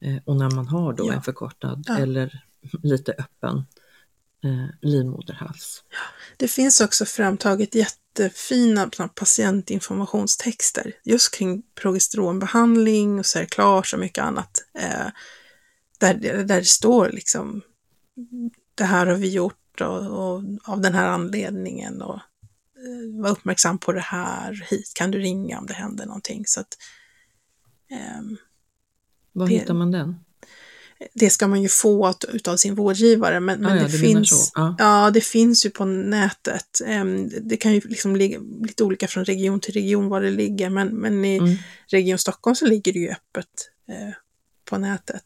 eh, 0.00 0.16
och 0.24 0.36
när 0.36 0.50
man 0.50 0.68
har 0.68 0.92
då 0.92 1.06
ja. 1.06 1.12
en 1.12 1.22
förkortad 1.22 1.84
ja. 1.86 1.98
eller 1.98 2.42
lite 2.82 3.12
öppen 3.12 3.64
eh, 4.44 4.66
livmoderhals. 4.80 5.84
Ja. 5.90 5.96
Det 6.36 6.48
finns 6.48 6.80
också 6.80 7.04
framtaget 7.04 7.74
jättefina 7.74 8.90
patientinformationstexter 9.14 10.92
just 11.04 11.34
kring 11.34 11.62
progesteronbehandling 11.74 13.18
och 13.18 13.26
cerklage 13.26 13.94
och 13.94 14.00
mycket 14.00 14.24
annat. 14.24 14.64
Eh, 14.74 15.06
där, 15.98 16.14
där 16.44 16.60
det 16.60 16.64
står 16.64 17.10
liksom 17.12 17.62
det 18.80 18.86
här 18.86 19.06
har 19.06 19.14
vi 19.14 19.28
gjort 19.28 19.80
och, 19.80 20.06
och 20.06 20.42
av 20.64 20.80
den 20.80 20.94
här 20.94 21.06
anledningen 21.06 22.02
och 22.02 22.14
eh, 22.14 23.22
var 23.22 23.30
uppmärksam 23.30 23.78
på 23.78 23.92
det 23.92 24.00
här, 24.00 24.66
hit 24.70 24.92
kan 24.94 25.10
du 25.10 25.18
ringa 25.18 25.58
om 25.58 25.66
det 25.66 25.74
händer 25.74 26.06
någonting. 26.06 26.42
Så 26.46 26.60
att, 26.60 26.76
eh, 27.90 28.22
Var 29.32 29.46
det, 29.46 29.52
hittar 29.52 29.74
man 29.74 29.90
den? 29.90 30.16
Det 31.14 31.30
ska 31.30 31.48
man 31.48 31.62
ju 31.62 31.68
få 31.68 32.14
utav 32.28 32.56
sin 32.56 32.74
vårdgivare, 32.74 33.40
men, 33.40 33.60
men 33.60 33.72
ah, 33.72 33.76
ja, 33.76 33.82
det, 33.82 33.92
det 33.92 33.98
finns, 33.98 34.52
ah. 34.54 34.74
ja, 34.78 35.10
det 35.10 35.20
finns 35.20 35.66
ju 35.66 35.70
på 35.70 35.84
nätet. 35.84 36.80
Eh, 36.86 37.04
det 37.42 37.56
kan 37.56 37.72
ju 37.72 37.80
liksom 37.84 38.16
ligga 38.16 38.40
lite 38.60 38.84
olika 38.84 39.08
från 39.08 39.24
region 39.24 39.60
till 39.60 39.74
region 39.74 40.08
var 40.08 40.20
det 40.20 40.30
ligger, 40.30 40.70
men, 40.70 40.88
men 40.88 41.24
i 41.24 41.36
mm. 41.36 41.56
Region 41.86 42.18
Stockholm 42.18 42.54
så 42.54 42.66
ligger 42.66 42.92
det 42.92 42.98
ju 42.98 43.10
öppet 43.10 43.70
eh, 43.88 44.14
på 44.70 44.78
nätet. 44.78 45.24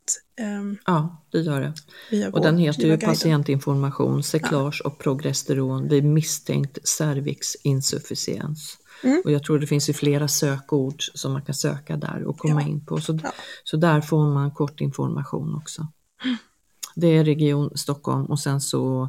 Um, 0.59 0.79
ja, 0.87 1.23
det 1.31 1.41
gör 1.41 1.61
det. 1.61 2.29
Och 2.29 2.43
den 2.43 2.59
heter 2.59 2.83
ju 2.83 2.99
patientinformation, 2.99 4.23
cyklage 4.23 4.81
ja. 4.85 4.91
och 4.91 4.99
progesteron 4.99 5.89
vid 5.89 6.05
misstänkt 6.05 6.89
cervixinsufficiens. 6.89 8.79
Mm. 9.03 9.23
Och 9.25 9.33
jag 9.33 9.43
tror 9.43 9.59
det 9.59 9.67
finns 9.67 9.89
ju 9.89 9.93
flera 9.93 10.29
sökord 10.29 11.03
som 11.15 11.33
man 11.33 11.43
kan 11.43 11.55
söka 11.55 11.97
där 11.97 12.25
och 12.25 12.39
komma 12.39 12.63
ja. 12.63 12.69
in 12.69 12.87
på. 12.87 13.01
Så, 13.01 13.19
ja. 13.23 13.33
så 13.65 13.77
där 13.77 14.01
får 14.01 14.35
man 14.35 14.51
kort 14.51 14.81
information 14.81 15.55
också. 15.55 15.87
Mm. 16.25 16.37
Det 16.95 17.07
är 17.07 17.25
Region 17.25 17.71
Stockholm 17.75 18.27
och 18.27 18.41
sen 18.41 18.61
så, 18.61 19.09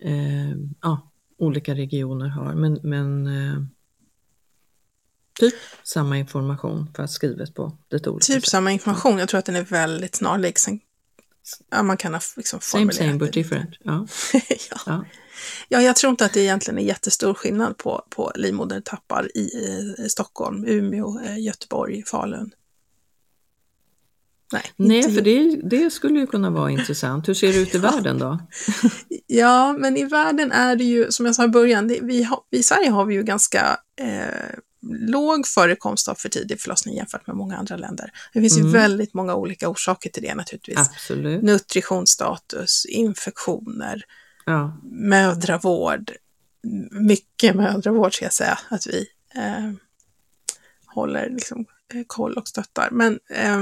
eh, 0.00 0.50
ja, 0.82 1.10
olika 1.38 1.74
regioner 1.74 2.28
har, 2.28 2.54
men, 2.54 2.78
men 2.82 3.26
eh, 3.26 3.62
Typ 5.40 5.54
samma 5.82 6.18
information 6.18 6.90
fast 6.96 7.14
skrivet 7.14 7.54
på 7.54 7.72
lite 7.90 8.10
olika 8.10 8.24
Typ 8.24 8.42
sätt. 8.42 8.50
samma 8.50 8.72
information, 8.72 9.18
jag 9.18 9.28
tror 9.28 9.38
att 9.38 9.44
den 9.44 9.56
är 9.56 9.64
väldigt 9.64 10.14
snarlik. 10.14 10.58
Sen, 10.58 10.80
ja, 11.70 11.82
man 11.82 11.96
kan 11.96 12.14
ha 12.14 12.20
liksom 12.36 12.60
Same 12.60 12.92
same 12.92 13.14
but 13.14 13.32
different. 13.32 13.70
Ja. 13.82 14.06
ja. 14.70 14.78
ja. 14.86 15.04
ja. 15.68 15.82
jag 15.82 15.96
tror 15.96 16.10
inte 16.10 16.24
att 16.24 16.32
det 16.32 16.40
egentligen 16.40 16.78
är 16.78 16.82
jättestor 16.82 17.34
skillnad 17.34 17.78
på, 17.78 18.04
på 18.10 18.32
livmodertappar 18.34 19.36
i, 19.36 19.40
i 19.40 20.08
Stockholm, 20.08 20.64
Umeå, 20.66 21.20
eh, 21.24 21.38
Göteborg, 21.38 22.04
Falun. 22.06 22.50
Nej, 24.52 24.62
Nej 24.76 25.14
för 25.14 25.20
det, 25.20 25.60
det, 25.62 25.90
skulle 25.90 26.18
ju 26.18 26.26
kunna 26.26 26.50
vara 26.50 26.70
intressant. 26.70 27.28
Hur 27.28 27.34
ser 27.34 27.52
det 27.52 27.58
ut 27.58 27.74
i 27.74 27.78
ja. 27.82 27.90
världen 27.90 28.18
då? 28.18 28.38
ja, 29.26 29.72
men 29.78 29.96
i 29.96 30.04
världen 30.04 30.52
är 30.52 30.76
det 30.76 30.84
ju, 30.84 31.10
som 31.10 31.26
jag 31.26 31.34
sa 31.34 31.44
i 31.44 31.48
början, 31.48 31.88
det, 31.88 32.00
vi, 32.02 32.22
har, 32.22 32.40
i 32.50 32.62
Sverige 32.62 32.90
har 32.90 33.04
vi 33.04 33.14
ju 33.14 33.22
ganska 33.22 33.76
eh, 34.00 34.58
låg 34.90 35.46
förekomst 35.46 36.08
av 36.08 36.14
för 36.14 36.28
tidig 36.28 36.60
förlossning 36.60 36.96
jämfört 36.96 37.26
med 37.26 37.36
många 37.36 37.56
andra 37.56 37.76
länder. 37.76 38.12
Det 38.32 38.40
finns 38.40 38.56
mm. 38.56 38.66
ju 38.66 38.72
väldigt 38.72 39.14
många 39.14 39.34
olika 39.34 39.68
orsaker 39.68 40.10
till 40.10 40.22
det 40.22 40.34
naturligtvis. 40.34 40.78
Absolut. 40.78 41.42
Nutritionsstatus, 41.42 42.86
infektioner, 42.86 44.04
ja. 44.46 44.80
mödravård, 44.82 46.12
mycket 46.90 47.56
mödravård 47.56 48.14
ska 48.14 48.24
jag 48.24 48.32
säga 48.32 48.58
att 48.68 48.86
vi 48.86 49.06
eh, 49.34 49.72
håller 50.86 51.30
liksom, 51.30 51.66
eh, 51.94 52.02
koll 52.06 52.34
och 52.34 52.48
stöttar. 52.48 52.88
Men, 52.90 53.18
eh, 53.30 53.60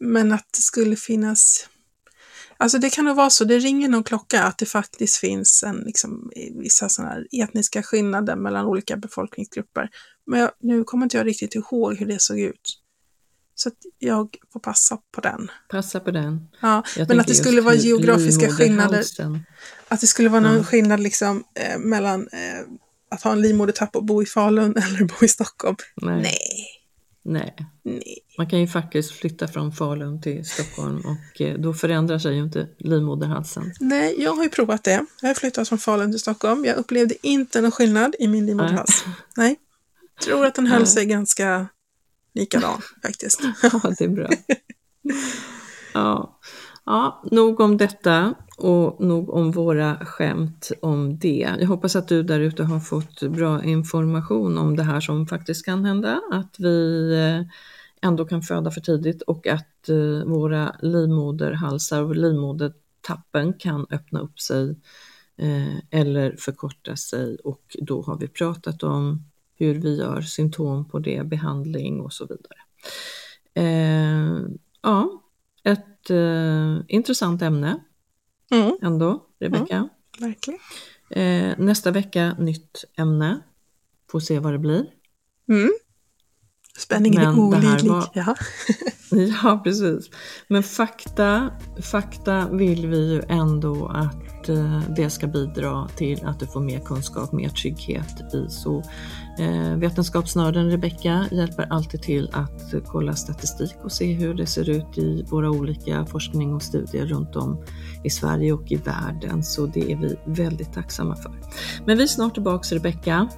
men 0.00 0.32
att 0.32 0.46
det 0.52 0.62
skulle 0.62 0.96
finnas 0.96 1.68
Alltså 2.60 2.78
det 2.78 2.90
kan 2.90 3.04
nog 3.04 3.16
vara 3.16 3.30
så, 3.30 3.44
det 3.44 3.58
ringer 3.58 3.88
någon 3.88 4.04
klocka 4.04 4.42
att 4.42 4.58
det 4.58 4.66
faktiskt 4.66 5.16
finns 5.16 5.62
en, 5.62 5.76
liksom, 5.76 6.30
vissa 6.54 6.88
sådana 6.88 7.12
här 7.12 7.26
etniska 7.42 7.82
skillnader 7.82 8.36
mellan 8.36 8.66
olika 8.66 8.96
befolkningsgrupper. 8.96 9.88
Men 10.26 10.40
jag, 10.40 10.50
nu 10.60 10.84
kommer 10.84 11.04
inte 11.06 11.16
jag 11.16 11.26
riktigt 11.26 11.54
ihåg 11.54 11.96
hur 11.96 12.06
det 12.06 12.20
såg 12.22 12.38
ut. 12.40 12.78
Så 13.54 13.70
jag 13.98 14.28
får 14.52 14.60
passa 14.60 14.98
på 15.14 15.20
den. 15.20 15.50
Passa 15.70 16.00
på 16.00 16.10
den. 16.10 16.48
Ja, 16.60 16.82
Jag 16.96 17.08
men 17.08 17.20
att 17.20 17.26
det 17.26 17.34
skulle 17.34 17.60
vara 17.60 17.74
geografiska 17.74 18.48
skillnader. 18.50 19.04
Att 19.88 20.00
det 20.00 20.06
skulle 20.06 20.28
vara 20.28 20.40
någon 20.40 20.56
Ja. 20.56 20.64
skillnad 20.64 21.00
liksom, 21.00 21.44
eh, 21.54 21.78
mellan 21.78 22.20
eh, 22.32 22.60
att 23.10 23.22
ha 23.22 23.32
en 23.32 23.40
livmodertapp 23.42 23.96
och 23.96 24.04
bo 24.04 24.22
i 24.22 24.26
Falun 24.26 24.76
eller 24.76 25.04
bo 25.04 25.24
i 25.24 25.28
Stockholm. 25.28 25.76
Nej. 26.02 26.22
Nej, 26.22 26.38
Nej. 27.28 27.54
nej. 27.82 28.18
Man 28.38 28.50
kan 28.50 28.60
ju 28.60 28.66
faktiskt 28.66 29.12
flytta 29.12 29.48
från 29.48 29.72
Falun 29.72 30.20
till 30.20 30.44
Stockholm 30.44 31.02
och 31.04 31.40
eh, 31.40 31.58
då 31.58 31.74
förändrar 31.74 32.18
sig 32.18 32.34
ju 32.34 32.42
inte 32.42 32.68
livmoderhalsen. 32.78 33.72
Nej, 33.80 34.14
jag 34.18 34.34
har 34.34 34.42
ju 34.42 34.48
provat 34.48 34.84
det. 34.84 35.06
Jag 35.20 35.28
har 35.28 35.34
flyttat 35.34 35.68
från 35.68 35.78
Falun 35.78 36.12
till 36.12 36.20
Stockholm. 36.20 36.64
Jag 36.64 36.76
upplevde 36.76 37.14
inte 37.22 37.60
någon 37.60 37.70
skillnad 37.70 38.14
i 38.18 38.28
min 38.28 38.46
livmoderhals. 38.46 39.04
Nej. 39.36 39.56
Tror 40.24 40.46
att 40.46 40.54
den 40.54 40.66
höll 40.66 40.78
Nej. 40.78 40.86
sig 40.86 41.06
ganska 41.06 41.66
likadan 42.34 42.82
faktiskt. 43.02 43.40
Ja, 43.62 43.92
det 43.98 44.04
är 44.04 44.08
bra. 44.08 44.28
Ja. 45.94 46.38
ja, 46.84 47.22
nog 47.30 47.60
om 47.60 47.76
detta 47.76 48.34
och 48.58 49.00
nog 49.00 49.30
om 49.30 49.50
våra 49.50 50.06
skämt 50.06 50.70
om 50.82 51.18
det. 51.18 51.48
Jag 51.60 51.66
hoppas 51.66 51.96
att 51.96 52.08
du 52.08 52.22
där 52.22 52.40
ute 52.40 52.64
har 52.64 52.80
fått 52.80 53.22
bra 53.22 53.64
information 53.64 54.58
om 54.58 54.76
det 54.76 54.82
här 54.82 55.00
som 55.00 55.26
faktiskt 55.26 55.64
kan 55.64 55.84
hända, 55.84 56.20
att 56.32 56.54
vi 56.58 57.12
eh, 57.14 57.46
ändå 58.08 58.24
kan 58.24 58.42
föda 58.42 58.70
för 58.70 58.80
tidigt 58.80 59.22
och 59.22 59.46
att 59.46 59.88
eh, 59.88 60.24
våra 60.26 60.76
livmoderhalsar 60.82 62.02
och 62.02 62.16
livmodertappen 62.16 63.52
kan 63.52 63.86
öppna 63.90 64.20
upp 64.20 64.40
sig 64.40 64.76
eh, 65.36 66.00
eller 66.00 66.36
förkorta 66.38 66.96
sig 66.96 67.36
och 67.44 67.76
då 67.82 68.02
har 68.02 68.18
vi 68.18 68.28
pratat 68.28 68.82
om 68.82 69.24
hur 69.56 69.74
vi 69.74 69.98
gör 69.98 70.20
symptom 70.20 70.84
på 70.88 70.98
det, 70.98 71.26
behandling 71.26 72.00
och 72.00 72.12
så 72.12 72.26
vidare. 72.26 72.60
Eh, 73.54 74.38
ja, 74.82 75.22
ett 75.64 76.10
eh, 76.10 76.76
intressant 76.88 77.42
ämne 77.42 77.80
Mm, 78.50 78.72
ändå, 78.82 79.22
Rebecka. 79.40 79.88
verkligen. 80.20 80.60
Eh, 81.10 81.54
nästa 81.58 81.90
vecka 81.90 82.36
nytt 82.38 82.84
ämne. 82.98 83.40
Får 84.10 84.20
se 84.20 84.38
vad 84.38 84.52
det 84.52 84.58
blir. 84.58 84.86
Mm. 85.50 85.70
Spänningen 86.78 87.22
Men 87.22 87.34
är 87.34 87.40
olidlig. 87.40 87.90
var- 87.90 88.08
Ja. 88.14 88.34
Ja, 89.42 89.60
precis. 89.64 90.10
Men 90.48 90.62
fakta, 90.62 91.50
fakta 91.82 92.48
vill 92.52 92.86
vi 92.86 93.12
ju 93.12 93.22
ändå 93.28 93.86
att 93.86 94.48
eh, 94.48 94.82
det 94.96 95.10
ska 95.10 95.26
bidra 95.26 95.88
till 95.96 96.24
att 96.26 96.40
du 96.40 96.46
får 96.46 96.60
mer 96.60 96.80
kunskap, 96.80 97.32
mer 97.32 97.48
trygghet 97.48 98.34
i. 98.34 98.46
Så 98.50 98.82
eh, 99.38 99.76
vetenskapsnörden 99.76 100.70
Rebecka 100.70 101.26
hjälper 101.32 101.66
alltid 101.70 102.02
till 102.02 102.30
att 102.32 102.74
kolla 102.86 103.14
statistik 103.14 103.76
och 103.84 103.92
se 103.92 104.12
hur 104.12 104.34
det 104.34 104.46
ser 104.46 104.68
ut 104.70 104.98
i 104.98 105.22
våra 105.22 105.50
olika 105.50 106.06
forskning 106.06 106.54
och 106.54 106.62
studier 106.62 107.06
runt 107.06 107.36
om 107.36 107.64
i 108.04 108.10
Sverige 108.10 108.52
och 108.52 108.72
i 108.72 108.76
världen. 108.76 109.42
Så 109.42 109.66
det 109.66 109.92
är 109.92 109.96
vi 109.96 110.16
väldigt 110.24 110.72
tacksamma 110.72 111.16
för. 111.16 111.40
Men 111.86 111.96
vi 111.96 112.02
är 112.02 112.06
snart 112.06 112.34
tillbaks 112.34 112.72
Rebecka. 112.72 113.28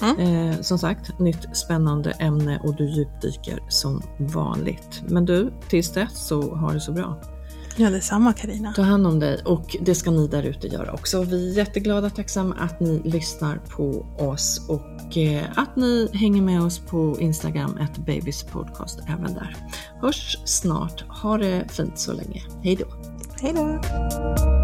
Mm-mm. 0.00 0.50
Eh, 0.50 0.60
som 0.60 0.78
sagt, 0.78 1.18
nytt 1.18 1.56
spännande 1.56 2.10
ämne 2.10 2.60
och 2.64 2.76
du 2.76 2.90
djupdyker 2.90 3.62
som 3.68 4.02
vanligt. 4.18 5.02
Men 5.08 5.24
du, 5.24 5.52
tills 5.68 5.92
dess 5.92 6.26
så 6.26 6.54
har 6.54 6.74
det 6.74 6.80
så 6.80 6.92
bra. 6.92 7.20
Ja, 7.76 7.90
detsamma 7.90 8.32
Karina. 8.32 8.72
Ta 8.72 8.82
hand 8.82 9.06
om 9.06 9.20
dig 9.20 9.42
och 9.44 9.76
det 9.80 9.94
ska 9.94 10.10
ni 10.10 10.28
där 10.28 10.42
ute 10.42 10.68
göra 10.68 10.92
också. 10.92 11.22
Vi 11.22 11.50
är 11.50 11.56
jätteglada 11.56 12.06
och 12.06 12.14
tacksamma 12.14 12.54
att 12.54 12.80
ni 12.80 13.02
lyssnar 13.04 13.56
på 13.56 14.06
oss 14.18 14.68
och 14.68 15.16
eh, 15.16 15.44
att 15.56 15.76
ni 15.76 16.08
hänger 16.12 16.42
med 16.42 16.62
oss 16.62 16.78
på 16.78 17.16
Instagram, 17.20 17.76
ett 17.76 17.96
Babys 18.06 18.42
podcast 18.42 19.00
även 19.08 19.34
där. 19.34 19.56
Hörs 20.00 20.38
snart. 20.44 21.04
Ha 21.22 21.38
det 21.38 21.64
fint 21.68 21.98
så 21.98 22.12
länge. 22.12 22.42
Hej 22.62 22.76
då! 22.76 23.03
Hej 23.44 23.52
då! 23.52 24.63